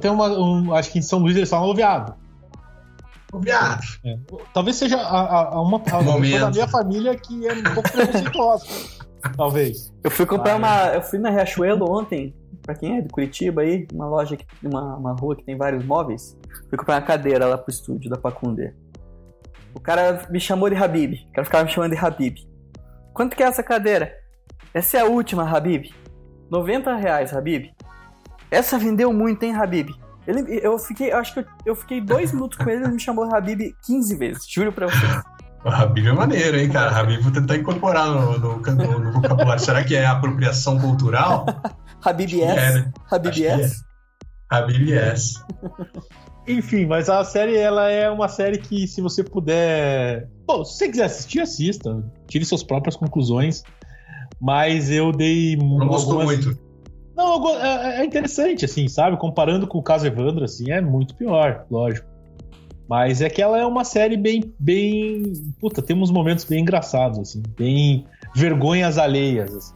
Tem 0.00 0.10
uma, 0.10 0.28
um- 0.38 0.72
acho 0.74 0.92
que 0.92 0.98
em 1.00 1.02
São 1.02 1.18
Luís 1.20 1.36
eles 1.36 1.48
falam 1.50 1.68
"Ô, 1.68 1.74
viado. 1.74 2.14
Ô, 3.32 3.38
viado. 3.40 3.82
É. 4.04 4.16
Talvez 4.54 4.76
seja 4.76 4.96
a, 4.96 5.20
a- 5.20 5.48
a 5.54 5.60
uma, 5.62 5.82
a, 5.90 5.98
uma 5.98 6.12
da 6.38 6.50
minha 6.50 6.68
família 6.68 7.14
que 7.16 7.46
é 7.46 7.52
um 7.52 7.62
pouco 7.74 7.90
preconceituosa. 7.92 8.66
Talvez. 9.36 9.92
Eu 10.02 10.10
fui 10.10 10.24
comprar 10.26 10.58
Vai. 10.58 10.58
uma. 10.58 10.94
Eu 10.94 11.02
fui 11.02 11.18
na 11.18 11.28
Riachuelo 11.30 11.90
ontem, 11.90 12.34
pra 12.62 12.74
quem 12.74 12.98
é 12.98 13.00
de 13.00 13.08
Curitiba 13.08 13.62
aí, 13.62 13.86
uma 13.92 14.06
loja, 14.06 14.36
que, 14.36 14.46
uma, 14.64 14.96
uma 14.96 15.12
rua 15.12 15.34
que 15.36 15.44
tem 15.44 15.56
vários 15.56 15.84
móveis. 15.84 16.36
Fui 16.68 16.78
comprar 16.78 16.94
uma 16.96 17.02
cadeira 17.02 17.46
lá 17.46 17.58
pro 17.58 17.70
estúdio 17.72 18.08
da 18.08 18.16
Pacundê. 18.16 18.72
O 19.74 19.80
cara 19.80 20.26
me 20.30 20.40
chamou 20.40 20.70
de 20.70 20.76
Habib. 20.76 21.14
O 21.28 21.32
cara 21.32 21.44
ficava 21.44 21.64
me 21.64 21.70
chamando 21.70 21.92
de 21.92 21.98
Habib. 21.98 22.36
Quanto 23.12 23.36
que 23.36 23.42
é 23.42 23.46
essa 23.46 23.62
cadeira? 23.62 24.12
Essa 24.72 24.98
é 24.98 25.00
a 25.00 25.04
última, 25.06 25.48
Habib. 25.48 25.90
90 26.50 26.94
reais, 26.96 27.34
Habib. 27.34 27.70
Essa 28.50 28.78
vendeu 28.78 29.12
muito, 29.12 29.42
hein, 29.42 29.54
Habib? 29.54 29.90
Ele, 30.28 30.60
eu 30.62 30.78
fiquei, 30.78 31.10
eu 31.10 31.16
acho 31.16 31.32
que 31.32 31.40
eu, 31.40 31.44
eu 31.64 31.74
fiquei 31.74 32.02
dois 32.02 32.32
minutos 32.32 32.58
com 32.58 32.68
ele 32.68 32.82
e 32.82 32.84
ele 32.84 32.92
me 32.92 33.00
chamou 33.00 33.34
Habib 33.34 33.74
15 33.86 34.14
vezes, 34.14 34.46
juro 34.46 34.70
pra 34.70 34.86
você. 34.86 35.06
O 35.64 35.70
Habib 35.70 36.06
é 36.06 36.12
maneiro, 36.12 36.58
hein, 36.58 36.68
cara? 36.68 36.94
Habib 36.94 37.22
vou 37.22 37.32
tentar 37.32 37.56
incorporar 37.56 38.06
no, 38.08 38.38
no, 38.38 38.58
no, 38.58 38.98
no 39.00 39.12
vocabulário. 39.12 39.64
Será 39.64 39.82
que 39.82 39.96
é 39.96 40.04
apropriação 40.04 40.78
cultural? 40.78 41.46
Habib 42.04 42.30
yes. 42.30 42.56
É, 42.58 42.74
né? 42.74 42.92
Habib 43.10 43.38
yes. 43.38 43.72
É. 43.72 44.54
Habib 44.54 44.90
yes. 44.90 45.42
Enfim, 46.46 46.84
mas 46.84 47.08
a 47.08 47.24
série 47.24 47.56
ela 47.56 47.90
é 47.90 48.10
uma 48.10 48.28
série 48.28 48.58
que 48.58 48.86
se 48.86 49.00
você 49.00 49.24
puder, 49.24 50.28
bom, 50.46 50.62
se 50.62 50.76
você 50.76 50.88
quiser 50.88 51.04
assistir, 51.04 51.40
assista, 51.40 52.04
tire 52.28 52.44
suas 52.44 52.62
próprias 52.62 52.96
conclusões. 52.96 53.62
Mas 54.40 54.90
eu 54.90 55.10
dei 55.10 55.56
Não 55.56 55.72
algumas... 55.72 56.04
gostou 56.04 56.22
muito. 56.22 56.67
Não, 57.18 57.48
é, 57.60 58.00
é 58.00 58.04
interessante, 58.04 58.64
assim, 58.64 58.86
sabe? 58.86 59.16
Comparando 59.16 59.66
com 59.66 59.78
o 59.78 59.82
caso 59.82 60.06
Evandro, 60.06 60.44
assim, 60.44 60.70
é 60.70 60.80
muito 60.80 61.16
pior, 61.16 61.66
lógico. 61.68 62.06
Mas 62.88 63.20
é 63.20 63.28
que 63.28 63.42
ela 63.42 63.58
é 63.58 63.66
uma 63.66 63.82
série 63.82 64.16
bem, 64.16 64.54
bem. 64.56 65.32
Puta, 65.60 65.82
tem 65.82 65.96
uns 65.96 66.12
momentos 66.12 66.44
bem 66.44 66.60
engraçados, 66.60 67.18
assim, 67.18 67.42
bem 67.58 68.06
vergonhas 68.36 68.98
alheias, 68.98 69.52
assim. 69.52 69.74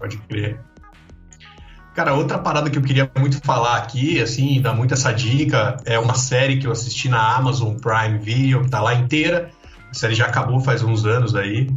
Pode 0.00 0.18
crer. 0.18 0.60
Cara, 1.94 2.12
outra 2.14 2.40
parada 2.40 2.68
que 2.68 2.76
eu 2.76 2.82
queria 2.82 3.08
muito 3.16 3.40
falar 3.44 3.76
aqui, 3.76 4.20
assim, 4.20 4.60
dar 4.60 4.74
muito 4.74 4.94
essa 4.94 5.12
dica, 5.12 5.76
é 5.86 5.96
uma 5.96 6.14
série 6.14 6.58
que 6.58 6.66
eu 6.66 6.72
assisti 6.72 7.08
na 7.08 7.36
Amazon 7.36 7.76
Prime 7.76 8.18
Video, 8.18 8.68
tá 8.68 8.82
lá 8.82 8.94
inteira. 8.94 9.48
A 9.88 9.94
série 9.94 10.16
já 10.16 10.26
acabou 10.26 10.58
faz 10.58 10.82
uns 10.82 11.06
anos 11.06 11.36
aí. 11.36 11.70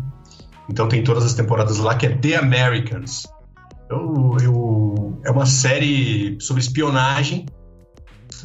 Então 0.68 0.88
tem 0.88 1.04
todas 1.04 1.24
as 1.24 1.36
temporadas 1.36 1.78
lá, 1.78 1.94
que 1.94 2.08
é 2.08 2.10
The 2.10 2.36
Americans. 2.36 3.28
Eu, 3.90 4.38
eu, 4.42 5.22
é 5.26 5.32
uma 5.32 5.46
série 5.46 6.38
sobre 6.40 6.62
espionagem 6.62 7.46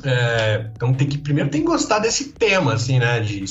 é, 0.05 0.71
então 0.75 0.93
tem 0.95 1.09
que 1.09 1.19
primeiro 1.19 1.51
tem 1.51 1.61
que 1.61 1.67
gostar 1.67 1.99
desse 1.99 2.33
tema, 2.33 2.75
assim, 2.75 2.99
né? 2.99 3.21
De 3.21 3.45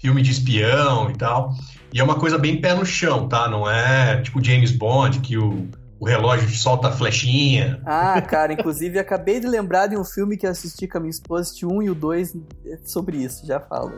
filme 0.00 0.22
de 0.22 0.30
espião 0.30 1.10
e 1.10 1.16
tal. 1.16 1.52
E 1.92 2.00
é 2.00 2.04
uma 2.04 2.18
coisa 2.18 2.38
bem 2.38 2.60
pé 2.60 2.74
no 2.74 2.84
chão, 2.84 3.28
tá? 3.28 3.48
Não 3.48 3.68
é 3.68 4.20
tipo 4.22 4.42
James 4.42 4.70
Bond, 4.70 5.20
que 5.20 5.36
o, 5.36 5.68
o 5.98 6.06
relógio 6.06 6.48
solta 6.50 6.88
a 6.88 6.92
flechinha. 6.92 7.80
Ah, 7.84 8.20
cara, 8.20 8.52
inclusive 8.52 8.98
acabei 8.98 9.40
de 9.40 9.46
lembrar 9.46 9.86
de 9.86 9.96
um 9.96 10.04
filme 10.04 10.36
que 10.36 10.46
assisti 10.46 10.86
com 10.86 10.98
a 10.98 11.00
minha 11.00 11.10
esposa, 11.10 11.52
o 11.62 11.78
1 11.78 11.82
e 11.82 11.90
o 11.90 11.94
2 11.94 12.36
sobre 12.84 13.18
isso, 13.18 13.46
já 13.46 13.60
falo. 13.60 13.92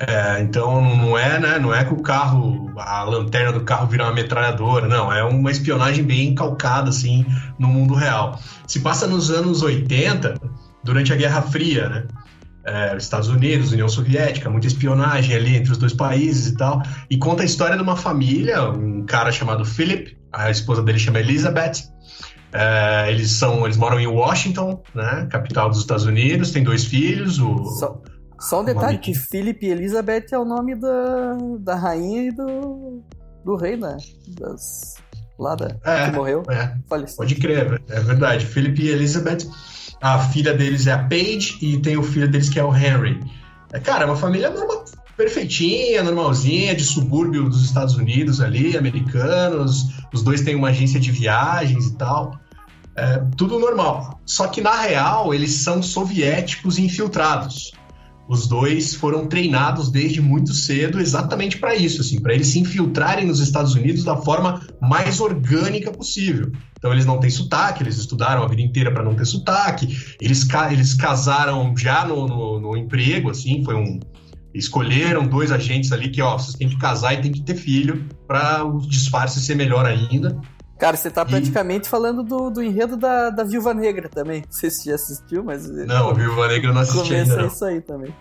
É, 0.00 0.40
então 0.40 0.82
não 0.96 1.16
é, 1.16 1.38
né? 1.38 1.58
Não 1.58 1.72
é 1.72 1.84
que 1.84 1.94
o 1.94 2.02
carro, 2.02 2.72
a 2.76 3.04
lanterna 3.04 3.52
do 3.52 3.60
carro 3.60 3.86
vira 3.86 4.04
uma 4.04 4.12
metralhadora, 4.12 4.88
não. 4.88 5.12
É 5.12 5.22
uma 5.22 5.50
espionagem 5.50 6.04
bem 6.04 6.34
calcada, 6.34 6.90
assim, 6.90 7.24
no 7.58 7.68
mundo 7.68 7.94
real. 7.94 8.38
Se 8.66 8.80
passa 8.80 9.06
nos 9.06 9.30
anos 9.30 9.62
80, 9.62 10.34
durante 10.82 11.12
a 11.12 11.16
Guerra 11.16 11.42
Fria, 11.42 11.88
né? 11.88 12.04
É, 12.66 12.96
Estados 12.96 13.28
Unidos, 13.28 13.72
União 13.72 13.88
Soviética, 13.88 14.48
muita 14.48 14.66
espionagem 14.66 15.36
ali 15.36 15.54
entre 15.54 15.70
os 15.70 15.78
dois 15.78 15.92
países 15.92 16.48
e 16.48 16.56
tal. 16.56 16.82
E 17.10 17.16
conta 17.18 17.42
a 17.42 17.46
história 17.46 17.76
de 17.76 17.82
uma 17.82 17.96
família, 17.96 18.62
um 18.70 19.04
cara 19.04 19.30
chamado 19.30 19.64
Philip, 19.64 20.16
a 20.32 20.50
esposa 20.50 20.82
dele 20.82 20.98
chama 20.98 21.20
Elizabeth. 21.20 21.92
É, 22.52 23.10
eles 23.10 23.32
são, 23.32 23.64
eles 23.64 23.76
moram 23.76 23.98
em 23.98 24.06
Washington, 24.06 24.80
né, 24.94 25.26
capital 25.28 25.68
dos 25.68 25.80
Estados 25.80 26.04
Unidos, 26.04 26.52
tem 26.52 26.62
dois 26.62 26.84
filhos. 26.84 27.38
O, 27.38 27.64
só, 27.66 28.00
só 28.48 28.60
um 28.60 28.64
detalhe 28.64 28.98
que 28.98 29.14
Philip 29.14 29.64
e 29.64 29.70
Elizabeth 29.70 30.26
é 30.32 30.38
o 30.38 30.44
nome 30.44 30.74
da, 30.74 31.36
da 31.60 31.74
rainha 31.74 32.28
e 32.28 32.30
do, 32.30 33.02
do 33.44 33.56
rei, 33.56 33.76
né? 33.76 33.96
Das, 34.38 34.94
lá 35.38 35.54
da 35.54 35.76
é, 35.84 36.10
que 36.10 36.16
morreu. 36.16 36.42
É, 36.48 36.76
pode 37.16 37.34
crer, 37.36 37.82
é 37.88 38.00
verdade. 38.00 38.46
Philip 38.46 38.82
e 38.82 38.88
Elizabeth 38.88 39.48
a 40.04 40.18
filha 40.18 40.52
deles 40.52 40.86
é 40.86 40.92
a 40.92 40.98
Paige 40.98 41.56
e 41.62 41.78
tem 41.78 41.96
o 41.96 42.02
filho 42.02 42.30
deles 42.30 42.50
que 42.50 42.60
é 42.60 42.62
o 42.62 42.76
Henry. 42.76 43.18
É, 43.72 43.80
cara, 43.80 44.04
é 44.04 44.06
uma 44.06 44.16
família 44.16 44.50
normal, 44.50 44.84
perfeitinha, 45.16 46.02
normalzinha, 46.02 46.74
de 46.74 46.84
subúrbio 46.84 47.48
dos 47.48 47.64
Estados 47.64 47.96
Unidos 47.96 48.38
ali, 48.38 48.76
americanos. 48.76 49.86
Os 50.12 50.22
dois 50.22 50.42
têm 50.42 50.56
uma 50.56 50.68
agência 50.68 51.00
de 51.00 51.10
viagens 51.10 51.86
e 51.86 51.96
tal. 51.96 52.38
É, 52.94 53.16
tudo 53.34 53.58
normal. 53.58 54.20
Só 54.26 54.46
que 54.46 54.60
na 54.60 54.78
real 54.82 55.32
eles 55.32 55.52
são 55.52 55.82
soviéticos 55.82 56.78
infiltrados. 56.78 57.72
Os 58.26 58.46
dois 58.46 58.94
foram 58.94 59.26
treinados 59.26 59.90
desde 59.90 60.20
muito 60.20 60.54
cedo 60.54 60.98
exatamente 60.98 61.58
para 61.58 61.74
isso, 61.74 62.00
assim, 62.00 62.20
para 62.20 62.32
eles 62.32 62.46
se 62.48 62.58
infiltrarem 62.58 63.26
nos 63.26 63.38
Estados 63.38 63.74
Unidos 63.74 64.02
da 64.02 64.16
forma 64.16 64.62
mais 64.80 65.20
orgânica 65.20 65.92
possível. 65.92 66.50
Então 66.78 66.92
eles 66.92 67.04
não 67.04 67.20
têm 67.20 67.30
sotaque, 67.30 67.82
eles 67.82 67.98
estudaram 67.98 68.42
a 68.42 68.48
vida 68.48 68.62
inteira 68.62 68.90
para 68.90 69.04
não 69.04 69.14
ter 69.14 69.26
sotaque. 69.26 69.86
Eles, 70.20 70.46
eles 70.70 70.94
casaram 70.94 71.76
já 71.76 72.06
no, 72.06 72.26
no, 72.26 72.60
no, 72.60 72.76
emprego, 72.76 73.30
assim, 73.30 73.62
foi 73.62 73.74
um 73.74 74.00
escolheram 74.54 75.26
dois 75.26 75.50
agentes 75.50 75.90
ali 75.90 76.08
que, 76.08 76.22
ó, 76.22 76.38
vocês 76.38 76.54
têm 76.54 76.68
que 76.68 76.78
casar 76.78 77.12
e 77.14 77.20
têm 77.20 77.32
que 77.32 77.42
ter 77.42 77.56
filho 77.56 78.06
para 78.26 78.64
o 78.64 78.78
disfarce 78.78 79.40
ser 79.40 79.56
melhor 79.56 79.84
ainda. 79.84 80.40
Cara, 80.78 80.96
você 80.96 81.10
tá 81.10 81.24
praticamente 81.24 81.86
e... 81.86 81.90
falando 81.90 82.22
do, 82.22 82.50
do 82.50 82.62
enredo 82.62 82.96
da, 82.96 83.30
da 83.30 83.44
Viúva 83.44 83.72
Negra 83.72 84.08
também. 84.08 84.42
Não 84.46 84.52
sei 84.52 84.70
se 84.70 84.86
já 84.86 84.94
assistiu, 84.94 85.44
mas. 85.44 85.68
Não, 85.68 86.10
a 86.10 86.14
Viúva 86.14 86.48
Negra 86.48 86.72
não 86.72 86.80
assisti 86.80 87.14
ainda. 87.14 87.36
Não. 87.36 87.46
isso 87.46 87.64
aí 87.64 87.80
também. 87.80 88.14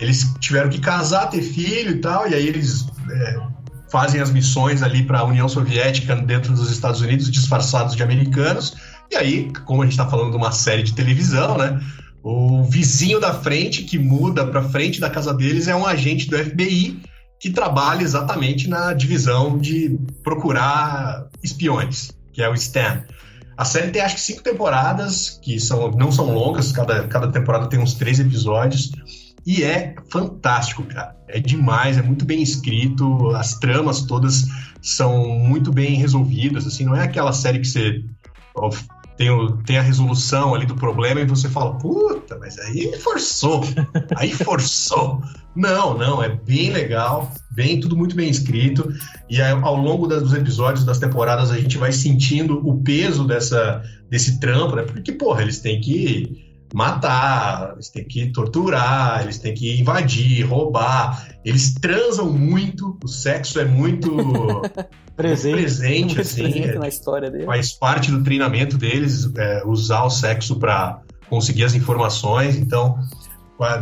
Eles 0.00 0.34
tiveram 0.40 0.68
que 0.68 0.80
casar, 0.80 1.28
ter 1.28 1.42
filho 1.42 1.92
e 1.92 2.00
tal, 2.00 2.28
e 2.28 2.34
aí 2.34 2.48
eles 2.48 2.86
é, 3.10 3.36
fazem 3.90 4.20
as 4.20 4.32
missões 4.32 4.82
ali 4.82 5.04
para 5.04 5.20
a 5.20 5.24
União 5.24 5.48
Soviética 5.48 6.16
dentro 6.16 6.52
dos 6.54 6.70
Estados 6.72 7.00
Unidos, 7.00 7.30
disfarçados 7.30 7.94
de 7.94 8.02
americanos. 8.02 8.74
E 9.10 9.16
aí, 9.16 9.52
como 9.64 9.82
a 9.82 9.84
gente 9.84 9.92
está 9.92 10.08
falando 10.08 10.30
de 10.30 10.36
uma 10.36 10.50
série 10.50 10.82
de 10.82 10.94
televisão, 10.94 11.58
né? 11.58 11.78
O 12.24 12.64
vizinho 12.64 13.20
da 13.20 13.34
frente 13.34 13.82
que 13.82 13.98
muda 13.98 14.46
para 14.46 14.62
frente 14.62 15.00
da 15.00 15.10
casa 15.10 15.34
deles 15.34 15.68
é 15.68 15.74
um 15.74 15.86
agente 15.86 16.28
do 16.28 16.38
FBI 16.38 17.02
que 17.42 17.50
trabalha 17.50 18.04
exatamente 18.04 18.68
na 18.68 18.92
divisão 18.92 19.58
de 19.58 19.98
procurar 20.22 21.26
espiões, 21.42 22.12
que 22.32 22.40
é 22.40 22.48
o 22.48 22.56
STAN. 22.56 23.02
A 23.56 23.64
série 23.64 23.90
tem 23.90 24.00
acho 24.00 24.14
que 24.14 24.20
cinco 24.20 24.44
temporadas, 24.44 25.40
que 25.42 25.58
são, 25.58 25.90
não 25.90 26.12
são 26.12 26.32
longas, 26.32 26.70
cada, 26.70 27.08
cada 27.08 27.32
temporada 27.32 27.68
tem 27.68 27.80
uns 27.80 27.94
três 27.94 28.20
episódios, 28.20 28.92
e 29.44 29.64
é 29.64 29.96
fantástico, 30.08 30.84
cara. 30.84 31.16
É 31.26 31.40
demais, 31.40 31.98
é 31.98 32.02
muito 32.02 32.24
bem 32.24 32.40
escrito, 32.40 33.30
as 33.34 33.58
tramas 33.58 34.02
todas 34.02 34.44
são 34.80 35.26
muito 35.36 35.72
bem 35.72 35.96
resolvidas, 35.96 36.64
assim, 36.64 36.84
não 36.84 36.94
é 36.94 37.02
aquela 37.02 37.32
série 37.32 37.58
que 37.58 37.66
você 37.66 38.04
tem, 39.16 39.30
o, 39.30 39.56
tem 39.58 39.78
a 39.78 39.82
resolução 39.82 40.54
ali 40.54 40.66
do 40.66 40.74
problema 40.74 41.20
e 41.20 41.26
você 41.26 41.48
fala, 41.48 41.78
puta, 41.78 42.38
mas 42.38 42.58
aí 42.58 42.96
forçou, 42.98 43.62
aí 44.16 44.32
forçou. 44.32 45.22
Não, 45.54 45.96
não, 45.96 46.22
é 46.22 46.30
bem 46.30 46.70
legal, 46.70 47.30
bem 47.50 47.78
tudo 47.78 47.96
muito 47.96 48.16
bem 48.16 48.30
escrito 48.30 48.90
e 49.28 49.40
aí, 49.40 49.52
ao 49.52 49.76
longo 49.76 50.06
dos 50.06 50.32
episódios 50.32 50.84
das 50.84 50.98
temporadas 50.98 51.50
a 51.50 51.58
gente 51.58 51.76
vai 51.76 51.92
sentindo 51.92 52.66
o 52.66 52.82
peso 52.82 53.26
dessa 53.26 53.82
desse 54.08 54.40
trampo, 54.40 54.76
né? 54.76 54.82
Porque 54.82 55.12
porra, 55.12 55.42
eles 55.42 55.60
têm 55.60 55.80
que 55.80 56.51
matar, 56.74 57.72
eles 57.74 57.90
têm 57.90 58.04
que 58.04 58.32
torturar, 58.32 59.22
eles 59.22 59.38
têm 59.38 59.54
que 59.54 59.80
invadir, 59.80 60.44
roubar. 60.44 61.28
Eles 61.44 61.74
transam 61.74 62.32
muito, 62.32 62.98
o 63.02 63.08
sexo 63.08 63.60
é 63.60 63.64
muito 63.64 64.10
presente, 65.16 65.54
presente, 65.54 66.04
muito 66.06 66.20
assim, 66.20 66.42
presente 66.42 66.68
é, 66.68 66.78
na 66.78 66.88
história 66.88 67.30
deles. 67.30 67.46
Faz 67.46 67.72
parte 67.72 68.10
do 68.10 68.22
treinamento 68.22 68.78
deles 68.78 69.30
é, 69.36 69.62
usar 69.66 70.04
o 70.04 70.10
sexo 70.10 70.58
para 70.58 71.00
conseguir 71.28 71.64
as 71.64 71.74
informações. 71.74 72.56
Então, 72.56 72.98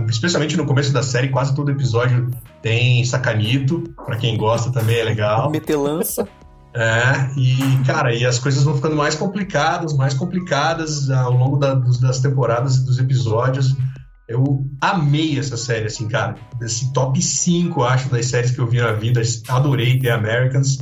especialmente 0.09 0.57
no 0.57 0.67
começo 0.67 0.93
da 0.93 1.03
série, 1.03 1.29
quase 1.29 1.55
todo 1.55 1.71
episódio 1.71 2.31
tem 2.63 3.05
sacanito, 3.05 3.83
para 4.05 4.17
quem 4.17 4.37
gosta 4.37 4.71
também 4.71 4.99
é 4.99 5.05
legal. 5.05 5.51
Metelança. 5.51 6.29
É, 6.73 7.31
e 7.37 7.85
cara, 7.85 8.15
e 8.15 8.25
as 8.25 8.39
coisas 8.39 8.63
vão 8.63 8.77
ficando 8.77 8.95
mais 8.95 9.15
complicadas, 9.15 9.93
mais 9.95 10.15
complicadas 10.15 11.11
ao 11.11 11.33
longo 11.33 11.57
da, 11.57 11.75
das 11.75 12.21
temporadas 12.21 12.77
e 12.77 12.85
dos 12.85 12.99
episódios. 12.99 13.75
Eu 14.29 14.65
amei 14.81 15.37
essa 15.39 15.57
série, 15.57 15.87
assim, 15.87 16.07
cara. 16.07 16.37
Esse 16.63 16.93
top 16.93 17.21
5, 17.21 17.83
acho, 17.83 18.09
das 18.09 18.27
séries 18.27 18.53
que 18.53 18.61
eu 18.61 18.67
vi 18.69 18.79
na 18.79 18.93
vida. 18.93 19.21
Adorei 19.49 19.99
The 19.99 20.13
Americans. 20.13 20.79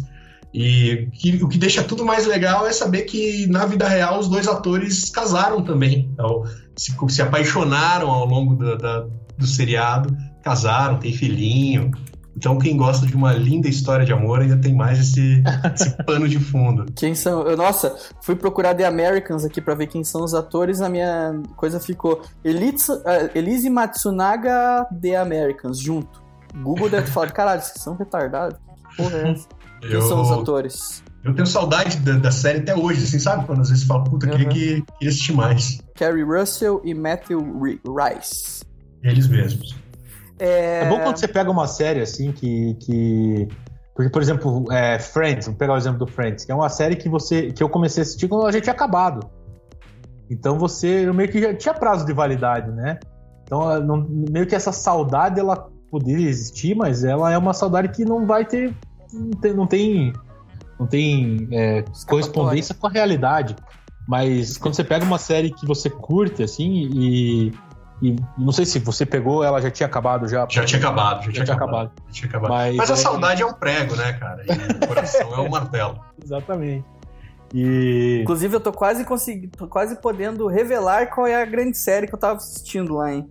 E 0.52 1.08
que, 1.14 1.42
o 1.42 1.48
que 1.48 1.56
deixa 1.56 1.82
tudo 1.82 2.04
mais 2.04 2.26
legal 2.26 2.66
é 2.66 2.72
saber 2.72 3.02
que 3.02 3.46
na 3.46 3.64
vida 3.64 3.88
real 3.88 4.18
os 4.18 4.28
dois 4.28 4.46
atores 4.46 5.08
casaram 5.08 5.62
também. 5.62 6.10
Então, 6.12 6.42
se, 6.76 6.94
se 7.08 7.22
apaixonaram 7.22 8.10
ao 8.10 8.26
longo 8.26 8.54
da, 8.56 8.74
da, 8.74 9.06
do 9.38 9.46
seriado, 9.46 10.14
casaram, 10.42 10.98
tem 10.98 11.12
filhinho. 11.12 11.90
Então, 12.38 12.56
quem 12.56 12.76
gosta 12.76 13.04
de 13.04 13.16
uma 13.16 13.32
linda 13.32 13.68
história 13.68 14.06
de 14.06 14.12
amor 14.12 14.40
ainda 14.40 14.56
tem 14.56 14.72
mais 14.72 15.00
esse, 15.00 15.42
esse 15.74 15.90
pano 16.04 16.28
de 16.28 16.38
fundo. 16.38 16.86
Quem 16.94 17.12
são? 17.12 17.42
Eu, 17.42 17.56
nossa, 17.56 17.96
fui 18.22 18.36
procurar 18.36 18.74
The 18.76 18.84
Americans 18.86 19.44
aqui 19.44 19.60
para 19.60 19.74
ver 19.74 19.88
quem 19.88 20.04
são 20.04 20.22
os 20.22 20.34
atores. 20.34 20.80
A 20.80 20.88
minha 20.88 21.42
coisa 21.56 21.80
ficou 21.80 22.22
Elise, 22.44 22.92
uh, 22.92 23.30
Elise 23.34 23.68
Matsunaga 23.68 24.86
The 25.02 25.16
Americans 25.16 25.80
junto. 25.80 26.22
Google 26.62 26.88
deve 26.88 27.08
falado, 27.10 27.32
caralho, 27.32 27.60
vocês 27.60 27.82
são 27.82 27.96
retardados? 27.96 28.56
Que 28.90 28.96
porra 29.02 29.16
é 29.16 29.30
essa? 29.32 29.48
Quem 29.80 29.90
Eu, 29.90 30.02
são 30.02 30.22
os 30.22 30.30
atores? 30.30 31.02
eu 31.24 31.34
tenho 31.34 31.46
saudade 31.46 31.96
da, 31.98 32.12
da 32.18 32.30
série 32.30 32.60
até 32.60 32.74
hoje, 32.76 33.02
assim, 33.02 33.18
sabe? 33.18 33.46
Quando 33.46 33.62
às 33.62 33.68
vezes 33.68 33.82
fala, 33.84 34.04
puta, 34.04 34.26
eu 34.26 34.30
queria, 34.30 34.46
Uhum. 34.46 34.52
que, 34.52 34.82
queria 34.98 35.08
assistir 35.08 35.32
mais. 35.32 35.78
Carrie 35.96 36.22
Russell 36.22 36.80
e 36.84 36.94
Matthew 36.94 37.40
Ri- 37.60 37.80
Rice. 37.84 38.62
Eles 39.02 39.26
mesmos. 39.26 39.76
É, 40.38 40.84
É 40.84 40.88
bom 40.88 41.00
quando 41.00 41.16
você 41.16 41.28
pega 41.28 41.50
uma 41.50 41.66
série 41.66 42.00
assim 42.00 42.32
que. 42.32 42.74
que... 42.80 43.48
Porque, 43.94 44.10
por 44.10 44.22
exemplo, 44.22 44.64
é, 44.70 44.98
Friends, 44.98 45.46
vou 45.46 45.56
pegar 45.56 45.74
o 45.74 45.76
exemplo 45.76 45.98
do 45.98 46.06
Friends, 46.06 46.44
que 46.44 46.52
é 46.52 46.54
uma 46.54 46.68
série 46.68 46.94
que 46.94 47.08
você 47.08 47.50
que 47.50 47.60
eu 47.62 47.68
comecei 47.68 48.00
a 48.00 48.04
assistir 48.04 48.28
quando 48.28 48.42
ela 48.42 48.52
já 48.52 48.60
tinha 48.60 48.72
acabado. 48.72 49.28
Então 50.30 50.56
você 50.58 51.08
eu 51.08 51.14
meio 51.14 51.28
que 51.28 51.40
já 51.40 51.52
tinha 51.54 51.74
prazo 51.74 52.06
de 52.06 52.12
validade, 52.12 52.70
né? 52.70 52.98
Então 53.42 53.80
não- 53.80 54.06
meio 54.08 54.46
que 54.46 54.54
essa 54.54 54.70
saudade 54.70 55.40
ela 55.40 55.68
poderia 55.90 56.28
existir, 56.28 56.76
mas 56.76 57.02
ela 57.02 57.32
é 57.32 57.36
uma 57.38 57.52
saudade 57.52 57.88
que 57.88 58.04
não 58.04 58.24
vai 58.26 58.44
ter. 58.44 58.72
Não 59.12 59.30
tem. 59.30 59.54
Não 59.54 59.66
tem, 59.66 60.12
não 60.78 60.86
tem, 60.86 61.48
é, 61.50 61.82
correspondência 62.06 62.74
com 62.74 62.86
a 62.86 62.90
realidade. 62.90 63.56
Mas 64.06 64.56
quando 64.56 64.74
você 64.74 64.84
pega 64.84 65.04
uma 65.04 65.18
série 65.18 65.50
que 65.50 65.66
você 65.66 65.90
curte, 65.90 66.42
assim, 66.42 66.88
e. 66.94 67.52
E 68.00 68.14
não 68.36 68.52
sei 68.52 68.64
se 68.64 68.78
você 68.78 69.04
pegou, 69.04 69.42
ela 69.42 69.60
já 69.60 69.70
tinha 69.70 69.86
acabado 69.86 70.28
já. 70.28 70.46
Já 70.48 70.64
tinha 70.64 70.78
acabado, 70.78 71.24
já, 71.24 71.32
Já 71.32 71.44
tinha 71.44 71.56
acabado. 71.56 71.90
Já 72.06 72.12
tinha 72.12 72.28
acabado. 72.28 72.50
Mas 72.50 72.76
Mas, 72.76 72.90
a 72.90 72.94
é- 72.94 72.96
saudade 72.96 73.42
é 73.42 73.46
um 73.46 73.52
prego, 73.52 73.96
né, 73.96 74.12
cara? 74.14 74.44
E 74.46 74.84
o 74.84 74.86
coração 74.86 75.34
é 75.34 75.40
um 75.40 75.48
martelo. 75.48 75.98
Exatamente. 76.22 76.84
E. 77.54 78.20
Inclusive, 78.22 78.54
eu 78.56 78.60
tô 78.60 78.72
quase 78.72 79.04
conseguindo, 79.04 79.50
tô 79.56 79.66
quase 79.66 79.96
podendo 80.00 80.46
revelar 80.46 81.06
qual 81.08 81.26
é 81.26 81.40
a 81.40 81.44
grande 81.44 81.76
série 81.78 82.06
que 82.06 82.14
eu 82.14 82.18
tava 82.18 82.36
assistindo 82.36 82.94
lá, 82.94 83.12
hein? 83.12 83.28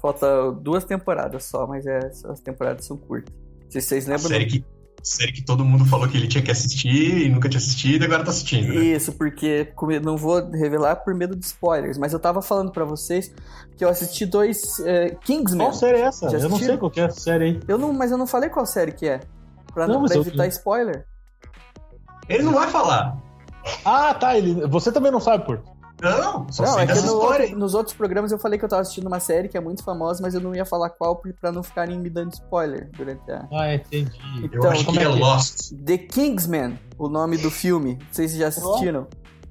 Falta 0.00 0.50
duas 0.52 0.84
temporadas 0.84 1.44
só, 1.44 1.66
mas 1.66 1.86
é, 1.86 1.98
as 2.28 2.40
temporadas 2.40 2.84
são 2.84 2.96
curtas. 2.96 3.32
Se 3.70 3.80
vocês 3.80 4.06
A 4.08 4.12
lembram. 4.12 4.28
série 4.28 4.46
que, 4.46 4.64
série 5.02 5.32
que 5.32 5.42
todo 5.42 5.64
mundo 5.64 5.84
falou 5.84 6.08
que 6.08 6.16
ele 6.16 6.28
tinha 6.28 6.42
que 6.42 6.50
assistir 6.50 7.26
e 7.26 7.28
nunca 7.28 7.48
tinha 7.48 7.58
assistido 7.58 8.02
e 8.02 8.04
agora 8.04 8.24
tá 8.24 8.30
assistindo. 8.30 8.72
Né? 8.72 8.84
Isso, 8.84 9.12
porque 9.12 9.72
eu 9.90 10.00
não 10.00 10.16
vou 10.16 10.50
revelar 10.50 10.96
por 10.96 11.14
medo 11.14 11.34
de 11.36 11.44
spoilers, 11.44 11.98
mas 11.98 12.12
eu 12.12 12.18
tava 12.18 12.40
falando 12.40 12.70
pra 12.72 12.84
vocês 12.84 13.32
que 13.76 13.84
eu 13.84 13.88
assisti 13.88 14.24
dois 14.26 14.78
é, 14.80 15.16
Kingsman. 15.24 15.66
Qual 15.66 15.72
série 15.72 15.98
é 15.98 16.02
essa? 16.02 16.30
Já 16.30 16.38
eu 16.38 16.48
não 16.48 16.58
sei 16.58 16.76
qual 16.76 16.90
que 16.90 17.00
é 17.00 17.04
essa 17.04 17.20
série 17.20 17.44
aí. 17.44 17.60
Eu 17.66 17.78
não, 17.78 17.92
mas 17.92 18.10
eu 18.10 18.18
não 18.18 18.26
falei 18.26 18.48
qual 18.48 18.64
série 18.64 18.92
que 18.92 19.08
é. 19.08 19.20
Pra, 19.72 19.86
Não, 19.86 20.04
pra 20.04 20.14
eu- 20.14 20.20
evitar 20.20 20.46
spoiler. 20.48 21.06
Ele 22.28 22.42
não 22.42 22.52
vai 22.52 22.68
falar. 22.68 23.16
Ah, 23.84 24.14
tá. 24.14 24.36
Ele... 24.36 24.66
Você 24.68 24.92
também 24.92 25.10
não 25.10 25.20
sabe, 25.20 25.44
Porto. 25.44 25.64
Não, 26.02 26.46
só 26.50 26.62
não, 26.64 26.72
sei 26.74 26.82
é 26.82 26.86
que 26.88 26.92
no 26.94 26.98
história. 26.98 27.44
outro- 27.46 27.58
nos 27.58 27.74
outros 27.74 27.96
programas 27.96 28.32
eu 28.32 28.38
falei 28.38 28.58
que 28.58 28.64
eu 28.64 28.68
tava 28.68 28.82
assistindo 28.82 29.06
uma 29.06 29.20
série 29.20 29.48
que 29.48 29.56
é 29.56 29.60
muito 29.60 29.82
famosa, 29.84 30.20
mas 30.20 30.34
eu 30.34 30.40
não 30.40 30.54
ia 30.54 30.64
falar 30.64 30.90
qual 30.90 31.22
pra 31.40 31.52
não 31.52 31.62
ficarem 31.62 31.98
me 31.98 32.10
dando 32.10 32.32
spoiler 32.32 32.90
durante 32.96 33.30
a. 33.30 33.46
Ah, 33.52 33.74
entendi. 33.74 34.10
Eu 34.42 34.44
Então, 34.58 34.70
acho 34.70 34.84
como 34.84 34.98
que 34.98 35.04
é 35.04 35.08
é 35.08 35.10
que 35.12 35.16
é? 35.16 35.20
Lost. 35.20 35.72
The 35.86 35.98
Kingsman, 35.98 36.78
o 36.98 37.08
nome 37.08 37.38
do 37.38 37.50
filme. 37.50 37.98
Vocês 38.10 38.32
já 38.34 38.48
assistiram? 38.48 39.06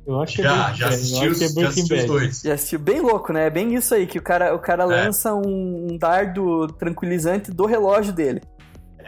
Eu 0.05 0.19
acho 0.19 0.35
que 0.35 0.41
é 0.41 0.43
Já, 0.45 0.53
Breaking 0.55 0.77
já 0.77 0.85
Bad. 0.85 0.95
assisti, 0.95 1.25
Eu 1.25 1.31
os, 1.31 1.37
acho 1.37 1.39
que 1.39 1.43
é 1.43 1.47
já 1.47 1.53
Breaking 1.53 1.67
assisti 1.81 1.93
os 1.93 2.05
dois. 2.05 2.41
Já 2.41 2.53
assistiu? 2.55 2.79
Bem 2.79 3.01
louco, 3.01 3.31
né? 3.31 3.45
É 3.45 3.49
bem 3.49 3.75
isso 3.75 3.93
aí, 3.93 4.07
que 4.07 4.17
o 4.17 4.21
cara, 4.21 4.53
o 4.55 4.59
cara 4.59 4.83
lança 4.83 5.33
um, 5.35 5.87
um 5.91 5.97
dardo 5.97 6.67
tranquilizante 6.73 7.51
do 7.51 7.65
relógio 7.65 8.11
dele. 8.11 8.41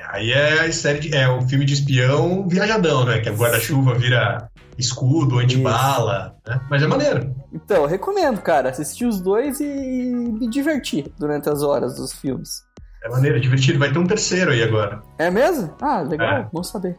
Aí 0.10 0.32
é 0.32 0.66
a 0.66 0.72
série 0.72 1.00
de, 1.00 1.16
é 1.16 1.28
o 1.28 1.42
filme 1.42 1.66
de 1.66 1.74
espião 1.74 2.48
viajadão, 2.48 3.06
né? 3.06 3.20
Que 3.22 3.30
o 3.30 3.36
guarda-chuva 3.36 3.96
vira 3.96 4.50
escudo, 4.78 5.40
antibala, 5.40 6.36
né? 6.48 6.60
Mas 6.70 6.82
é 6.84 6.88
maneiro. 6.88 7.36
Então, 7.54 7.78
eu 7.84 7.86
recomendo, 7.88 8.42
cara, 8.42 8.70
assistir 8.70 9.06
os 9.06 9.20
dois 9.22 9.60
e 9.60 9.66
me 9.68 10.50
divertir 10.50 11.12
durante 11.20 11.50
as 11.50 11.62
horas 11.62 11.96
dos 11.96 12.12
filmes. 12.14 12.64
É 13.04 13.10
maneiro, 13.10 13.38
é 13.38 13.40
divertido. 13.40 13.78
Vai 13.80 13.92
ter 13.92 14.00
um 14.00 14.08
terceiro 14.08 14.52
aí 14.52 14.64
agora. 14.64 15.02
É 15.18 15.30
mesmo? 15.30 15.74
Ah, 15.82 16.02
legal, 16.02 16.28
É. 16.38 16.50
bom 16.52 16.64
saber. 16.64 16.98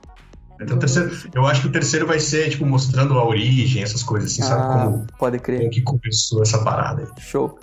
Um 0.61 0.79
terceiro. 0.79 1.11
Eu 1.35 1.47
acho 1.47 1.63
que 1.63 1.67
o 1.69 1.73
terceiro 1.73 2.07
vai 2.07 2.21
ser, 2.21 2.49
tipo, 2.51 2.65
mostrando 2.65 3.19
a 3.19 3.27
origem, 3.27 3.83
essas 3.83 4.03
coisas 4.03 4.31
assim, 4.31 4.43
sabe? 4.43 4.63
Ah, 4.63 4.85
Como, 4.85 5.07
pode 5.19 5.39
como 5.39 5.43
crer. 5.43 5.69
que 5.71 5.83
começou 5.83 6.43
essa 6.43 6.63
parada 6.63 7.03
aí. 7.03 7.09
Show. 7.23 7.59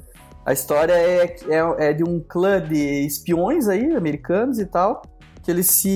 A 0.45 0.51
história 0.53 0.91
é, 0.93 1.35
é, 1.47 1.89
é 1.89 1.93
de 1.93 2.03
um 2.03 2.19
clã 2.19 2.59
de 2.61 3.05
espiões 3.05 3.67
aí, 3.69 3.95
americanos 3.95 4.57
e 4.59 4.65
tal, 4.65 5.01
que 5.43 5.51
eles 5.51 5.67
se. 5.67 5.87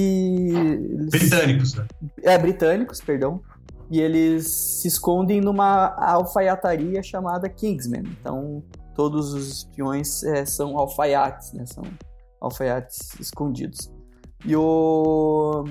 eles- 0.54 1.10
Britânicos, 1.10 1.74
né? 1.76 1.86
É, 2.24 2.38
britânicos, 2.38 3.02
perdão. 3.02 3.42
E 3.90 4.00
eles 4.02 4.48
se 4.48 4.88
escondem 4.88 5.40
numa 5.42 5.96
alfaiataria 5.98 7.04
chamada 7.04 7.48
Kingsman. 7.48 8.04
Então, 8.20 8.64
todos 8.96 9.34
os 9.34 9.48
espiões 9.60 10.24
é, 10.24 10.46
são 10.46 10.78
alfaiates, 10.78 11.54
né? 11.54 11.66
São 11.68 11.84
alfaiates 12.42 13.20
escondidos. 13.20 13.92
E 14.44 14.56
o. 14.56 15.66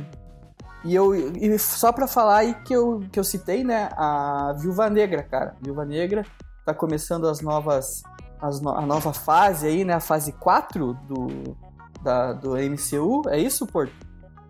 E 0.85 0.95
eu. 0.95 1.15
E 1.15 1.59
só 1.59 1.93
pra 1.93 2.07
falar 2.07 2.39
aí 2.39 2.55
que 2.63 2.73
eu, 2.75 3.01
que 3.11 3.19
eu 3.19 3.25
citei, 3.25 3.65
né? 3.65 3.89
A 3.97 4.55
Viúva 4.61 4.89
Negra, 4.89 5.23
cara. 5.23 5.57
Viúva 5.61 5.85
Negra 5.85 6.25
tá 6.65 6.73
começando 6.73 7.27
as 7.29 7.41
novas. 7.41 8.03
As 8.41 8.61
no- 8.61 8.77
a 8.77 8.83
nova 8.85 9.13
fase 9.13 9.67
aí, 9.67 9.85
né? 9.85 9.95
A 9.95 10.01
fase 10.01 10.33
4 10.33 10.95
do, 11.09 11.57
da, 12.03 12.33
do 12.33 12.57
MCU. 12.57 13.23
É 13.29 13.39
isso, 13.39 13.67
Porto? 13.67 13.93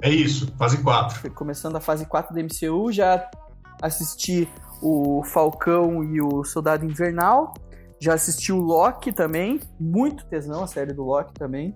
É 0.02 0.10
isso, 0.10 0.52
fase 0.58 0.82
4. 0.82 1.18
Foi 1.20 1.30
começando 1.30 1.76
a 1.76 1.80
fase 1.80 2.04
4 2.04 2.34
do 2.34 2.40
MCU, 2.40 2.90
já 2.92 3.26
assisti 3.82 4.48
o 4.82 5.22
Falcão 5.24 6.02
e 6.04 6.20
o 6.20 6.44
Soldado 6.44 6.84
Invernal, 6.84 7.54
já 8.00 8.14
assisti 8.14 8.52
o 8.52 8.58
Loki 8.60 9.12
também, 9.12 9.60
muito 9.80 10.26
tesão 10.26 10.62
a 10.62 10.66
série 10.66 10.92
do 10.92 11.04
Loki 11.04 11.32
também. 11.34 11.74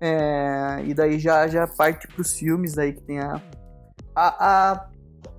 É, 0.00 0.82
e 0.84 0.92
daí 0.94 1.18
já, 1.18 1.46
já 1.46 1.66
parte 1.66 2.08
pros 2.08 2.32
filmes 2.32 2.76
aí 2.76 2.92
que 2.92 3.02
tem 3.02 3.20
a, 3.20 3.40
a, 4.16 4.72
a- 4.72 4.88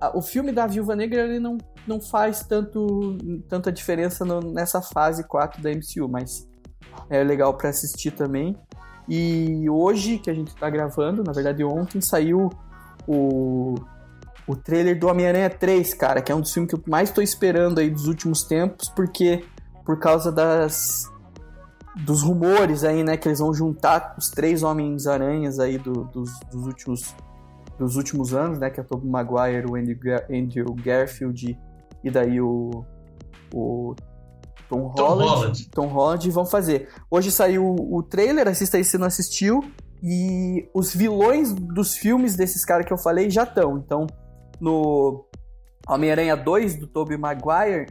a- 0.00 0.16
o 0.16 0.22
filme 0.22 0.50
da 0.52 0.66
Viúva 0.66 0.96
Negra 0.96 1.20
ele 1.22 1.38
não, 1.38 1.58
não 1.86 2.00
faz 2.00 2.42
tanto 2.46 3.18
tanta 3.48 3.70
diferença 3.70 4.24
no- 4.24 4.40
nessa 4.52 4.80
fase 4.80 5.22
4 5.28 5.60
da 5.62 5.70
MCU, 5.70 6.08
mas 6.08 6.48
é 7.10 7.22
legal 7.22 7.52
pra 7.58 7.68
assistir 7.68 8.12
também. 8.12 8.56
E 9.06 9.68
hoje 9.68 10.18
que 10.18 10.30
a 10.30 10.34
gente 10.34 10.54
tá 10.56 10.70
gravando, 10.70 11.22
na 11.22 11.32
verdade 11.32 11.62
ontem 11.62 12.00
saiu 12.00 12.48
o, 13.06 13.74
o 14.46 14.54
trailer 14.56 14.98
do 14.98 15.06
Homem-Aranha 15.08 15.48
3, 15.50 15.94
cara, 15.94 16.20
que 16.20 16.30
é 16.30 16.34
um 16.34 16.40
dos 16.40 16.52
filmes 16.52 16.70
que 16.70 16.76
eu 16.76 16.82
mais 16.86 17.10
tô 17.10 17.20
esperando 17.22 17.78
aí 17.78 17.90
dos 17.90 18.06
últimos 18.06 18.44
tempos, 18.44 18.88
porque 18.90 19.44
por 19.84 19.98
causa 19.98 20.30
das 20.32 21.10
dos 22.04 22.22
rumores 22.22 22.82
aí, 22.82 23.04
né, 23.04 23.16
que 23.16 23.28
eles 23.28 23.38
vão 23.38 23.54
juntar 23.54 24.16
os 24.18 24.28
três 24.28 24.62
Homens-Aranhas 24.64 25.60
aí 25.60 25.78
do- 25.78 26.04
dos, 26.04 26.30
dos 26.52 26.66
últimos 26.66 27.14
dos 27.78 27.96
últimos 27.96 28.32
anos, 28.34 28.58
né, 28.60 28.70
que 28.70 28.78
é 28.78 28.82
o 28.82 28.86
Tobey 28.86 29.08
Maguire, 29.10 29.66
o 29.68 29.74
Andrew 29.74 30.74
Garfield 30.74 31.58
e 32.04 32.10
daí 32.10 32.40
o, 32.40 32.84
o 33.52 33.94
Tom 34.68 34.90
Tom 34.90 35.02
Holland, 35.08 35.28
Holland. 35.30 35.68
Tom 35.70 35.86
Holland 35.88 36.30
vão 36.30 36.46
fazer. 36.46 36.88
Hoje 37.10 37.30
saiu 37.32 37.74
o 37.74 38.00
trailer, 38.02 38.46
assista 38.48 38.76
aí 38.76 38.84
se 38.84 38.96
não 38.96 39.06
assistiu, 39.08 39.60
e 40.02 40.68
os 40.72 40.94
vilões 40.94 41.52
dos 41.52 41.94
filmes 41.96 42.36
desses 42.36 42.64
caras 42.64 42.86
que 42.86 42.92
eu 42.92 42.98
falei 42.98 43.28
já 43.28 43.42
estão. 43.42 43.76
Então, 43.78 44.06
no 44.60 45.26
Homem-Aranha 45.88 46.36
2 46.36 46.76
do 46.78 46.86
Tobey 46.86 47.16
Maguire, 47.16 47.86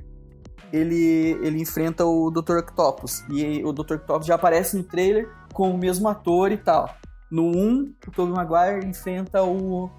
ele, 0.71 1.37
ele 1.43 1.61
enfrenta 1.61 2.05
o 2.05 2.31
Dr. 2.31 2.57
Octopus. 2.57 3.23
E 3.29 3.63
o 3.63 3.71
Dr. 3.71 3.95
Octopus 3.95 4.25
já 4.25 4.35
aparece 4.35 4.75
no 4.75 4.83
trailer 4.83 5.29
com 5.53 5.71
o 5.71 5.77
mesmo 5.77 6.07
ator 6.09 6.51
e 6.51 6.57
tal. 6.57 6.89
No 7.31 7.45
1, 7.45 7.93
o 8.07 8.11
Tobey 8.11 8.33
Maguire 8.33 8.87
enfrenta 8.87 9.43
o, 9.43 9.89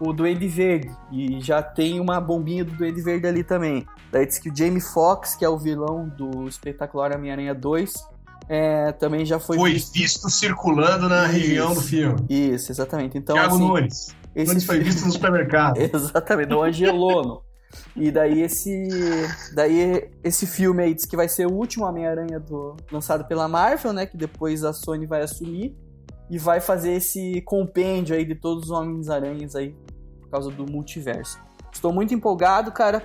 o 0.00 0.12
Duende 0.12 0.46
Verde. 0.46 0.90
E 1.10 1.40
já 1.40 1.62
tem 1.62 1.98
uma 1.98 2.20
bombinha 2.20 2.64
do 2.64 2.72
Duende 2.72 3.02
Verde 3.02 3.26
ali 3.26 3.42
também. 3.42 3.86
Daí 4.12 4.26
diz 4.26 4.38
que 4.38 4.48
o 4.48 4.56
Jamie 4.56 4.80
Foxx, 4.80 5.34
que 5.34 5.44
é 5.44 5.48
o 5.48 5.58
vilão 5.58 6.08
do 6.08 6.46
espetacular 6.46 7.16
Homem-Aranha 7.16 7.54
2, 7.54 7.92
é, 8.48 8.92
também 8.92 9.24
já 9.24 9.38
foi, 9.40 9.56
Foi 9.56 9.72
visto. 9.72 9.92
visto 9.92 10.30
circulando 10.30 11.08
na 11.08 11.24
Isso. 11.24 11.32
região 11.32 11.74
do 11.74 11.80
filme. 11.80 12.26
Isso, 12.28 12.70
exatamente. 12.70 13.16
Então, 13.16 13.34
Thiago 13.34 13.54
assim, 13.54 13.66
Nunes. 13.66 14.21
Esse 14.34 14.66
foi 14.66 14.80
visto 14.80 15.04
no 15.06 15.12
supermercado. 15.12 15.78
Exatamente, 15.78 16.48
do 16.48 16.62
Angelono. 16.62 17.42
E 17.96 18.10
daí 18.10 18.42
esse, 18.42 18.88
daí 19.54 20.10
esse 20.22 20.46
filme 20.46 20.82
aí 20.82 20.94
diz 20.94 21.06
que 21.06 21.16
vai 21.16 21.28
ser 21.28 21.46
o 21.46 21.52
último 21.52 21.86
Homem-Aranha 21.86 22.38
do- 22.38 22.76
lançado 22.90 23.24
pela 23.26 23.48
Marvel, 23.48 23.92
né? 23.94 24.04
Que 24.06 24.16
depois 24.16 24.62
a 24.62 24.72
Sony 24.74 25.06
vai 25.06 25.22
assumir 25.22 25.74
e 26.30 26.38
vai 26.38 26.60
fazer 26.60 26.92
esse 26.92 27.40
compêndio 27.42 28.14
aí 28.14 28.24
de 28.26 28.34
todos 28.34 28.64
os 28.64 28.70
Homens-Aranhas 28.70 29.56
aí 29.56 29.74
por 30.20 30.28
causa 30.30 30.50
do 30.50 30.70
multiverso. 30.70 31.38
Estou 31.72 31.92
muito 31.92 32.12
empolgado, 32.14 32.70
cara. 32.72 33.02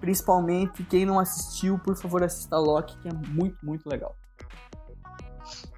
Principalmente 0.00 0.82
quem 0.84 1.04
não 1.04 1.18
assistiu, 1.18 1.78
por 1.78 1.96
favor, 1.96 2.22
assista 2.22 2.56
Loki, 2.56 2.96
que 3.00 3.08
é 3.08 3.12
muito, 3.12 3.56
muito 3.64 3.88
legal. 3.88 4.14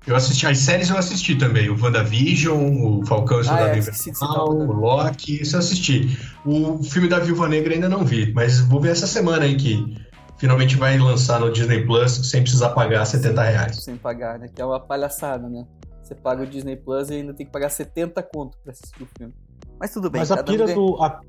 Eu 0.07 0.17
assisti, 0.17 0.47
as 0.47 0.59
séries 0.59 0.89
eu 0.89 0.97
assisti 0.97 1.37
também. 1.37 1.69
O 1.69 1.81
WandaVision, 1.81 2.57
o 3.01 3.05
Falcão 3.07 3.39
e 3.39 3.41
o 3.43 3.45
Soldado 3.45 3.69
é, 3.75 3.79
Invernal, 3.79 4.49
o 4.49 4.73
Loki, 4.73 5.43
isso 5.43 5.57
eu 5.57 5.61
assisti. 5.61 6.19
O 6.45 6.83
filme 6.83 7.07
da 7.09 7.19
Viúva 7.19 7.47
Negra 7.49 7.75
ainda 7.75 7.89
não 7.89 8.05
vi, 8.05 8.33
mas 8.33 8.61
vou 8.61 8.81
ver 8.81 8.91
essa 8.93 9.07
semana 9.07 9.45
aí 9.45 9.57
que 9.57 9.95
finalmente 10.39 10.77
vai 10.77 10.99
lançar 10.99 11.39
no 11.39 11.53
Disney 11.53 11.85
Plus 11.85 12.13
sem 12.31 12.43
precisar 12.43 12.71
pagar 12.71 13.05
70 13.05 13.43
reais. 13.43 13.77
Sem 13.85 13.97
pagar, 13.97 14.39
né? 14.39 14.49
Que 14.49 14.63
é 14.63 14.65
uma 14.65 14.81
palhaçada, 14.81 15.49
né? 15.49 15.67
Você 16.03 16.15
paga 16.15 16.43
o 16.43 16.47
Disney 16.47 16.77
Plus 16.77 17.11
e 17.11 17.15
ainda 17.15 17.35
tem 17.35 17.45
que 17.45 17.53
pagar 17.53 17.69
70 17.69 18.23
conto 18.23 18.57
pra 18.65 18.73
assistir 18.73 19.03
o 19.03 19.09
filme. 19.19 19.35
Mas 19.79 19.93
tudo 19.93 20.11
bem, 20.11 20.21
Mas 20.21 20.33
a 20.33 20.37
cada, 20.37 20.51
um 20.51 20.55
pira 20.55 20.65
ganha, 20.65 20.77
do. 20.77 21.03
a- 21.03 21.21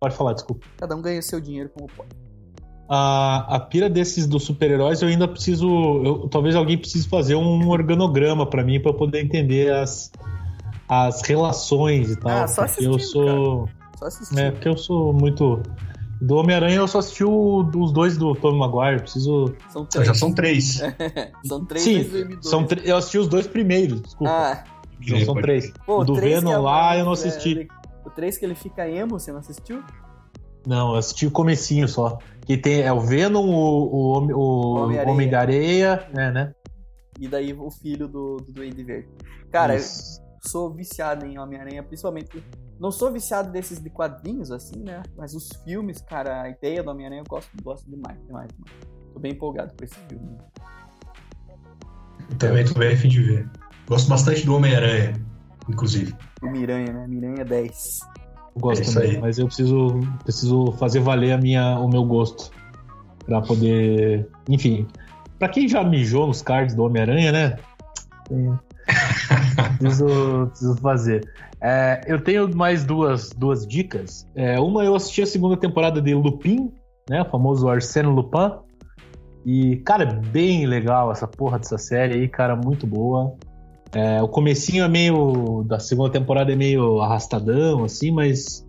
Pode 0.00 0.14
falar, 0.16 0.32
desculpa. 0.32 0.66
cada 0.78 0.96
um 0.96 1.02
ganha 1.02 1.18
o 1.18 1.22
seu 1.22 1.40
dinheiro 1.40 1.68
como 1.70 1.86
pode. 1.88 2.08
A, 2.92 3.54
a 3.56 3.60
pira 3.60 3.88
desses 3.88 4.26
dos 4.26 4.42
super-heróis 4.42 5.00
eu 5.00 5.06
ainda 5.08 5.28
preciso. 5.28 5.68
eu- 6.04 6.28
talvez 6.28 6.56
alguém 6.56 6.76
precise 6.76 7.06
fazer 7.08 7.36
um 7.36 7.68
organograma 7.68 8.44
pra 8.44 8.64
mim 8.64 8.80
pra 8.80 8.90
eu 8.90 8.94
poder 8.94 9.22
entender 9.22 9.72
as, 9.72 10.10
as 10.88 11.22
relações 11.22 12.10
e 12.10 12.16
tal. 12.16 12.32
Ah, 12.42 12.48
só 12.48 12.66
porque 12.66 12.84
eu 12.84 12.94
assistindo, 12.96 13.00
sou. 13.24 13.68
Só 13.96 14.06
assistir. 14.06 14.38
É, 14.40 14.50
porque 14.50 14.68
eu 14.68 14.76
sou 14.76 15.12
muito. 15.12 15.62
Do 16.20 16.34
Homem-Aranha 16.34 16.76
eu 16.78 16.88
só 16.88 16.98
assisti 16.98 17.22
o, 17.24 17.60
os 17.76 17.92
dois 17.92 18.16
do 18.18 18.34
Tobey 18.34 18.58
Maguire. 18.58 19.00
Preciso. 19.02 19.54
São 19.68 19.84
três. 19.86 20.06
já 20.06 20.14
são 20.14 20.32
três. 20.34 20.82
São 21.44 21.64
três 21.64 21.84
Sim, 21.84 22.02
vezes 22.02 22.26
M2. 22.26 22.42
são 22.42 22.66
eu 22.84 22.96
assisti 22.96 23.18
os 23.18 23.28
dois 23.28 23.46
primeiros, 23.46 24.02
desculpa. 24.02 24.32
Ah, 24.32 24.64
Não, 25.08 25.18
são 25.20 25.34
Pode- 25.34 25.42
três. 25.46 25.72
pô, 25.86 26.00
O 26.00 26.04
do 26.04 26.14
três 26.14 26.40
Venom 26.40 26.52
é- 26.52 26.58
lá 26.58 26.98
eu 26.98 27.04
não 27.04 27.12
é, 27.12 27.14
assisti. 27.14 27.50
ele- 27.50 27.68
o 28.04 28.10
3 28.10 28.36
que 28.36 28.44
ele 28.44 28.54
fica 28.56 28.88
emo, 28.88 29.18
você 29.20 29.30
não 29.30 29.38
assistiu? 29.38 29.82
Não, 30.66 30.90
eu 30.90 30.96
assisti 30.96 31.26
o 31.26 31.30
comecinho 31.30 31.86
só. 31.88 32.18
Que 32.50 32.56
tem 32.56 32.82
é 32.82 32.92
o 32.92 32.98
Venom, 32.98 33.48
o, 33.48 33.94
o, 33.94 34.10
Homem- 34.10 34.34
o 34.34 34.40
Homem-Areia. 34.40 35.12
Homem 35.12 35.30
da 35.30 35.38
Areia, 35.38 36.08
é, 36.12 36.32
né? 36.32 36.52
E 37.20 37.28
daí 37.28 37.52
o 37.52 37.70
filho 37.70 38.08
do, 38.08 38.38
do 38.38 38.52
Duende 38.52 38.82
Verde. 38.82 39.08
Cara, 39.52 39.76
Isso. 39.76 40.20
eu 40.20 40.50
sou 40.50 40.74
viciado 40.74 41.24
em 41.24 41.38
Homem-Aranha, 41.38 41.80
principalmente. 41.80 42.42
Não 42.80 42.90
sou 42.90 43.12
viciado 43.12 43.52
desses 43.52 43.80
de 43.80 43.88
quadrinhos, 43.88 44.50
assim, 44.50 44.82
né? 44.82 45.00
Mas 45.16 45.32
os 45.32 45.48
filmes, 45.62 46.02
cara, 46.02 46.42
a 46.42 46.50
ideia 46.50 46.82
do 46.82 46.90
Homem-Aranha 46.90 47.20
eu 47.20 47.24
gosto, 47.28 47.52
gosto 47.62 47.88
demais, 47.88 48.20
demais, 48.26 48.48
demais. 48.52 48.76
Tô 49.14 49.20
bem 49.20 49.30
empolgado 49.30 49.72
por 49.72 49.84
esse 49.84 49.94
filme. 50.08 50.36
Eu 52.30 52.36
também 52.36 52.64
tô 52.64 52.74
bem 52.76 52.94
a 52.94 52.96
fim 52.96 53.06
de 53.10 53.22
ver. 53.22 53.48
Gosto 53.86 54.08
bastante 54.08 54.44
do 54.44 54.56
Homem-Aranha, 54.56 55.14
inclusive. 55.68 56.16
O 56.42 56.50
Miranha, 56.50 56.92
né? 56.92 57.06
Miranha 57.06 57.44
10. 57.44 58.00
Eu 58.54 58.60
gosto 58.60 58.82
É 58.82 58.92
também, 58.94 59.10
aí. 59.12 59.18
mas 59.20 59.38
eu 59.38 59.46
preciso, 59.46 60.00
preciso 60.24 60.72
fazer 60.72 61.00
valer 61.00 61.32
a 61.32 61.38
minha, 61.38 61.78
o 61.78 61.88
meu 61.88 62.04
gosto. 62.04 62.50
Pra 63.24 63.40
poder. 63.40 64.28
Enfim. 64.48 64.86
Pra 65.38 65.48
quem 65.48 65.68
já 65.68 65.82
mijou 65.82 66.26
nos 66.26 66.42
cards 66.42 66.74
do 66.74 66.84
Homem-Aranha, 66.84 67.32
né? 67.32 67.56
Preciso, 69.78 70.46
preciso 70.48 70.76
fazer. 70.76 71.32
É, 71.60 72.02
eu 72.06 72.20
tenho 72.22 72.54
mais 72.54 72.84
duas, 72.84 73.30
duas 73.30 73.66
dicas. 73.66 74.26
É, 74.34 74.58
uma, 74.58 74.84
eu 74.84 74.94
assisti 74.94 75.22
a 75.22 75.26
segunda 75.26 75.56
temporada 75.56 76.00
de 76.00 76.14
Lupin, 76.14 76.72
né? 77.08 77.22
O 77.22 77.24
famoso 77.26 77.68
Arsène 77.68 78.08
Lupin. 78.08 78.52
E, 79.44 79.76
cara, 79.76 80.04
é 80.04 80.12
bem 80.12 80.66
legal 80.66 81.10
essa 81.10 81.26
porra 81.26 81.58
dessa 81.58 81.78
série 81.78 82.14
aí, 82.14 82.28
cara, 82.28 82.54
muito 82.56 82.86
boa. 82.86 83.34
É, 83.92 84.22
o 84.22 84.28
comecinho 84.28 84.84
é 84.84 84.88
meio. 84.88 85.64
da 85.66 85.78
segunda 85.80 86.10
temporada 86.10 86.52
é 86.52 86.56
meio 86.56 87.00
arrastadão, 87.00 87.84
assim, 87.84 88.10
mas 88.12 88.64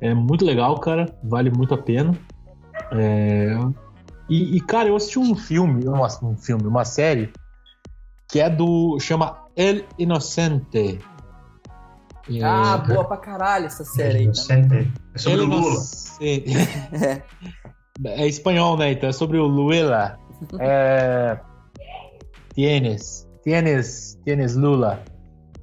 é 0.00 0.14
muito 0.14 0.44
legal, 0.44 0.78
cara. 0.78 1.06
Vale 1.24 1.50
muito 1.50 1.74
a 1.74 1.78
pena. 1.78 2.16
É, 2.92 3.56
e, 4.28 4.56
e, 4.56 4.60
cara, 4.60 4.88
eu 4.88 4.96
assisti 4.96 5.18
um 5.18 5.34
filme, 5.34 5.84
uma- 5.86 6.08
um 6.22 6.36
filme, 6.36 6.64
uma 6.66 6.84
série 6.84 7.32
que 8.30 8.40
é 8.40 8.48
do. 8.50 8.98
chama 9.00 9.38
El 9.56 9.82
Inocente. 9.98 10.98
É, 12.28 12.42
Ah, 12.42 12.76
boa 12.78 13.04
pra 13.04 13.16
caralho 13.16 13.66
essa 13.66 13.84
série 13.84 14.18
aí, 14.18 14.24
cara. 14.26 14.58
Inocente. 14.60 14.92
É 15.14 15.18
sobre 15.18 15.38
El 15.40 15.44
o 15.44 15.48
Lula. 15.48 15.70
Inocente. 15.70 16.52
É. 17.04 17.22
É 18.04 18.26
espanhol, 18.26 18.76
né? 18.76 18.92
Então 18.92 19.08
é 19.08 19.12
sobre 19.12 19.38
o 19.38 19.46
Luela. 19.46 20.18
É... 20.60 21.40
Tienes. 22.54 23.25
Tienes. 23.46 24.18
Tienes 24.24 24.56
Lula. 24.56 25.00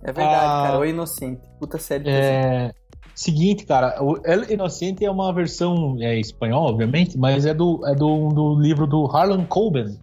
É 0.04 0.12
verdade, 0.14 0.46
Ah. 0.46 0.64
cara. 0.68 0.80
O 0.80 0.86
Inocente. 0.86 1.42
Puta 1.60 1.78
série. 1.78 2.10
É... 2.10 2.72
Seguinte, 3.14 3.66
cara, 3.66 4.02
o 4.02 4.18
El 4.26 4.50
Inocente 4.52 5.06
é 5.06 5.12
uma 5.12 5.32
versão 5.34 5.98
é, 6.00 6.18
espanhol, 6.20 6.64
obviamente, 6.70 7.16
mas 7.18 7.46
é 7.46 7.54
do, 7.54 7.86
é 7.86 7.94
do, 7.94 8.30
do 8.30 8.60
livro 8.60 8.88
do 8.88 9.06
Harlan 9.06 9.46
Coben, 9.46 10.00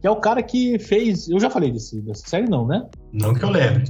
que 0.00 0.06
é 0.06 0.10
o 0.10 0.16
cara 0.16 0.42
que 0.42 0.78
fez. 0.78 1.28
Eu 1.28 1.38
já 1.38 1.50
falei 1.50 1.70
desse, 1.72 2.00
dessa 2.00 2.26
série, 2.26 2.48
não, 2.48 2.66
né? 2.66 2.86
Não 3.12 3.34
que 3.34 3.44
eu 3.44 3.50
lembre. 3.50 3.84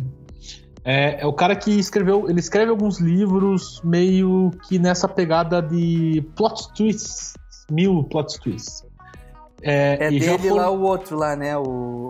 É, 0.84 1.20
é 1.22 1.26
o 1.26 1.32
cara 1.32 1.54
que 1.54 1.70
escreveu. 1.78 2.28
Ele 2.28 2.40
escreve 2.40 2.70
alguns 2.70 2.98
livros 3.00 3.80
meio 3.84 4.50
que 4.68 4.78
nessa 4.80 5.06
pegada 5.06 5.62
de 5.62 6.20
plot 6.34 6.72
twists, 6.74 7.34
mil 7.70 8.02
plot 8.02 8.40
twists. 8.40 8.84
É 9.62 10.10
e 10.12 10.18
já 10.20 10.32
dele 10.36 10.48
foram- 10.48 10.56
lá 10.56 10.70
o 10.70 10.82
outro 10.82 11.16
lá, 11.16 11.36
né? 11.36 11.56
O. 11.56 12.08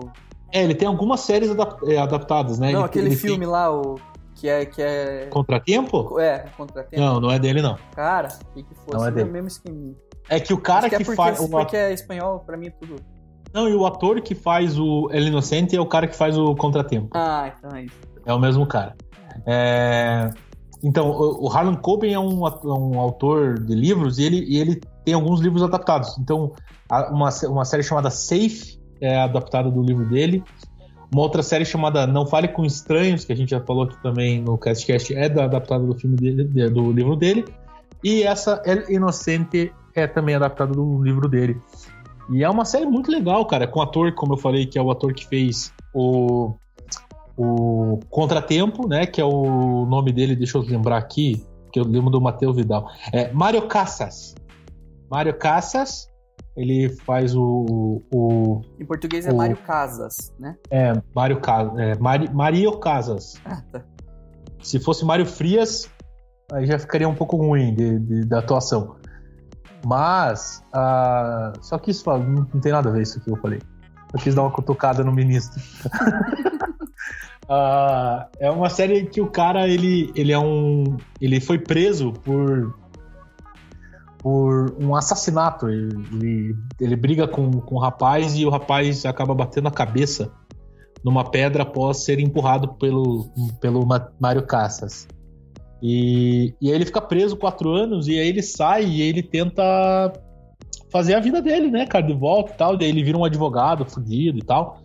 É, 0.55 0.63
ele 0.63 0.73
tem 0.73 0.87
algumas 0.87 1.19
séries 1.19 1.51
adap- 1.51 1.83
é, 1.87 1.97
adaptadas, 1.97 2.57
né? 2.59 2.71
Não, 2.71 2.79
Ele- 2.79 2.85
aquele 2.85 3.05
ele 3.07 3.15
filme 3.17 3.45
lá, 3.45 3.69
o. 3.71 3.95
Que 4.35 4.47
é. 4.49 4.65
Que 4.65 4.81
é. 4.81 5.17
Tem 5.21 5.29
Contratempo? 5.29 6.19
É, 6.19 6.45
Contratempo. 6.57 7.01
Não, 7.03 7.19
não 7.19 7.31
é 7.31 7.37
dele, 7.39 7.61
não. 7.61 7.77
Cara, 7.93 8.29
o 8.51 8.53
que, 8.53 8.63
que 8.63 8.75
fosse? 8.75 8.97
Não 8.97 9.05
é 9.05 9.11
dele. 9.11 9.29
o 9.29 9.33
mesmo 9.33 9.47
esqueminha. 9.47 9.93
É 10.29 10.39
que 10.39 10.53
o 10.53 10.57
cara 10.57 10.89
que 10.89 10.95
que, 10.95 11.01
é 11.01 11.05
porque, 11.05 11.15
faz. 11.15 11.39
O, 11.39 11.49
porque 11.49 11.75
é 11.77 11.93
espanhol, 11.93 12.39
pra 12.39 12.55
mim 12.57 12.67
é 12.67 12.69
tudo. 12.71 12.95
Não, 13.53 13.69
e 13.69 13.75
o 13.75 13.85
ator 13.85 14.19
que 14.21 14.33
faz 14.35 14.77
o 14.79 15.09
El 15.11 15.23
Inocente 15.27 15.75
é 15.75 15.79
o 15.79 15.85
cara 15.85 16.07
que 16.07 16.15
faz 16.15 16.37
o 16.37 16.55
Contratempo. 16.55 17.09
Ah, 17.13 17.51
então 17.57 17.77
é 17.77 17.83
isso. 17.83 17.95
É 18.25 18.33
o 18.33 18.39
mesmo 18.39 18.65
cara. 18.65 18.95
É, 19.45 20.29
Então, 20.83 21.09
o 21.09 21.47
Harlan 21.49 21.75
Coben 21.75 22.13
é 22.13 22.19
um, 22.19 22.41
um 22.65 22.99
autor 22.99 23.59
de 23.59 23.73
livros 23.73 24.19
e 24.19 24.23
ele, 24.23 24.45
e 24.47 24.57
ele 24.57 24.81
tem 25.03 25.13
alguns 25.13 25.39
livros 25.41 25.63
adaptados. 25.63 26.17
Então, 26.19 26.51
uma, 27.11 27.29
uma 27.49 27.65
série 27.65 27.83
chamada 27.83 28.09
Safe 28.09 28.77
é 29.05 29.17
adaptada 29.17 29.69
do 29.69 29.81
livro 29.81 30.05
dele. 30.07 30.43
Uma 31.13 31.21
outra 31.21 31.43
série 31.43 31.63
chamada 31.65 32.05
Não 32.07 32.25
Fale 32.25 32.47
com 32.47 32.65
Estranhos, 32.65 33.23
que 33.23 33.31
a 33.31 33.35
gente 33.35 33.51
já 33.51 33.61
falou 33.61 33.83
aqui 33.83 34.01
também 34.01 34.41
no 34.41 34.57
Castcast, 34.57 35.15
é 35.15 35.29
da, 35.29 35.45
adaptada 35.45 35.85
do 35.85 35.95
filme 35.95 36.15
dele, 36.15 36.43
de- 36.45 36.69
do 36.69 36.91
livro 36.91 37.15
dele. 37.15 37.45
E 38.03 38.23
essa 38.23 38.61
El 38.65 38.89
Inocente 38.91 39.71
é 39.93 40.07
também 40.07 40.35
adaptada 40.35 40.73
do 40.73 41.01
livro 41.01 41.29
dele. 41.29 41.57
E 42.31 42.43
é 42.43 42.49
uma 42.49 42.65
série 42.65 42.85
muito 42.85 43.11
legal, 43.11 43.45
cara, 43.45 43.67
com 43.67 43.79
o 43.79 43.83
ator, 43.83 44.11
como 44.13 44.33
eu 44.33 44.37
falei, 44.37 44.65
que 44.65 44.77
é 44.77 44.81
o 44.81 44.89
ator 44.89 45.13
que 45.13 45.27
fez 45.27 45.71
o, 45.93 46.55
o 47.37 47.99
Contratempo, 48.09 48.87
né? 48.87 49.05
Que 49.05 49.21
é 49.21 49.25
o 49.25 49.85
nome 49.85 50.11
dele, 50.11 50.35
deixa 50.35 50.57
eu 50.57 50.63
lembrar 50.63 50.97
aqui, 50.97 51.45
que 51.71 51.79
eu 51.79 51.83
lembro 51.85 52.09
do 52.09 52.19
Matheus 52.19 52.55
Vidal. 52.55 52.89
É 53.13 53.31
Mário 53.31 53.61
Casas. 53.67 54.33
Mário 55.09 55.37
Casas, 55.37 56.09
ele 56.55 56.89
faz 57.05 57.35
o. 57.35 58.01
o 58.13 58.61
Em 58.79 58.85
português 58.85 59.25
é 59.25 59.31
O- 59.31 59.37
Mário 59.37 59.57
Casas, 59.57 60.33
né? 60.39 60.55
é, 60.69 60.93
Mário 61.13 61.39
Casas. 61.41 61.77
É, 61.79 61.97
Mari, 61.99 62.33
Mario 62.33 62.77
Casas. 62.79 63.35
Ah, 63.45 63.61
tá. 63.71 63.83
Se 64.61 64.79
fosse 64.79 65.03
Mário 65.05 65.25
Frias, 65.25 65.89
aí 66.51 66.65
já 66.65 66.79
ficaria 66.79 67.07
um 67.07 67.15
pouco 67.15 67.37
ruim 67.37 67.73
de, 67.75 67.99
de- 67.99 68.25
da 68.25 68.39
atuação. 68.39 68.95
Mas, 69.85 70.63
ah, 70.73 71.53
só 71.61 71.77
que 71.77 71.91
isso 71.91 72.09
não, 72.09 72.19
não 72.53 72.59
tem 72.61 72.71
nada 72.71 72.89
a 72.89 72.91
ver 72.91 73.03
isso 73.03 73.19
que 73.21 73.29
eu 73.29 73.35
falei. 73.37 73.59
Eu 74.13 74.19
quis 74.19 74.33
dar 74.33 74.41
uma 74.43 74.51
cutucada 74.51 75.03
no 75.03 75.11
ministro. 75.11 75.61
Ah, 77.47 78.27
é 78.39 78.49
uma 78.49 78.71
série 78.71 79.05
que 79.05 79.21
o 79.21 79.27
cara, 79.29 79.67
ele, 79.67 80.11
ele 80.15 80.31
é 80.31 80.39
um. 80.39 80.97
Ele 81.21 81.39
foi 81.39 81.59
preso 81.59 82.11
por. 82.11 82.73
Por 84.25 84.75
um 84.81 84.95
assassinato. 84.95 85.69
Ele, 85.69 86.55
ele, 86.81 86.95
briga 86.95 87.27
com, 87.27 87.51
com 87.51 87.75
o 87.75 87.79
rapaz 87.79 88.35
e 88.35 88.43
o 88.43 88.49
rapaz 88.49 89.05
acaba 89.05 89.35
batendo 89.35 89.67
a 89.67 89.71
cabeça 89.71 90.31
numa 91.03 91.29
pedra 91.29 91.61
após 91.61 92.03
ser 92.03 92.19
empurrado 92.19 92.69
pelo, 92.73 93.29
pelo 93.61 93.87
Mário 94.19 94.41
Cassas. 94.47 95.07
E, 95.79 96.55
e 96.59 96.69
aí 96.69 96.75
ele 96.75 96.87
fica 96.87 96.99
preso 96.99 97.37
quatro 97.37 97.69
anos 97.69 98.07
e 98.07 98.17
aí 98.17 98.27
ele 98.27 98.41
sai 98.41 98.85
e 98.85 99.03
ele 99.03 99.21
tenta 99.21 100.11
fazer 100.89 101.13
a 101.13 101.19
vida 101.19 101.39
dele, 101.39 101.69
né, 101.69 101.85
cara, 101.85 102.07
de 102.07 102.13
volta 102.15 102.51
e 102.51 102.55
tal. 102.55 102.75
Daí 102.75 102.89
ele 102.89 103.03
vira 103.03 103.19
um 103.19 103.25
advogado 103.25 103.85
fudido 103.85 104.39
e 104.39 104.43
tal. 104.43 104.79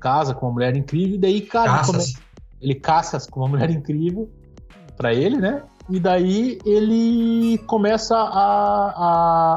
Casa 0.00 0.32
com 0.32 0.46
uma 0.46 0.52
mulher 0.52 0.74
incrível 0.74 1.16
e 1.16 1.18
daí, 1.18 1.42
cara, 1.42 1.72
ele, 1.72 1.76
Caças. 1.76 2.14
ele 2.62 2.74
caça 2.74 3.30
com 3.30 3.40
uma 3.40 3.48
mulher 3.50 3.68
incrível 3.68 4.30
pra 4.96 5.12
ele, 5.12 5.36
né? 5.36 5.62
E 5.90 5.98
daí 5.98 6.58
ele 6.66 7.58
começa 7.66 8.14
a, 8.14 8.90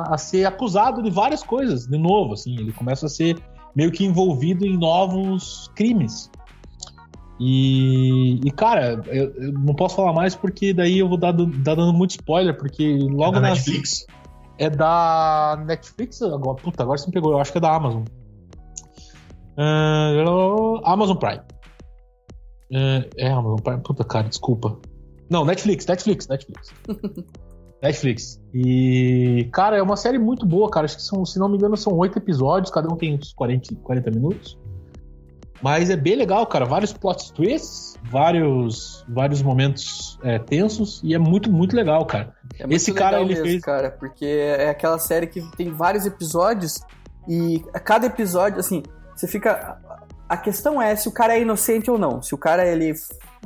a, 0.07 0.13
a 0.13 0.17
ser 0.17 0.45
acusado 0.45 1.03
de 1.03 1.09
várias 1.09 1.43
coisas, 1.43 1.85
de 1.85 1.97
novo, 1.97 2.33
assim. 2.33 2.55
Ele 2.57 2.71
começa 2.71 3.05
a 3.05 3.09
ser 3.09 3.37
meio 3.75 3.91
que 3.91 4.05
envolvido 4.05 4.65
em 4.65 4.77
novos 4.77 5.69
crimes. 5.75 6.29
E, 7.39 8.39
e, 8.45 8.51
cara, 8.51 9.01
eu, 9.07 9.33
eu 9.35 9.51
não 9.53 9.73
posso 9.73 9.95
falar 9.95 10.13
mais 10.13 10.35
porque 10.35 10.73
daí 10.73 10.99
eu 10.99 11.09
vou 11.09 11.17
dar, 11.17 11.31
dar 11.33 11.75
dando 11.75 11.91
muito 11.91 12.11
spoiler, 12.11 12.55
porque 12.55 12.97
logo 13.09 13.33
da 13.33 13.41
na 13.41 13.49
Netflix? 13.49 14.05
é 14.57 14.69
da 14.69 15.61
Netflix 15.65 16.21
agora. 16.21 16.55
Puta, 16.61 16.83
agora 16.83 16.97
você 16.97 17.07
me 17.07 17.13
pegou. 17.13 17.31
Eu 17.31 17.39
acho 17.39 17.51
que 17.51 17.57
é 17.57 17.61
da 17.61 17.75
Amazon. 17.75 18.03
Ah, 19.57 20.11
Amazon 20.85 21.17
Prime. 21.17 21.41
Ah, 22.73 23.05
é 23.17 23.31
Amazon 23.31 23.57
Prime. 23.57 23.81
Puta, 23.81 24.03
cara, 24.03 24.29
desculpa. 24.29 24.77
Não, 25.31 25.45
Netflix, 25.45 25.85
Netflix, 25.85 26.27
Netflix. 26.27 26.73
Netflix. 27.81 28.39
E, 28.53 29.49
cara, 29.51 29.77
é 29.77 29.81
uma 29.81 29.95
série 29.95 30.19
muito 30.19 30.45
boa, 30.45 30.69
cara. 30.69 30.85
Acho 30.85 30.97
que 30.97 31.01
são, 31.01 31.25
se 31.25 31.39
não 31.39 31.49
me 31.49 31.55
engano, 31.57 31.75
são 31.75 31.93
oito 31.97 32.17
episódios, 32.19 32.69
cada 32.71 32.87
um 32.93 32.97
tem 32.97 33.15
uns 33.15 33.33
40, 33.33 33.75
40 33.75 34.11
minutos. 34.11 34.59
Mas 35.63 35.89
é 35.89 35.95
bem 35.95 36.15
legal, 36.15 36.45
cara. 36.47 36.65
Vários 36.65 36.91
plot 36.91 37.33
twists, 37.33 37.95
vários, 38.11 39.05
vários 39.07 39.41
momentos 39.41 40.19
é, 40.23 40.37
tensos 40.37 40.99
e 41.03 41.13
é 41.13 41.19
muito, 41.19 41.51
muito 41.51 41.75
legal, 41.75 42.05
cara. 42.05 42.33
É 42.59 42.63
muito 42.63 42.75
Esse 42.75 42.93
cara, 42.93 43.17
legal 43.17 43.25
ele 43.25 43.33
mesmo, 43.35 43.45
fez- 43.45 43.61
cara, 43.63 43.91
porque 43.91 44.25
é 44.25 44.69
aquela 44.69 44.99
série 44.99 45.27
que 45.27 45.41
tem 45.55 45.71
vários 45.71 46.05
episódios 46.05 46.81
e 47.27 47.63
a 47.73 47.79
cada 47.79 48.07
episódio, 48.07 48.59
assim, 48.59 48.83
você 49.15 49.27
fica. 49.27 49.79
A 50.27 50.37
questão 50.37 50.81
é 50.81 50.95
se 50.95 51.07
o 51.07 51.11
cara 51.11 51.35
é 51.37 51.41
inocente 51.41 51.89
ou 51.91 51.97
não. 51.97 52.21
Se 52.21 52.33
o 52.33 52.37
cara 52.37 52.65
ele, 52.65 52.93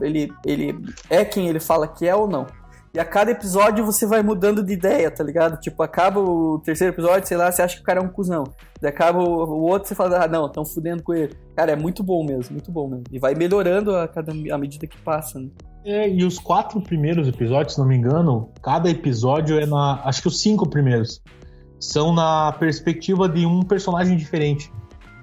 ele, 0.02 0.32
ele 0.46 0.78
é 1.10 1.24
quem 1.24 1.48
ele 1.48 1.60
fala 1.60 1.88
que 1.88 2.08
é 2.08 2.16
ou 2.16 2.28
não. 2.28 2.48
E 2.96 3.00
a 3.00 3.04
cada 3.04 3.30
episódio 3.30 3.86
você 3.86 4.08
vai 4.08 4.24
mudando 4.24 4.64
de 4.64 4.72
ideia, 4.72 5.12
tá 5.12 5.22
ligado? 5.22 5.60
Tipo, 5.60 5.84
acaba 5.84 6.22
o 6.22 6.60
terceiro 6.60 6.94
episódio, 6.94 7.28
sei 7.28 7.36
lá, 7.36 7.52
você 7.52 7.62
acha 7.62 7.76
que 7.76 7.82
o 7.82 7.86
cara 7.86 8.00
é 8.00 8.02
um 8.02 8.08
cuzão. 8.08 8.46
Daí 8.82 8.90
acaba 8.90 9.22
o, 9.22 9.64
outro, 9.64 9.90
você 9.90 9.94
fala, 9.94 10.24
ah, 10.24 10.28
não, 10.30 10.46
estão 10.46 10.64
fudendo 10.64 11.04
com 11.04 11.14
ele. 11.14 11.36
Cara, 11.58 11.74
é 11.74 11.76
muito 11.76 12.02
bom 12.02 12.24
mesmo, 12.24 12.54
muito 12.54 12.72
bom 12.72 12.88
mesmo. 12.88 13.04
E 13.12 13.20
vai 13.20 13.36
melhorando 13.36 13.94
a 13.94 14.08
cada 14.08 14.32
à 14.32 14.58
medida 14.58 14.88
que 14.88 14.98
passa, 15.00 15.38
né? 15.38 15.50
É, 15.84 16.10
e 16.10 16.24
os 16.24 16.40
quatro 16.40 16.80
primeiros 16.80 17.28
episódios, 17.28 17.74
se 17.74 17.80
não 17.80 17.86
me 17.86 17.98
engano, 17.98 18.50
cada 18.64 18.90
episódio 18.90 19.60
é 19.60 19.66
na. 19.66 20.02
Acho 20.06 20.22
que 20.22 20.30
os 20.30 20.40
cinco 20.40 20.68
primeiros 20.68 21.22
são 21.82 22.14
na 22.14 22.54
perspectiva 22.54 23.28
de 23.28 23.46
um 23.46 23.62
personagem 23.62 24.16
diferente. 24.16 24.72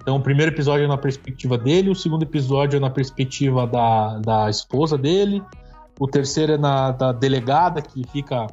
Então, 0.03 0.17
o 0.17 0.21
primeiro 0.21 0.51
episódio 0.53 0.85
é 0.85 0.89
na 0.89 0.99
perspectiva 0.99 1.57
dele, 1.57 1.89
o 1.89 1.95
segundo 1.95 2.25
episódio 2.25 2.77
é 2.77 2.81
na 2.81 2.91
perspectiva 2.91 3.69
da, 3.69 4.19
da 4.19 4.51
esposa 4.51 4.99
dele, 4.99 5.41
o 5.99 6.09
terceiro 6.09 6.55
é 6.55 6.59
na 6.59 6.91
da 6.91 7.13
delegada 7.13 7.81
que 7.81 8.05
fica. 8.09 8.49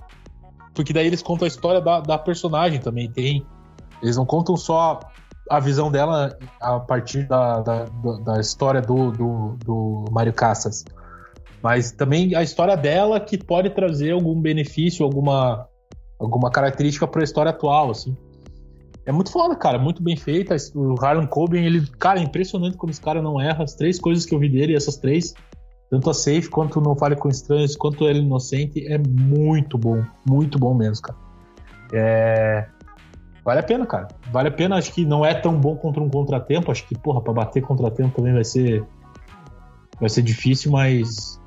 Porque 0.75 0.93
daí 0.93 1.07
eles 1.07 1.23
contam 1.23 1.45
a 1.45 1.47
história 1.47 1.81
da, 1.81 1.99
da 2.01 2.17
personagem 2.19 2.79
também. 2.79 3.09
Tem. 3.11 3.43
Eles 4.01 4.15
não 4.15 4.25
contam 4.27 4.55
só 4.55 4.99
a 5.49 5.59
visão 5.59 5.91
dela 5.91 6.37
a 6.61 6.79
partir 6.79 7.27
da, 7.27 7.61
da, 7.61 7.85
da- 8.23 8.39
história 8.39 8.79
do, 8.79 9.11
do, 9.11 9.57
do 9.65 10.05
Mário 10.11 10.31
Casas. 10.31 10.85
Mas 11.63 11.91
também 11.91 12.35
a 12.35 12.43
história 12.43 12.77
dela 12.77 13.19
que 13.19 13.37
pode 13.37 13.71
trazer 13.71 14.11
algum 14.11 14.39
benefício, 14.39 15.03
alguma, 15.03 15.67
alguma 16.19 16.51
característica 16.51 17.07
para 17.07 17.21
a 17.21 17.23
história 17.23 17.49
atual, 17.49 17.89
assim. 17.89 18.15
É 19.09 19.11
muito 19.11 19.31
foda, 19.31 19.55
cara, 19.55 19.79
muito 19.79 20.03
bem 20.03 20.15
feita. 20.15 20.55
O 20.75 20.93
Harlan 21.03 21.25
Coben, 21.25 21.65
ele, 21.65 21.81
cara, 21.97 22.19
é 22.19 22.23
impressionante 22.23 22.77
como 22.77 22.91
esse 22.91 23.01
cara 23.01 23.23
não 23.23 23.41
erra. 23.41 23.63
As 23.63 23.73
três 23.73 23.99
coisas 23.99 24.23
que 24.23 24.35
eu 24.35 24.37
vi 24.39 24.47
dele, 24.47 24.75
essas 24.75 24.97
três, 24.97 25.33
tanto 25.89 26.11
a 26.11 26.13
Safe 26.13 26.47
quanto 26.47 26.79
Não 26.79 26.95
Fale 26.95 27.15
com 27.15 27.27
Estranhos, 27.27 27.75
quanto 27.75 28.07
Ele 28.07 28.19
Inocente, 28.19 28.85
é 28.85 28.99
muito 28.99 29.79
bom, 29.79 30.03
muito 30.29 30.59
bom 30.59 30.75
mesmo, 30.75 31.01
cara. 31.01 31.17
É... 31.91 32.67
Vale 33.43 33.61
a 33.61 33.63
pena, 33.63 33.83
cara. 33.87 34.09
Vale 34.31 34.49
a 34.49 34.51
pena, 34.51 34.75
acho 34.75 34.93
que 34.93 35.03
não 35.03 35.25
é 35.25 35.33
tão 35.33 35.59
bom 35.59 35.75
contra 35.75 36.03
um 36.03 36.09
contratempo. 36.09 36.71
Acho 36.71 36.87
que, 36.87 36.95
porra, 36.95 37.19
pra 37.19 37.33
bater 37.33 37.63
contratempo 37.63 38.15
também 38.15 38.33
vai 38.33 38.43
ser. 38.43 38.85
Vai 39.99 40.09
ser 40.09 40.21
difícil, 40.21 40.71
mas 40.71 41.41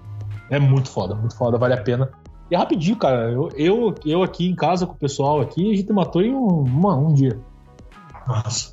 é 0.50 0.58
muito 0.58 0.90
foda, 0.90 1.14
muito 1.14 1.36
foda, 1.36 1.56
vale 1.58 1.74
a 1.74 1.80
pena. 1.80 2.10
E 2.50 2.56
é 2.56 2.58
rapidinho, 2.58 2.96
cara. 2.96 3.30
Eu, 3.30 3.50
eu, 3.56 3.94
eu 4.04 4.22
aqui 4.24 4.48
em 4.48 4.54
casa 4.56 4.84
com 4.84 4.94
o 4.94 4.98
pessoal 4.98 5.40
aqui, 5.40 5.70
a 5.72 5.76
gente 5.76 5.92
matou 5.92 6.22
em 6.22 6.34
um, 6.34 6.62
uma- 6.64 6.96
um 6.96 7.14
dia. 7.14 7.38
Nossa. 8.26 8.72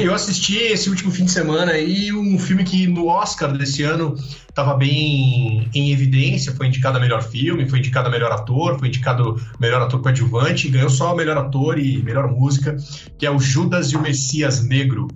Eu 0.00 0.12
assisti 0.12 0.56
esse 0.56 0.90
último 0.90 1.12
fim 1.12 1.24
de 1.24 1.30
semana 1.30 1.72
aí 1.72 2.12
um 2.12 2.38
filme 2.38 2.64
que 2.64 2.88
no 2.88 3.06
Oscar 3.06 3.56
desse 3.56 3.84
ano 3.84 4.16
estava 4.48 4.76
bem 4.76 5.68
em 5.72 5.92
evidência, 5.92 6.54
foi 6.54 6.66
indicado 6.66 6.98
a 6.98 7.00
melhor 7.00 7.22
filme, 7.22 7.68
foi 7.68 7.78
indicado 7.78 8.08
a 8.08 8.10
melhor 8.10 8.32
ator, 8.32 8.78
foi 8.78 8.88
indicado 8.88 9.40
melhor 9.60 9.80
ator 9.82 10.00
coadjuvante, 10.00 10.66
e 10.66 10.70
ganhou 10.70 10.90
só 10.90 11.14
melhor 11.14 11.38
ator 11.38 11.78
e 11.78 12.02
melhor 12.02 12.28
música, 12.28 12.76
que 13.16 13.24
é 13.24 13.30
o 13.30 13.38
Judas 13.38 13.92
e 13.92 13.96
o 13.96 14.02
Messias 14.02 14.64
Negro. 14.66 15.06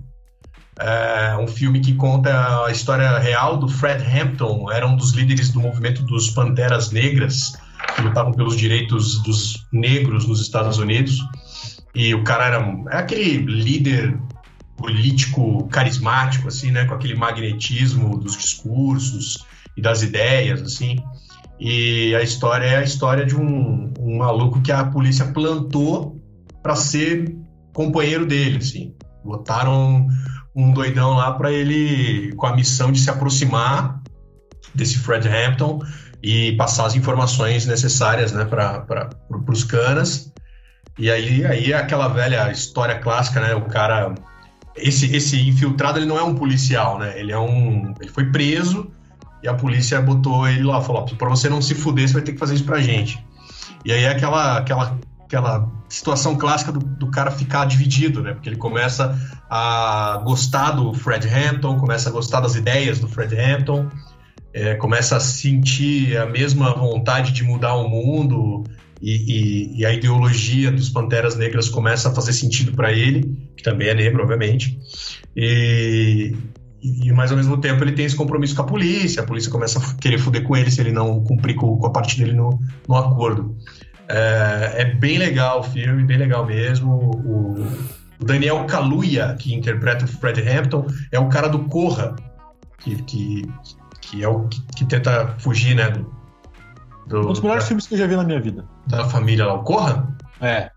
É 0.79 1.35
um 1.37 1.47
filme 1.47 1.81
que 1.81 1.93
conta 1.93 2.65
a 2.65 2.71
história 2.71 3.19
real 3.19 3.57
do 3.57 3.67
Fred 3.67 4.01
Hampton, 4.01 4.71
era 4.71 4.87
um 4.87 4.95
dos 4.95 5.11
líderes 5.11 5.49
do 5.49 5.59
movimento 5.59 6.03
dos 6.03 6.29
Panteras 6.29 6.91
Negras, 6.91 7.51
que 7.95 8.01
lutavam 8.01 8.31
pelos 8.31 8.55
direitos 8.55 9.21
dos 9.23 9.57
negros 9.73 10.25
nos 10.25 10.41
Estados 10.41 10.77
Unidos. 10.77 11.17
E 11.93 12.13
o 12.13 12.23
cara 12.23 12.45
era 12.45 12.75
é 12.91 12.97
aquele 12.97 13.37
líder 13.37 14.17
político 14.77 15.67
carismático, 15.67 16.47
assim, 16.47 16.71
né? 16.71 16.85
Com 16.85 16.93
aquele 16.93 17.15
magnetismo 17.15 18.17
dos 18.17 18.37
discursos 18.37 19.45
e 19.75 19.81
das 19.81 20.01
ideias, 20.01 20.61
assim. 20.61 20.97
E 21.59 22.15
a 22.15 22.21
história 22.21 22.65
é 22.65 22.77
a 22.77 22.83
história 22.83 23.25
de 23.25 23.35
um, 23.35 23.93
um 23.99 24.17
maluco 24.17 24.61
que 24.61 24.71
a 24.71 24.85
polícia 24.85 25.25
plantou 25.25 26.17
para 26.63 26.75
ser 26.75 27.35
companheiro 27.73 28.25
dele, 28.25 28.57
assim. 28.57 28.95
Botaram 29.23 30.07
um 30.55 30.71
doidão 30.71 31.15
lá 31.15 31.33
para 31.33 31.51
ele, 31.51 32.33
com 32.33 32.45
a 32.45 32.55
missão 32.55 32.91
de 32.91 32.99
se 32.99 33.09
aproximar 33.09 34.01
desse 34.73 34.97
Fred 34.99 35.27
Hampton 35.27 35.79
e 36.21 36.53
passar 36.53 36.85
as 36.85 36.95
informações 36.95 37.65
necessárias, 37.65 38.31
né, 38.31 38.45
para 38.45 38.85
os 39.47 39.63
canas. 39.63 40.31
E 40.99 41.09
aí, 41.09 41.45
aí 41.45 41.71
é 41.71 41.77
aquela 41.77 42.09
velha 42.09 42.51
história 42.51 42.99
clássica, 42.99 43.39
né? 43.39 43.55
O 43.55 43.61
cara. 43.61 44.13
Esse, 44.75 45.13
esse 45.15 45.47
infiltrado 45.47 45.97
ele 45.97 46.05
não 46.05 46.17
é 46.17 46.23
um 46.23 46.35
policial, 46.35 46.99
né? 46.99 47.17
Ele 47.17 47.31
é 47.31 47.39
um. 47.39 47.93
Ele 48.01 48.11
foi 48.11 48.25
preso 48.25 48.91
e 49.41 49.47
a 49.47 49.53
polícia 49.53 50.01
botou 50.01 50.45
ele 50.45 50.63
lá, 50.63 50.81
falou: 50.81 51.03
"Ó, 51.03 51.15
pra 51.15 51.29
você 51.29 51.47
não 51.47 51.61
se 51.61 51.73
fuder, 51.73 52.05
você 52.05 52.15
vai 52.15 52.21
ter 52.21 52.33
que 52.33 52.37
fazer 52.37 52.55
isso 52.55 52.65
pra 52.65 52.81
gente. 52.81 53.17
E 53.85 53.93
aí 53.93 54.03
é 54.03 54.09
aquela, 54.09 54.57
aquela, 54.57 54.99
aquela 55.23 55.69
situação 55.87 56.35
clássica 56.37 56.73
do, 56.73 56.79
do 56.79 57.09
cara 57.09 57.31
ficar 57.31 57.63
dividido, 57.63 58.21
né? 58.21 58.33
Porque 58.33 58.49
ele 58.49 58.57
começa 58.57 59.17
a 59.49 60.21
gostar 60.25 60.71
do 60.71 60.93
Fred 60.93 61.25
Hampton, 61.29 61.79
começa 61.79 62.09
a 62.09 62.11
gostar 62.11 62.41
das 62.41 62.55
ideias 62.55 62.99
do 62.99 63.07
Fred 63.07 63.39
Hampton, 63.39 63.87
é, 64.53 64.75
começa 64.75 65.15
a 65.15 65.19
sentir 65.21 66.17
a 66.17 66.25
mesma 66.25 66.73
vontade 66.73 67.31
de 67.31 67.41
mudar 67.41 67.75
o 67.75 67.87
mundo 67.87 68.65
e, 69.01 69.11
e- 69.77 69.79
e 69.79 69.85
a 69.85 69.93
ideologia 69.93 70.71
dos 70.71 70.89
Panteras 70.89 71.35
Negras 71.35 71.69
começa 71.69 72.09
a 72.09 72.13
fazer 72.15 72.33
sentido 72.33 72.73
para 72.73 72.91
ele, 72.91 73.21
que 73.55 73.63
também 73.63 73.87
é 73.87 73.93
negro, 73.93 74.21
obviamente. 74.21 74.77
E, 75.35 76.35
e, 76.81 77.11
mas 77.13 77.31
ao 77.31 77.37
mesmo 77.37 77.57
tempo 77.57 77.83
ele 77.83 77.91
tem 77.93 78.05
esse 78.05 78.15
compromisso 78.15 78.55
com 78.55 78.61
a 78.61 78.65
polícia, 78.65 79.21
a 79.21 79.25
polícia 79.25 79.51
começa 79.51 79.79
a 79.79 79.93
querer 79.95 80.17
foder 80.17 80.43
com 80.43 80.55
ele 80.55 80.69
se 80.71 80.81
ele 80.81 80.91
não 80.91 81.23
cumprir 81.23 81.55
com, 81.55 81.77
com 81.77 81.87
a 81.87 81.91
parte 81.91 82.17
dele 82.17 82.33
no, 82.33 82.59
no 82.87 82.95
acordo. 82.95 83.55
É, 84.07 84.81
é 84.81 84.85
bem 84.85 85.17
legal 85.17 85.59
o 85.59 85.63
filme, 85.63 86.03
bem 86.03 86.17
legal 86.17 86.45
mesmo. 86.45 86.91
O, 86.91 87.61
o 88.19 88.25
Daniel 88.25 88.65
Kaluuya, 88.65 89.35
que 89.39 89.53
interpreta 89.53 90.05
o 90.05 90.07
Fred 90.07 90.41
Hampton, 90.41 90.87
é 91.11 91.19
o 91.19 91.29
cara 91.29 91.47
do 91.47 91.59
Corra, 91.65 92.15
que, 92.79 92.95
que, 93.03 93.41
que 94.01 94.23
é 94.23 94.27
o 94.27 94.47
que, 94.47 94.61
que 94.77 94.85
tenta 94.85 95.35
fugir, 95.37 95.75
né? 95.75 95.89
Do, 95.91 96.18
do- 97.09 97.19
Um 97.21 97.27
dos 97.33 97.41
melhores 97.41 97.63
da, 97.63 97.67
filmes 97.67 97.87
que 97.87 97.95
eu 97.95 97.97
já 97.97 98.07
vi 98.07 98.15
na 98.15 98.23
minha 98.23 98.39
vida. 98.39 98.63
da 98.87 99.05
família 99.09 99.45
lá, 99.45 99.53
o 99.55 99.63
Corra? 99.63 100.07
É. 100.39 100.69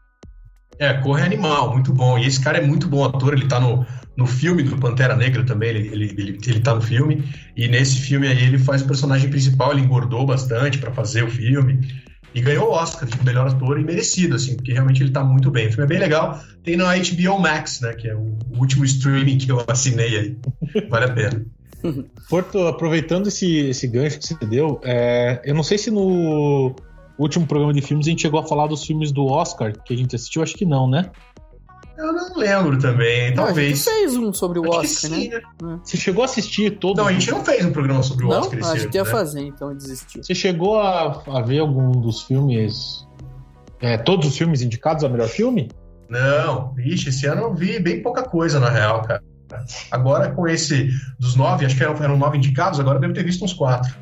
É, 0.79 0.95
Corra 0.95 1.21
é 1.21 1.25
animal, 1.25 1.73
muito 1.73 1.93
bom. 1.93 2.19
E 2.19 2.27
esse 2.27 2.41
cara 2.43 2.59
é 2.59 2.67
muito 2.67 2.89
bom 2.89 3.05
ator, 3.05 3.35
ele 3.35 3.47
tá 3.47 3.61
no, 3.61 3.87
no 4.17 4.27
filme 4.27 4.63
do 4.63 4.77
Pantera 4.79 5.15
Negra 5.15 5.45
também, 5.45 5.69
ele, 5.71 5.89
ele, 5.89 6.05
ele, 6.19 6.39
ele 6.47 6.61
tá 6.61 6.75
no 6.75 6.81
filme. 6.81 7.23
E 7.57 7.69
nesse 7.69 8.01
filme 8.01 8.27
aí 8.27 8.43
ele 8.45 8.59
faz 8.59 8.83
o 8.83 8.87
personagem 8.87 9.31
principal, 9.31 9.73
ele 9.73 9.83
engordou 9.83 10.27
bastante 10.27 10.79
pra 10.79 10.91
fazer 10.93 11.23
o 11.25 11.31
filme. 11.31 11.81
E 12.35 12.41
ganhou 12.41 12.71
o 12.71 12.73
Oscar 12.73 13.07
de 13.07 13.23
melhor 13.27 13.47
ator 13.47 13.79
e 13.79 13.85
merecido, 13.85 14.35
assim, 14.37 14.57
porque 14.57 14.73
realmente 14.73 15.03
ele 15.03 15.11
tá 15.13 15.23
muito 15.23 15.51
bem. 15.51 15.67
O 15.67 15.71
filme 15.71 15.85
é 15.85 15.87
bem 15.87 15.99
legal. 15.99 16.41
Tem 16.65 16.77
na 16.77 16.87
HBO 16.97 17.39
Max, 17.39 17.83
né, 17.83 17.93
que 17.93 18.09
é 18.09 18.15
o 18.17 18.39
último 18.57 18.87
streaming 18.87 19.37
que 19.37 19.53
eu 19.53 19.63
assinei 19.69 20.17
aí. 20.19 20.39
Vale 20.89 21.05
a 21.05 21.13
pena. 21.13 21.45
Porto, 22.29 22.67
aproveitando 22.67 23.29
esse, 23.29 23.69
esse 23.69 23.87
gancho 23.87 24.19
que 24.19 24.27
você 24.27 24.35
deu, 24.47 24.81
é, 24.85 25.41
eu 25.45 25.55
não 25.55 25.63
sei 25.63 25.79
se 25.79 25.91
no 25.91 26.75
último 27.19 27.47
programa 27.47 27.73
de 27.73 27.83
filmes 27.83 28.07
a 28.07 28.11
gente 28.11 28.23
chegou 28.23 28.41
a 28.41 28.45
falar 28.45 28.67
dos 28.67 28.85
filmes 28.85 29.13
do 29.13 29.27
Oscar 29.27 29.73
que 29.85 29.93
a 29.93 29.97
gente 29.97 30.17
assistiu, 30.17 30.43
acho 30.43 30.55
que 30.55 30.65
não, 30.65 30.89
né? 30.89 31.11
Eu 31.99 32.13
não 32.13 32.37
lembro 32.37 32.79
também, 32.79 33.35
Não, 33.35 33.45
a 33.45 33.47
talvez. 33.49 33.79
gente 33.79 33.97
fez 33.97 34.17
um 34.17 34.33
sobre 34.33 34.59
o 34.59 34.63
Acho 34.63 34.81
que 34.81 34.87
Oscar, 34.87 35.11
sim, 35.11 35.29
né? 35.29 35.41
né? 35.63 35.79
Você 35.85 35.97
chegou 35.97 36.23
a 36.23 36.25
assistir 36.25 36.79
todos? 36.79 36.97
Não, 36.97 37.07
a 37.07 37.13
gente 37.13 37.31
não 37.31 37.45
fez 37.45 37.65
um 37.65 37.71
programa 37.71 38.03
sobre 38.03 38.25
o 38.25 38.29
Não, 38.29 38.41
Oscar 38.41 38.59
esse 38.59 38.69
a 38.69 38.73
ano, 38.73 38.81
gente 38.81 38.95
ia 38.95 39.05
né? 39.05 39.11
fazer, 39.11 39.41
então 39.43 39.77
desistiu. 39.77 40.25
Você 40.25 40.35
chegou 40.35 40.81
a, 40.81 41.23
a 41.27 41.43
ver 41.43 41.61
algum 41.61 41.93
dos 41.93 42.23
filmes? 42.23 43.07
é, 43.83 43.99
todos 43.99 44.29
os 44.29 44.39
filmes 44.39 44.63
indicados 44.63 45.03
a 45.03 45.09
melhor 45.09 45.29
filme? 45.29 45.69
Não, 46.09 46.75
ixi, 46.79 47.09
esse 47.09 47.27
ano 47.27 47.43
eu 47.43 47.55
vi 47.55 47.81
bem 47.81 48.01
pouca 48.01 48.23
coisa, 48.23 48.61
na 48.61 48.71
real, 48.71 49.03
cara. 49.03 49.23
Agora 49.91 50.31
com 50.33 50.47
esse 50.49 50.89
dos 51.19 51.35
nove, 51.37 51.65
acho 51.67 51.77
que 51.77 51.83
eram, 51.83 51.95
eram 51.97 52.17
nove 52.17 52.37
indicados, 52.39 52.79
agora 52.81 52.97
eu 52.97 53.01
devo 53.01 53.15
ter 53.15 53.25
visto 53.25 53.45
uns 53.45 53.53
quatro. 53.53 53.95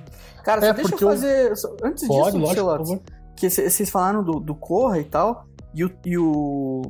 Cara, 0.45 0.65
É, 0.65 0.69
só 0.69 0.73
deixa 0.75 0.95
eu 0.95 0.99
eu- 1.01 1.09
fazer. 1.09 1.57
só- 1.57 1.77
Antes 1.85 2.07
Pode, 2.07 2.39
disso, 2.39 3.01
que 3.37 3.49
vocês 3.51 3.89
falaram 3.91 4.23
do, 4.23 4.39
do 4.41 4.55
Corra 4.55 4.99
e 4.99 5.05
tal, 5.05 5.47
e 5.75 5.85
o, 5.85 5.91
e 6.05 6.19
o, 6.19 6.83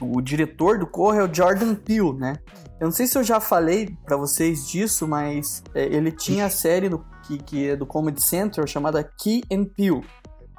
o 0.00 0.20
diretor 0.20 0.78
do 0.78 0.86
Corra 0.86 1.18
é 1.18 1.24
o 1.24 1.34
Jordan 1.34 1.74
Peele, 1.74 2.12
né? 2.14 2.36
Eu 2.80 2.86
não 2.86 2.92
sei 2.92 3.06
se 3.06 3.18
eu 3.18 3.24
já 3.24 3.40
falei 3.40 3.88
pra 4.04 4.16
vocês 4.16 4.66
disso, 4.68 5.06
mas 5.08 5.62
é, 5.74 5.84
ele 5.84 6.12
tinha 6.12 6.46
a 6.46 6.50
série 6.50 6.88
do, 6.88 7.04
que, 7.26 7.38
que 7.38 7.68
é 7.70 7.76
do 7.76 7.84
Comedy 7.86 8.22
Central 8.24 8.66
chamada 8.66 9.02
Key 9.02 9.42
and 9.50 9.64
Peele, 9.76 10.02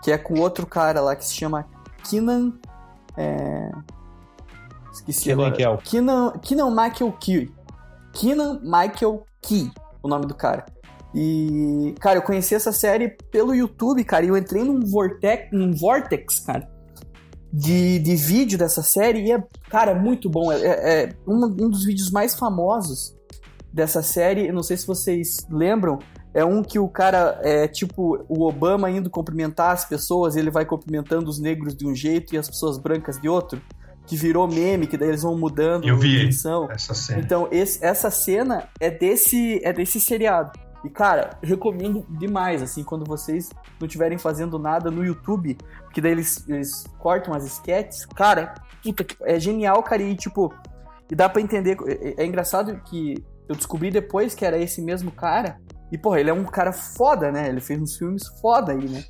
que 0.04 0.12
é 0.12 0.18
com 0.18 0.40
outro 0.40 0.66
cara 0.66 1.00
lá 1.02 1.16
que 1.16 1.26
se 1.26 1.34
chama 1.34 1.66
Keenan. 2.10 2.54
É... 3.18 3.72
Esqueci 5.00 5.24
Kenan 5.24 5.48
agora. 5.48 5.56
Kel. 5.56 5.78
Keenan, 5.84 6.32
Keenan 6.42 6.70
Michael 6.72 7.12
Key. 7.20 7.52
Keenan 8.14 8.60
Michael 8.64 9.24
Key, 9.42 9.72
o 10.04 10.08
nome 10.08 10.26
do 10.26 10.36
cara. 10.36 10.66
E, 11.14 11.96
cara, 12.00 12.20
eu 12.20 12.22
conheci 12.22 12.54
essa 12.54 12.72
série 12.72 13.10
pelo 13.32 13.56
YouTube, 13.56 14.04
cara, 14.04 14.26
e 14.26 14.30
eu 14.30 14.38
entrei 14.38 14.64
num 14.64 14.80
vortex, 14.86 15.50
num 15.52 15.72
vortex, 15.72 16.40
cara, 16.40 16.70
de, 17.52 17.98
de 18.00 18.16
vídeo 18.16 18.60
dessa 18.60 18.84
série 18.84 19.26
e 19.26 19.32
é, 19.32 19.44
cara, 19.70 19.96
muito 19.96 20.30
bom. 20.30 20.52
É, 20.52 21.04
é 21.04 21.16
um, 21.28 21.46
um 21.46 21.70
dos 21.70 21.84
vídeos 21.84 22.12
mais 22.12 22.36
famosos 22.36 23.16
dessa 23.74 24.04
série, 24.04 24.48
eu 24.48 24.54
não 24.54 24.62
sei 24.62 24.78
se 24.78 24.86
vocês 24.86 25.48
lembram, 25.50 25.98
é 26.32 26.46
um 26.46 26.62
que 26.62 26.78
o 26.78 26.88
cara 26.88 27.40
é 27.42 27.68
tipo 27.68 28.24
o 28.30 28.44
Obama 28.48 28.90
indo 28.92 29.10
cumprimentar 29.10 29.72
as 29.72 29.86
pessoas, 29.86 30.36
ele 30.36 30.52
vai 30.52 30.64
cumprimentando 30.64 31.28
os 31.28 31.40
negros 31.40 31.76
de 31.76 31.88
um 31.88 31.96
jeito 31.96 32.36
e 32.36 32.38
as 32.38 32.48
pessoas 32.48 32.78
brancas 32.78 33.20
de 33.20 33.28
outro 33.28 33.60
que 34.10 34.16
virou 34.16 34.48
meme, 34.48 34.88
que 34.88 34.98
daí 34.98 35.10
eles 35.10 35.22
vão 35.22 35.38
mudando 35.38 35.88
Eu 35.88 35.96
vi 35.96 36.28
essa 36.72 36.96
cena. 36.96 37.22
Então, 37.22 37.48
esse, 37.52 37.86
essa 37.86 38.10
cena 38.10 38.68
é 38.80 38.90
desse, 38.90 39.62
é 39.64 39.72
desse 39.72 40.00
seriado. 40.00 40.52
E, 40.84 40.90
cara, 40.90 41.38
recomendo 41.44 42.04
demais, 42.10 42.64
assim, 42.64 42.84
quando 42.84 43.06
vocês 43.06 43.50
não 43.80 43.86
estiverem 43.86 44.18
fazendo 44.18 44.58
nada 44.58 44.90
no 44.90 45.06
YouTube, 45.06 45.56
porque 45.84 46.02
daí 46.02 46.14
eles, 46.14 46.44
eles 46.50 46.86
cortam 46.98 47.36
as 47.36 47.46
sketches. 47.46 48.04
Cara, 48.08 48.56
puta, 48.84 49.06
é 49.26 49.40
genial, 49.40 49.84
cara, 49.84 50.02
e, 50.02 50.16
tipo, 50.16 50.52
e 51.12 51.14
dá 51.14 51.30
para 51.30 51.44
entender. 51.44 51.78
É, 51.86 52.24
é, 52.24 52.26
engraçado 52.26 52.82
que 52.86 53.24
eu 53.48 53.56
descobri 53.56 53.92
depois 53.92 54.34
que 54.34 54.44
era 54.44 54.58
esse 54.58 54.82
mesmo 54.82 55.12
cara. 55.12 55.62
E, 55.92 56.00
porra, 56.00 56.20
ele 56.20 56.32
é 56.32 56.34
um 56.34 56.46
cara 56.46 56.74
foda, 56.74 57.32
né? 57.32 57.48
Ele 57.48 57.62
fez 57.62 57.80
uns 57.80 57.96
filmes 57.96 58.28
foda 58.42 58.72
aí, 58.72 58.90
né? 58.90 59.04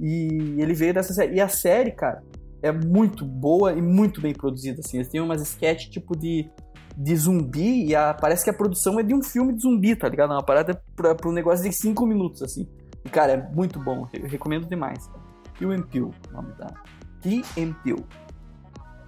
E 0.00 0.56
ele 0.58 0.74
veio 0.74 0.94
dessa 0.94 1.14
série. 1.14 1.36
E 1.36 1.40
a 1.40 1.48
série, 1.48 1.92
cara, 1.92 2.24
é 2.62 2.70
muito 2.72 3.24
boa 3.24 3.72
e 3.72 3.82
muito 3.82 4.20
bem 4.20 4.32
produzida, 4.32 4.80
assim. 4.80 4.98
Eles 4.98 5.08
têm 5.08 5.20
umas 5.20 5.42
sketches 5.42 5.90
tipo 5.90 6.16
de, 6.16 6.50
de 6.96 7.16
zumbi 7.16 7.86
e 7.86 7.94
a, 7.94 8.14
parece 8.14 8.44
que 8.44 8.50
a 8.50 8.54
produção 8.54 8.98
é 9.00 9.02
de 9.02 9.14
um 9.14 9.22
filme 9.22 9.52
de 9.54 9.62
zumbi, 9.62 9.96
tá 9.96 10.08
ligado? 10.08 10.30
Uma 10.30 10.42
parada 10.42 10.80
pra, 10.94 11.14
pra 11.14 11.28
um 11.28 11.32
negócio 11.32 11.68
de 11.68 11.74
5 11.74 12.06
minutos, 12.06 12.42
assim. 12.42 12.68
E, 13.04 13.08
cara, 13.08 13.32
é 13.32 13.36
muito 13.54 13.78
bom. 13.78 14.06
Eu 14.12 14.28
recomendo 14.28 14.68
demais. 14.68 15.10
Kill 15.54 15.72
and 15.72 15.82
Peele, 15.82 16.10
o 16.30 16.32
nome 16.32 16.52
da... 16.54 16.72
Key 17.20 17.44
and 17.58 17.72
Peele. 17.84 18.04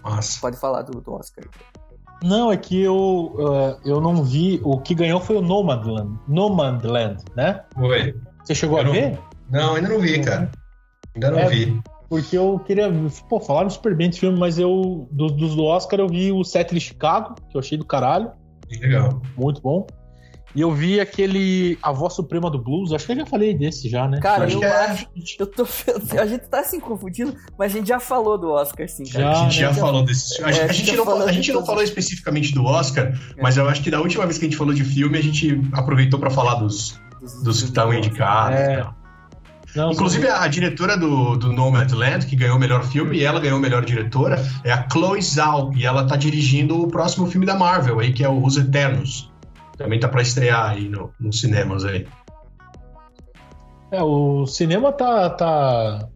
Nossa. 0.04 0.40
Pode 0.40 0.56
falar 0.56 0.82
do, 0.82 1.00
do 1.00 1.12
Oscar. 1.14 1.44
Não, 2.22 2.50
é 2.50 2.56
que 2.56 2.80
eu, 2.80 3.34
uh, 3.34 3.78
eu 3.84 4.00
não 4.00 4.22
vi. 4.22 4.60
O 4.64 4.80
que 4.80 4.94
ganhou 4.94 5.20
foi 5.20 5.36
o 5.36 5.42
Nomadland, 5.42 6.18
Nomadland 6.28 7.22
né? 7.36 7.62
Foi. 7.74 8.14
Você 8.42 8.54
chegou 8.54 8.78
eu 8.80 8.88
a 8.88 8.92
ver? 8.92 9.18
Não, 9.50 9.74
ainda 9.74 9.88
não 9.88 10.00
vi, 10.00 10.20
cara. 10.22 10.50
Ainda 11.14 11.30
não 11.30 11.38
é, 11.40 11.48
vi. 11.48 11.82
Porque 12.08 12.36
eu 12.36 12.58
queria. 12.58 12.92
Pô, 13.28 13.40
falaram 13.40 13.70
super 13.70 13.94
bem 13.96 14.08
desse 14.08 14.20
filme, 14.20 14.38
mas 14.38 14.58
eu. 14.58 15.08
Dos, 15.10 15.32
dos 15.32 15.56
do 15.56 15.64
Oscar 15.64 16.00
eu 16.00 16.08
vi 16.08 16.32
o 16.32 16.44
Set 16.44 16.72
de 16.72 16.80
Chicago, 16.80 17.34
que 17.48 17.56
eu 17.56 17.60
achei 17.60 17.78
do 17.78 17.84
caralho. 17.84 18.30
Legal. 18.80 19.22
Muito 19.36 19.60
bom. 19.60 19.86
E 20.54 20.60
eu 20.60 20.70
vi 20.70 21.00
aquele 21.00 21.76
A 21.82 21.90
Voz 21.90 22.14
Suprema 22.14 22.48
do 22.48 22.62
Blues, 22.62 22.92
acho 22.92 23.06
que 23.06 23.12
eu 23.12 23.16
já 23.16 23.26
falei 23.26 23.54
desse 23.54 23.88
já, 23.88 24.06
né? 24.06 24.20
Cara, 24.20 24.48
eu, 24.48 24.62
eu 24.62 24.62
é 24.62 24.86
acho. 24.86 25.08
Eu 25.36 25.46
tô, 25.48 25.66
a 26.16 26.26
gente 26.26 26.46
tá 26.46 26.60
assim 26.60 26.78
confundindo, 26.78 27.34
mas 27.58 27.74
a 27.74 27.78
gente 27.78 27.88
já 27.88 27.98
falou 27.98 28.38
do 28.38 28.50
Oscar, 28.50 28.88
sim, 28.88 29.02
cara. 29.04 29.24
Já, 29.24 29.30
a 29.30 29.34
gente 29.34 29.60
né? 29.60 29.68
já, 29.68 29.74
falou 29.74 30.04
desse 30.04 30.44
A, 30.44 30.50
é, 30.50 30.64
a, 30.64 30.72
gente, 30.72 30.92
não, 30.92 31.22
a 31.22 31.32
gente 31.32 31.52
não 31.52 31.66
falou 31.66 31.82
especificamente 31.82 32.54
do 32.54 32.64
Oscar, 32.64 33.06
é. 33.36 33.42
mas 33.42 33.56
eu 33.56 33.68
acho 33.68 33.82
que 33.82 33.90
da 33.90 34.00
última 34.00 34.24
vez 34.26 34.38
que 34.38 34.44
a 34.44 34.48
gente 34.48 34.56
falou 34.56 34.72
de 34.72 34.84
filme, 34.84 35.18
a 35.18 35.22
gente 35.22 35.60
aproveitou 35.72 36.20
pra 36.20 36.30
falar 36.30 36.54
dos, 36.54 37.00
dos, 37.20 37.42
dos 37.42 37.62
que 37.62 37.68
estavam 37.70 37.92
indicados. 37.92 38.56
É. 38.56 39.03
Não, 39.74 39.90
Inclusive, 39.90 40.28
a, 40.28 40.42
a 40.42 40.48
diretora 40.48 40.96
do, 40.96 41.36
do 41.36 41.52
Nomadland, 41.52 42.26
que 42.26 42.36
ganhou 42.36 42.56
o 42.56 42.60
melhor 42.60 42.84
filme, 42.84 43.18
e 43.18 43.24
ela 43.24 43.40
ganhou 43.40 43.58
a 43.58 43.60
melhor 43.60 43.84
diretora, 43.84 44.40
é 44.62 44.72
a 44.72 44.88
Chloe 44.88 45.20
Zhao, 45.20 45.72
e 45.74 45.84
ela 45.84 46.06
tá 46.06 46.16
dirigindo 46.16 46.80
o 46.80 46.88
próximo 46.88 47.26
filme 47.26 47.44
da 47.44 47.56
Marvel 47.56 47.98
aí, 47.98 48.12
que 48.12 48.22
é 48.22 48.28
o 48.28 48.44
Os 48.44 48.56
Eternos. 48.56 49.32
Também 49.76 49.98
tá 49.98 50.08
para 50.08 50.22
estrear 50.22 50.70
aí 50.70 50.88
no, 50.88 51.12
nos 51.18 51.40
cinemas 51.40 51.84
aí. 51.84 52.06
É, 53.90 54.02
o 54.02 54.46
cinema 54.46 54.92
tá, 54.92 55.30
tá, 55.30 56.08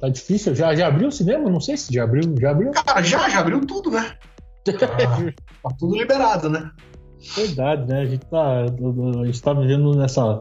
tá 0.00 0.08
difícil. 0.08 0.54
Já, 0.54 0.74
já 0.74 0.88
abriu 0.88 1.08
o 1.08 1.12
cinema? 1.12 1.48
Não 1.48 1.60
sei 1.60 1.76
se 1.76 1.94
já 1.94 2.02
abriu. 2.02 2.34
Já 2.40 2.50
abriu? 2.50 2.72
Cara, 2.72 3.02
já, 3.02 3.28
já 3.28 3.40
abriu 3.40 3.64
tudo, 3.64 3.90
né? 3.90 4.16
Tá, 4.64 4.72
tá 4.88 5.76
tudo 5.78 5.96
liberado, 5.96 6.48
né? 6.48 6.70
Verdade, 7.36 7.88
né? 7.88 8.00
A 8.02 8.06
gente 8.06 8.26
tá, 8.26 8.62
a 8.62 9.26
gente 9.26 9.42
tá 9.42 9.52
vivendo 9.52 9.94
nessa, 9.96 10.40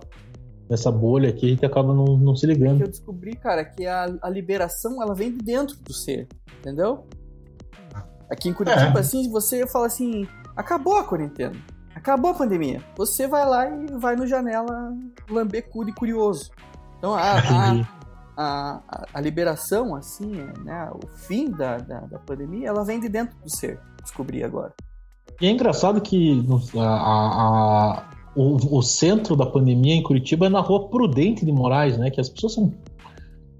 nessa 0.69 0.91
bolha 0.91 1.29
aqui, 1.29 1.45
a 1.45 1.49
gente 1.49 1.65
acaba 1.65 1.93
não, 1.93 2.17
não 2.17 2.35
se 2.35 2.45
ligando. 2.45 2.81
Eu 2.81 2.87
descobri, 2.87 3.35
cara, 3.35 3.63
que 3.63 3.85
a, 3.85 4.05
a 4.21 4.29
liberação 4.29 5.01
ela 5.01 5.13
vem 5.13 5.31
de 5.31 5.43
dentro 5.43 5.77
do 5.77 5.93
ser, 5.93 6.27
entendeu? 6.59 7.07
Aqui 8.29 8.49
em 8.49 8.53
Curitiba, 8.53 8.97
é. 8.97 8.99
assim, 8.99 9.29
você 9.29 9.67
fala 9.67 9.85
assim, 9.85 10.27
acabou 10.55 10.97
a 10.97 11.03
quarentena, 11.03 11.55
acabou 11.93 12.31
a 12.31 12.33
pandemia. 12.33 12.81
Você 12.97 13.27
vai 13.27 13.45
lá 13.45 13.69
e 13.69 13.85
vai 13.99 14.15
no 14.15 14.25
janela 14.25 14.93
lamber 15.29 15.69
cu 15.69 15.85
de 15.85 15.93
curioso. 15.93 16.49
Então 16.97 17.13
a, 17.13 17.37
a, 18.35 18.81
a, 18.87 19.05
a, 19.13 19.21
liberação, 19.21 19.95
assim, 19.95 20.31
né, 20.63 20.89
o 20.91 21.07
fim 21.07 21.51
da, 21.51 21.77
da, 21.77 21.99
da, 22.01 22.19
pandemia, 22.19 22.69
ela 22.69 22.83
vem 22.83 22.99
de 22.99 23.07
dentro 23.07 23.37
do 23.37 23.49
ser, 23.49 23.79
descobri 24.01 24.43
agora. 24.43 24.73
E 25.39 25.45
é 25.45 25.51
engraçado 25.51 26.01
que 26.01 26.43
a, 26.79 28.03
o, 28.35 28.77
o, 28.77 28.81
centro 28.81 29.35
da 29.35 29.45
pandemia 29.45 29.95
em 29.95 30.03
Curitiba 30.03 30.47
é 30.47 30.49
na 30.49 30.59
rua 30.59 30.89
Prudente 30.89 31.45
de 31.45 31.51
Moraes, 31.51 31.97
né? 31.97 32.11
Que 32.11 32.19
as 32.19 32.29
pessoas 32.29 32.53
são 32.53 32.73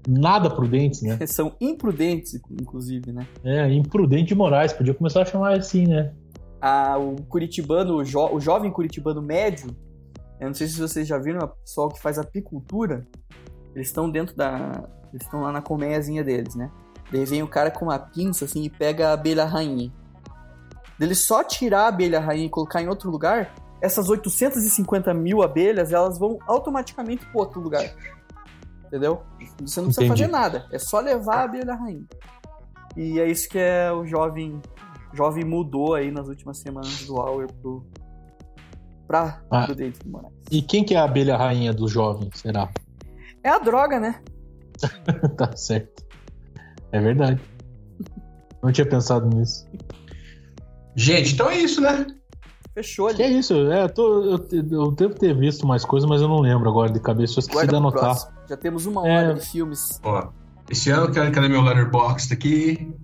nada 0.06 0.50
prudentes, 0.50 1.02
né? 1.02 1.18
são 1.26 1.54
imprudentes, 1.60 2.34
inclusive, 2.50 3.12
né? 3.12 3.26
É, 3.42 3.72
imprudente 3.72 4.28
de 4.28 4.34
Moraes, 4.34 4.72
podia 4.72 4.94
começar 4.94 5.22
a 5.22 5.24
chamar 5.24 5.56
assim, 5.56 5.86
né? 5.86 6.12
Ah, 6.60 6.98
o 6.98 7.16
curitibano, 7.28 7.96
o, 7.96 8.04
jo 8.04 8.28
o 8.32 8.40
jovem 8.40 8.70
curitibano 8.70 9.22
médio, 9.22 9.74
eu 10.40 10.48
não 10.48 10.54
sei 10.54 10.66
se 10.66 10.78
vocês 10.78 11.08
já 11.08 11.18
viram, 11.18 11.40
o 11.40 11.48
pessoal 11.48 11.88
que 11.88 12.00
faz 12.00 12.18
apicultura, 12.18 13.06
eles 13.74 13.88
estão 13.88 14.10
dentro 14.10 14.36
da... 14.36 14.84
eles 15.12 15.24
estão 15.24 15.42
lá 15.42 15.52
na 15.52 15.62
colmeiazinha 15.62 16.22
deles, 16.22 16.54
né? 16.54 16.70
Daí 17.10 17.24
vem 17.24 17.42
o 17.42 17.48
cara 17.48 17.70
com 17.70 17.86
uma 17.86 17.98
pinça, 17.98 18.44
assim, 18.44 18.64
e 18.64 18.70
pega 18.70 19.08
a 19.08 19.12
abelha 19.12 19.44
rainha. 19.44 19.92
Dele 20.98 21.14
só 21.14 21.44
tirar 21.44 21.82
a 21.82 21.88
abelha 21.88 22.20
rainha 22.20 22.46
e 22.46 22.50
colocar 22.50 22.82
em 22.82 22.88
outro 22.88 23.10
lugar, 23.10 23.54
essas 23.80 24.08
850 24.08 25.12
mil 25.14 25.42
abelhas, 25.42 25.92
elas 25.92 26.18
vão 26.18 26.38
automaticamente 26.46 27.24
para 27.26 27.40
outro 27.40 27.60
lugar. 27.60 27.84
Entendeu? 28.86 29.22
Você 29.60 29.80
não 29.80 29.88
precisa 29.88 30.06
Entendi. 30.06 30.08
fazer 30.08 30.26
nada. 30.28 30.66
É 30.70 30.78
só 30.78 31.00
levar 31.00 31.36
a 31.36 31.44
abelha 31.44 31.74
rainha. 31.74 32.06
E 32.96 33.20
é 33.20 33.28
isso 33.28 33.48
que 33.48 33.58
é 33.58 33.92
o 33.92 34.06
jovem 34.06 34.60
jovem 35.12 35.44
mudou 35.44 35.94
aí 35.94 36.10
nas 36.10 36.28
últimas 36.28 36.58
semanas 36.58 37.04
do 37.06 37.14
Hour 37.16 37.46
pro 37.60 37.86
pra 39.06 39.40
ah, 39.50 39.66
de 39.66 39.92
Moraes. 40.04 40.34
E 40.50 40.60
quem 40.60 40.84
que 40.84 40.94
é 40.94 40.98
a 40.98 41.04
abelha 41.04 41.36
rainha 41.36 41.72
do 41.72 41.88
jovem, 41.88 42.28
será? 42.34 42.68
É 43.42 43.48
a 43.48 43.58
droga, 43.58 44.00
né? 44.00 44.20
tá 45.38 45.56
certo. 45.56 46.04
É 46.90 47.00
verdade. 47.00 47.40
Não 48.62 48.72
tinha 48.72 48.88
pensado 48.88 49.28
nisso. 49.28 49.66
Gente, 50.96 51.34
então 51.34 51.48
é 51.48 51.56
isso, 51.56 51.80
né? 51.80 52.06
Fechou 52.76 53.08
ali. 53.08 53.16
Que 53.16 53.22
é 53.22 53.30
isso, 53.30 53.54
é, 53.54 53.84
eu, 53.84 53.88
tô, 53.88 54.22
eu, 54.22 54.48
eu, 54.52 54.90
devo 54.90 55.14
ter 55.14 55.34
visto 55.34 55.66
mais 55.66 55.82
coisas, 55.82 56.06
mas 56.06 56.20
eu 56.20 56.28
não 56.28 56.40
lembro 56.40 56.68
agora 56.68 56.92
de 56.92 57.00
cabeça, 57.00 57.38
eu 57.38 57.40
esqueci 57.40 57.66
de 57.66 57.74
anotar. 57.74 58.14
Já 58.46 58.54
temos 58.54 58.84
uma 58.84 59.00
hora 59.00 59.30
é... 59.30 59.32
de 59.32 59.40
filmes. 59.40 59.98
Ó, 60.04 60.28
esse 60.68 60.90
ano, 60.90 61.10
cadê 61.10 61.48
meu 61.48 61.62
letterboxd 61.62 62.34
aqui? 62.34 62.94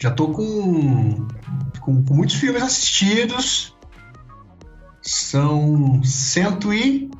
Já 0.00 0.12
tô 0.12 0.28
com, 0.28 1.26
com, 1.80 2.04
com, 2.04 2.14
muitos 2.14 2.36
filmes 2.36 2.62
assistidos. 2.62 3.76
São 5.02 6.00
cento 6.04 6.72
e... 6.72 7.10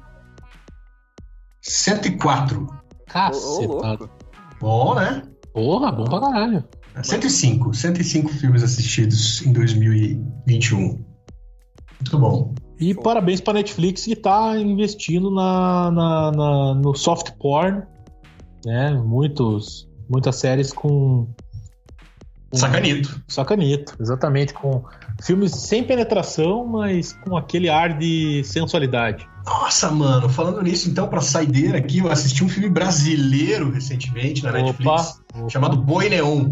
104. 1.61 2.69
Cacetado. 3.09 4.09
Bom, 4.61 4.95
né? 4.95 5.25
Porra, 5.53 5.91
bom 5.91 6.05
pra 6.05 6.21
caralho. 6.21 6.65
105. 7.03 7.75
105 7.75 8.29
filmes 8.29 8.63
assistidos 8.63 9.45
em 9.45 9.53
2021. 9.53 11.10
Muito 12.01 12.19
bom. 12.19 12.55
E 12.79 12.95
Show. 12.95 13.03
parabéns 13.03 13.41
para 13.41 13.55
Netflix 13.55 14.05
que 14.05 14.13
está 14.13 14.59
investindo 14.59 15.31
na, 15.31 15.91
na, 15.91 16.33
na, 16.33 16.75
no 16.75 16.95
soft 16.95 17.33
porn, 17.39 17.83
né? 18.65 18.93
Muitos, 18.95 19.87
muitas 20.09 20.37
séries 20.37 20.73
com, 20.73 21.29
com 22.51 22.57
sacanito. 22.57 23.23
Sacanito, 23.29 23.97
exatamente 24.01 24.55
com 24.55 24.83
filmes 25.23 25.53
sem 25.53 25.85
penetração, 25.85 26.67
mas 26.67 27.13
com 27.13 27.37
aquele 27.37 27.69
ar 27.69 27.99
de 27.99 28.43
sensualidade. 28.45 29.29
Nossa, 29.45 29.91
mano, 29.91 30.29
falando 30.29 30.63
nisso, 30.63 30.89
então, 30.89 31.07
para 31.07 31.21
saideira 31.21 31.79
aqui, 31.79 31.99
eu 31.99 32.11
assisti 32.11 32.43
um 32.43 32.49
filme 32.49 32.71
brasileiro 32.71 33.71
recentemente 33.71 34.43
na 34.43 34.53
Netflix, 34.53 35.21
opa. 35.35 35.49
chamado 35.51 35.77
Boi 35.77 36.09
Neon 36.09 36.51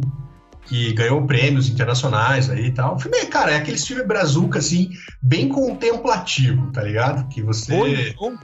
que 0.68 0.92
ganhou 0.92 1.26
prêmios 1.26 1.68
internacionais 1.68 2.50
aí 2.50 2.66
e 2.66 2.72
tal. 2.72 2.96
O 2.96 2.98
filme, 2.98 3.24
cara, 3.26 3.52
é 3.52 3.56
aquele 3.56 3.78
filme 3.78 4.04
brazuca, 4.04 4.58
assim, 4.58 4.90
bem 5.22 5.48
contemplativo, 5.48 6.70
tá 6.72 6.82
ligado? 6.82 7.26
Que 7.28 7.42
você... 7.42 7.72
Boi 7.72 7.96
Neon? 7.96 8.36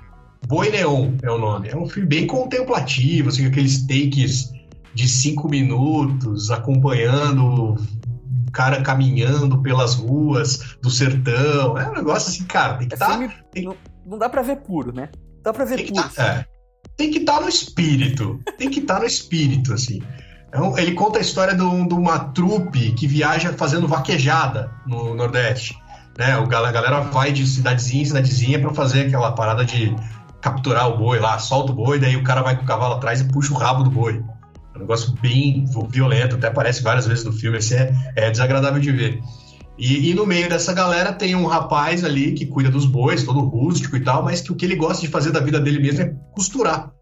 Boi 0.47 0.71
Neon 0.71 1.13
é 1.23 1.31
o 1.31 1.39
nome. 1.39 1.69
É 1.69 1.77
um 1.77 1.87
filme 1.87 2.09
bem 2.09 2.27
contemplativo, 2.27 3.29
assim, 3.29 3.47
aqueles 3.47 3.87
takes 3.87 4.51
de 4.95 5.09
cinco 5.09 5.49
minutos, 5.49 6.51
acompanhando 6.51 7.77
cara 8.53 8.81
caminhando 8.83 9.61
pelas 9.61 9.95
ruas 9.95 10.77
do 10.81 10.89
sertão. 10.89 11.77
É 11.77 11.91
um 11.91 11.93
negócio 11.93 12.31
assim, 12.31 12.45
cara, 12.45 12.79
tem 12.79 12.89
que 12.89 12.95
estar. 12.95 13.19
Tá, 13.19 13.35
tem... 13.53 13.65
não, 13.65 13.77
não, 14.07 14.17
dá 14.17 14.29
pra 14.29 14.43
ver 14.43 14.59
puro, 14.59 14.93
né? 14.93 15.11
Dá 15.43 15.53
pra 15.53 15.65
ver 15.65 15.85
puro. 15.89 16.09
Tá, 16.15 16.23
é, 16.23 16.47
tem 16.97 17.11
que 17.11 17.19
estar 17.19 17.35
tá 17.35 17.41
no 17.41 17.49
espírito. 17.49 18.41
Tem 18.57 18.71
que 18.71 18.79
estar 18.79 18.95
tá 18.95 19.01
no 19.01 19.07
espírito, 19.07 19.75
assim. 19.75 20.01
Então, 20.55 20.79
ele 20.79 20.93
conta 20.93 21.19
a 21.19 21.21
história 21.21 21.53
de, 21.53 21.63
uma 21.63 22.17
trupe 22.17 22.93
que 22.93 23.09
viaja 23.09 23.53
fazendo 23.55 23.89
vaquejada 23.89 24.71
no 24.87 25.13
Nordeste. 25.13 25.77
Né? 26.17 26.27
A 26.33 26.71
galera 26.71 27.01
vai 27.01 27.33
de 27.33 27.45
cidadezinha 27.45 28.03
em 28.03 28.05
cidadezinha 28.07 28.61
para 28.61 28.73
fazer 28.73 29.07
aquela 29.07 29.33
parada 29.33 29.65
de 29.65 29.97
capturar 30.41 30.89
o 30.89 30.97
boi 30.97 31.19
lá, 31.19 31.41
solta 31.41 31.73
o 31.73 31.75
boi, 31.75 31.99
daí 31.99 32.15
o 32.17 32.23
cara 32.23 32.41
vai 32.41 32.57
com 32.57 32.63
o 32.63 32.67
cavalo 32.67 32.95
atrás 32.95 33.21
e 33.21 33.25
puxa 33.25 33.53
o 33.53 33.57
rabo 33.57 33.83
do 33.83 33.91
boi. 33.91 34.23
É 34.73 34.79
um 34.79 34.83
negócio 34.83 35.13
bem 35.21 35.65
violento, 35.89 36.37
até 36.37 36.47
aparece 36.47 36.85
várias 36.85 37.07
vezes 37.07 37.25
no 37.25 37.33
filme, 37.33 37.59
assim, 37.59 37.75
é, 37.75 37.93
é 38.15 38.31
desagradável 38.31 38.81
de 38.81 38.93
ver. 38.93 39.21
E, 39.77 40.11
e, 40.11 40.15
no 40.15 40.25
meio 40.25 40.49
dessa 40.49 40.73
galera 40.73 41.13
tem 41.13 41.35
um 41.35 41.47
rapaz 41.47 42.05
ali 42.05 42.33
que 42.33 42.47
cuida 42.47 42.71
dos 42.71 42.87
bois, 42.87 43.25
todo 43.25 43.41
rústico 43.41 43.97
e 43.97 44.01
tal, 44.01 44.23
mas 44.23 44.41
que 44.41 44.53
o 44.53 44.55
que 44.55 44.65
ele 44.65 44.77
gosta 44.77 45.01
de 45.01 45.09
fazer 45.09 45.33
da 45.33 45.41
vida 45.41 45.59
dele 45.59 45.81
mesmo 45.81 46.03
é 46.03 46.15
costurar. 46.33 46.93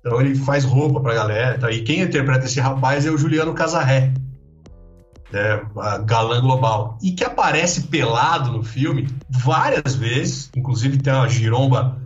Então 0.00 0.20
ele 0.20 0.34
faz 0.34 0.64
roupa 0.64 1.00
pra 1.00 1.14
galera. 1.14 1.58
Tá? 1.58 1.70
E 1.70 1.82
quem 1.82 2.00
interpreta 2.00 2.46
esse 2.46 2.60
rapaz 2.60 3.06
é 3.06 3.10
o 3.10 3.18
Juliano 3.18 3.54
Casarré, 3.54 4.12
né, 5.32 5.60
galã 6.04 6.40
global. 6.40 6.98
E 7.02 7.12
que 7.12 7.24
aparece 7.24 7.82
pelado 7.88 8.52
no 8.52 8.62
filme 8.62 9.08
várias 9.28 9.94
vezes, 9.94 10.50
inclusive 10.56 10.98
tem 10.98 11.12
uma 11.12 11.28
giromba 11.28 11.98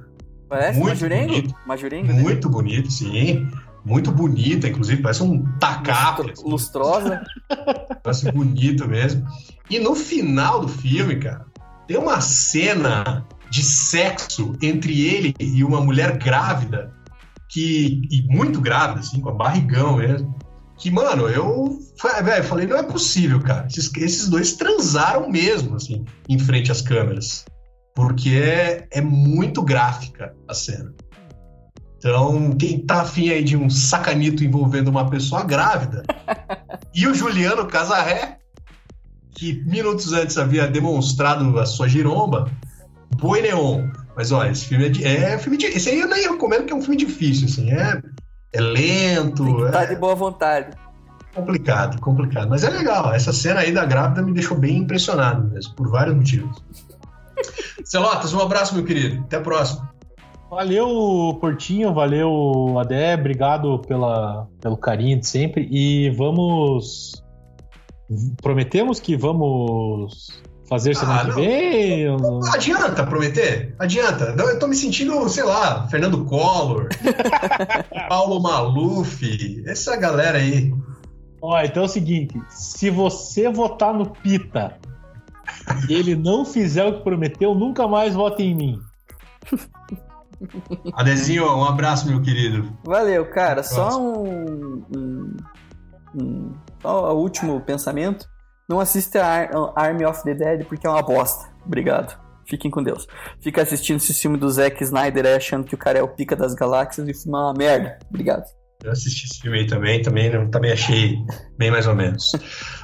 Parece 0.52 0.78
muito 0.78 0.90
Majurengo? 0.90 1.28
Bonito, 1.32 1.54
Majurengo 1.66 2.12
muito 2.12 2.48
né? 2.48 2.52
bonito, 2.52 2.90
sim. 2.90 3.48
Muito 3.82 4.12
bonita, 4.12 4.68
inclusive, 4.68 5.00
parece 5.00 5.22
um 5.22 5.44
tacape. 5.58 6.30
Assim. 6.30 6.44
Lustrosa. 6.44 7.22
Parece 8.02 8.30
bonito 8.30 8.86
mesmo. 8.86 9.26
E 9.70 9.78
no 9.78 9.94
final 9.94 10.60
do 10.60 10.68
filme, 10.68 11.16
cara, 11.16 11.46
tem 11.88 11.96
uma 11.96 12.20
cena 12.20 13.24
de 13.48 13.62
sexo 13.62 14.54
entre 14.60 15.00
ele 15.08 15.34
e 15.40 15.64
uma 15.64 15.80
mulher 15.80 16.18
grávida, 16.18 16.92
que 17.52 18.00
e 18.10 18.22
muito 18.22 18.62
grávida, 18.62 19.00
assim, 19.00 19.20
com 19.20 19.28
a 19.28 19.34
barrigão 19.34 19.96
mesmo. 19.98 20.34
Que, 20.78 20.90
mano, 20.90 21.28
eu 21.28 21.78
véio, 22.24 22.42
falei, 22.44 22.66
não 22.66 22.78
é 22.78 22.82
possível, 22.82 23.40
cara. 23.40 23.66
Esses, 23.66 23.94
esses 23.94 24.28
dois 24.28 24.54
transaram 24.54 25.28
mesmo, 25.28 25.76
assim, 25.76 26.04
em 26.28 26.38
frente 26.38 26.72
às 26.72 26.80
câmeras. 26.80 27.44
Porque 27.94 28.30
é, 28.30 28.88
é 28.90 29.00
muito 29.02 29.62
gráfica 29.62 30.34
a 30.48 30.54
cena. 30.54 30.94
Então, 31.98 32.52
quem 32.52 32.80
tá 32.84 33.02
afim 33.02 33.28
aí 33.28 33.44
de 33.44 33.56
um 33.56 33.68
sacanito 33.68 34.42
envolvendo 34.42 34.88
uma 34.88 35.08
pessoa 35.08 35.44
grávida, 35.44 36.02
e 36.94 37.06
o 37.06 37.14
Juliano 37.14 37.66
Casarré, 37.66 38.38
que 39.36 39.62
minutos 39.64 40.12
antes 40.14 40.38
havia 40.38 40.66
demonstrado 40.66 41.60
a 41.60 41.66
sua 41.66 41.86
giromba, 41.86 42.50
Boi 43.16 43.42
Neon. 43.42 43.90
Mas 44.16 44.30
olha, 44.30 44.50
esse 44.50 44.66
filme 44.66 44.86
é, 44.86 44.88
de, 44.88 45.04
é 45.04 45.38
filme 45.38 45.56
de, 45.56 45.66
esse 45.66 45.88
aí 45.88 46.00
eu 46.00 46.08
nem 46.08 46.28
recomendo 46.28 46.64
que 46.64 46.72
é 46.72 46.76
um 46.76 46.82
filme 46.82 46.96
difícil, 46.96 47.46
assim, 47.46 47.70
é, 47.72 48.02
é 48.52 48.60
lento. 48.60 49.70
Tá 49.70 49.84
é, 49.84 49.86
de 49.86 49.96
boa 49.96 50.14
vontade. 50.14 50.76
Complicado, 51.34 51.98
complicado. 52.00 52.50
Mas 52.50 52.62
é 52.62 52.68
legal. 52.68 53.12
Essa 53.14 53.32
cena 53.32 53.60
aí 53.60 53.72
da 53.72 53.86
grávida 53.86 54.22
me 54.22 54.34
deixou 54.34 54.58
bem 54.58 54.78
impressionado 54.78 55.48
mesmo, 55.48 55.74
por 55.74 55.88
vários 55.88 56.14
motivos. 56.14 56.62
Celotas, 57.84 58.34
um 58.34 58.40
abraço, 58.40 58.74
meu 58.74 58.84
querido. 58.84 59.22
Até 59.22 59.36
a 59.36 59.40
próxima. 59.40 59.90
Valeu, 60.50 61.38
Portinho, 61.40 61.94
valeu, 61.94 62.78
Adé, 62.78 63.14
obrigado 63.14 63.78
pela, 63.88 64.46
pelo 64.60 64.76
carinho 64.76 65.18
de 65.18 65.26
sempre 65.26 65.66
e 65.70 66.10
vamos. 66.10 67.24
Prometemos 68.42 69.00
que 69.00 69.16
vamos 69.16 70.41
fazer 70.72 70.96
semana 70.96 71.20
ah, 71.20 71.24
que 71.26 71.32
vem? 71.32 72.06
Não, 72.06 72.40
adianta 72.50 73.04
prometer? 73.04 73.74
Adianta. 73.78 74.34
Eu 74.38 74.58
tô 74.58 74.66
me 74.66 74.74
sentindo, 74.74 75.28
sei 75.28 75.44
lá, 75.44 75.86
Fernando 75.88 76.24
Collor, 76.24 76.88
Paulo 78.08 78.40
Maluf, 78.40 79.62
essa 79.66 79.94
galera 79.96 80.38
aí. 80.38 80.72
Ó, 81.42 81.60
então 81.60 81.82
é 81.82 81.86
o 81.86 81.88
seguinte: 81.88 82.40
se 82.48 82.88
você 82.88 83.50
votar 83.50 83.92
no 83.92 84.06
Pita 84.06 84.78
e 85.90 85.92
ele 85.92 86.16
não 86.16 86.42
fizer 86.42 86.86
o 86.86 86.94
que 86.94 87.04
prometeu, 87.04 87.54
nunca 87.54 87.86
mais 87.86 88.14
vote 88.14 88.42
em 88.42 88.54
mim. 88.54 88.80
Adezinho, 90.94 91.44
um 91.54 91.64
abraço, 91.64 92.08
meu 92.08 92.22
querido. 92.22 92.76
Valeu, 92.84 93.28
cara. 93.30 93.62
Só 93.62 94.00
um, 94.00 94.82
um, 94.96 95.36
um, 96.14 96.52
Só 96.80 97.14
o 97.14 97.20
último 97.20 97.60
pensamento. 97.60 98.31
Não 98.72 98.80
assista 98.80 99.22
a 99.22 99.84
Army 99.84 100.06
of 100.06 100.22
the 100.22 100.32
Dead 100.32 100.64
porque 100.64 100.86
é 100.86 100.90
uma 100.90 101.02
bosta. 101.02 101.46
Obrigado. 101.66 102.18
Fiquem 102.48 102.70
com 102.70 102.82
Deus. 102.82 103.06
Fica 103.38 103.60
assistindo 103.60 103.98
esse 103.98 104.14
filme 104.14 104.38
do 104.38 104.48
Zack 104.48 104.82
Snyder 104.82 105.36
achando 105.36 105.64
que 105.64 105.74
o 105.74 105.78
cara 105.78 105.98
é 105.98 106.02
o 106.02 106.08
pica 106.08 106.34
das 106.34 106.54
galáxias 106.54 107.06
e 107.06 107.10
é 107.10 107.28
uma 107.30 107.52
merda. 107.52 107.98
Obrigado. 108.08 108.44
Eu 108.82 108.90
assisti 108.90 109.26
esse 109.26 109.42
filme 109.42 109.58
aí 109.58 109.66
também, 109.66 110.00
também, 110.00 110.50
também 110.50 110.72
achei 110.72 111.18
bem 111.58 111.70
mais 111.70 111.86
ou 111.86 111.94
menos. 111.94 112.32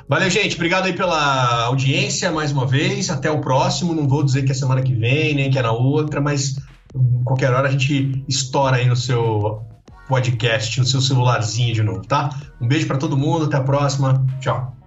Valeu, 0.07 0.28
gente. 0.28 0.57
Obrigado 0.57 0.84
aí 0.84 0.93
pela 0.93 1.64
audiência 1.64 2.30
mais 2.30 2.53
uma 2.53 2.66
vez. 2.66 3.09
Até 3.09 3.30
o 3.30 3.41
próximo. 3.41 3.95
Não 3.95 4.07
vou 4.07 4.22
dizer 4.22 4.43
que 4.43 4.53
é 4.53 4.55
semana 4.55 4.82
que 4.82 4.95
vem, 4.95 5.34
nem 5.34 5.51
que 5.51 5.59
é 5.59 5.62
na 5.62 5.72
outra, 5.72 6.20
mas 6.20 6.57
qualquer 7.24 7.51
hora 7.51 7.66
a 7.66 7.70
gente 7.70 8.22
estoura 8.28 8.76
aí 8.76 8.86
no 8.86 8.95
seu 8.95 9.62
podcast, 10.07 10.80
no 10.80 10.84
seu 10.84 11.01
celularzinho 11.01 11.72
de 11.72 11.82
novo, 11.82 12.03
tá? 12.03 12.28
Um 12.61 12.68
beijo 12.68 12.86
para 12.86 12.99
todo 12.99 13.16
mundo. 13.16 13.47
Até 13.47 13.57
a 13.57 13.62
próxima. 13.62 14.22
Tchau. 14.39 14.77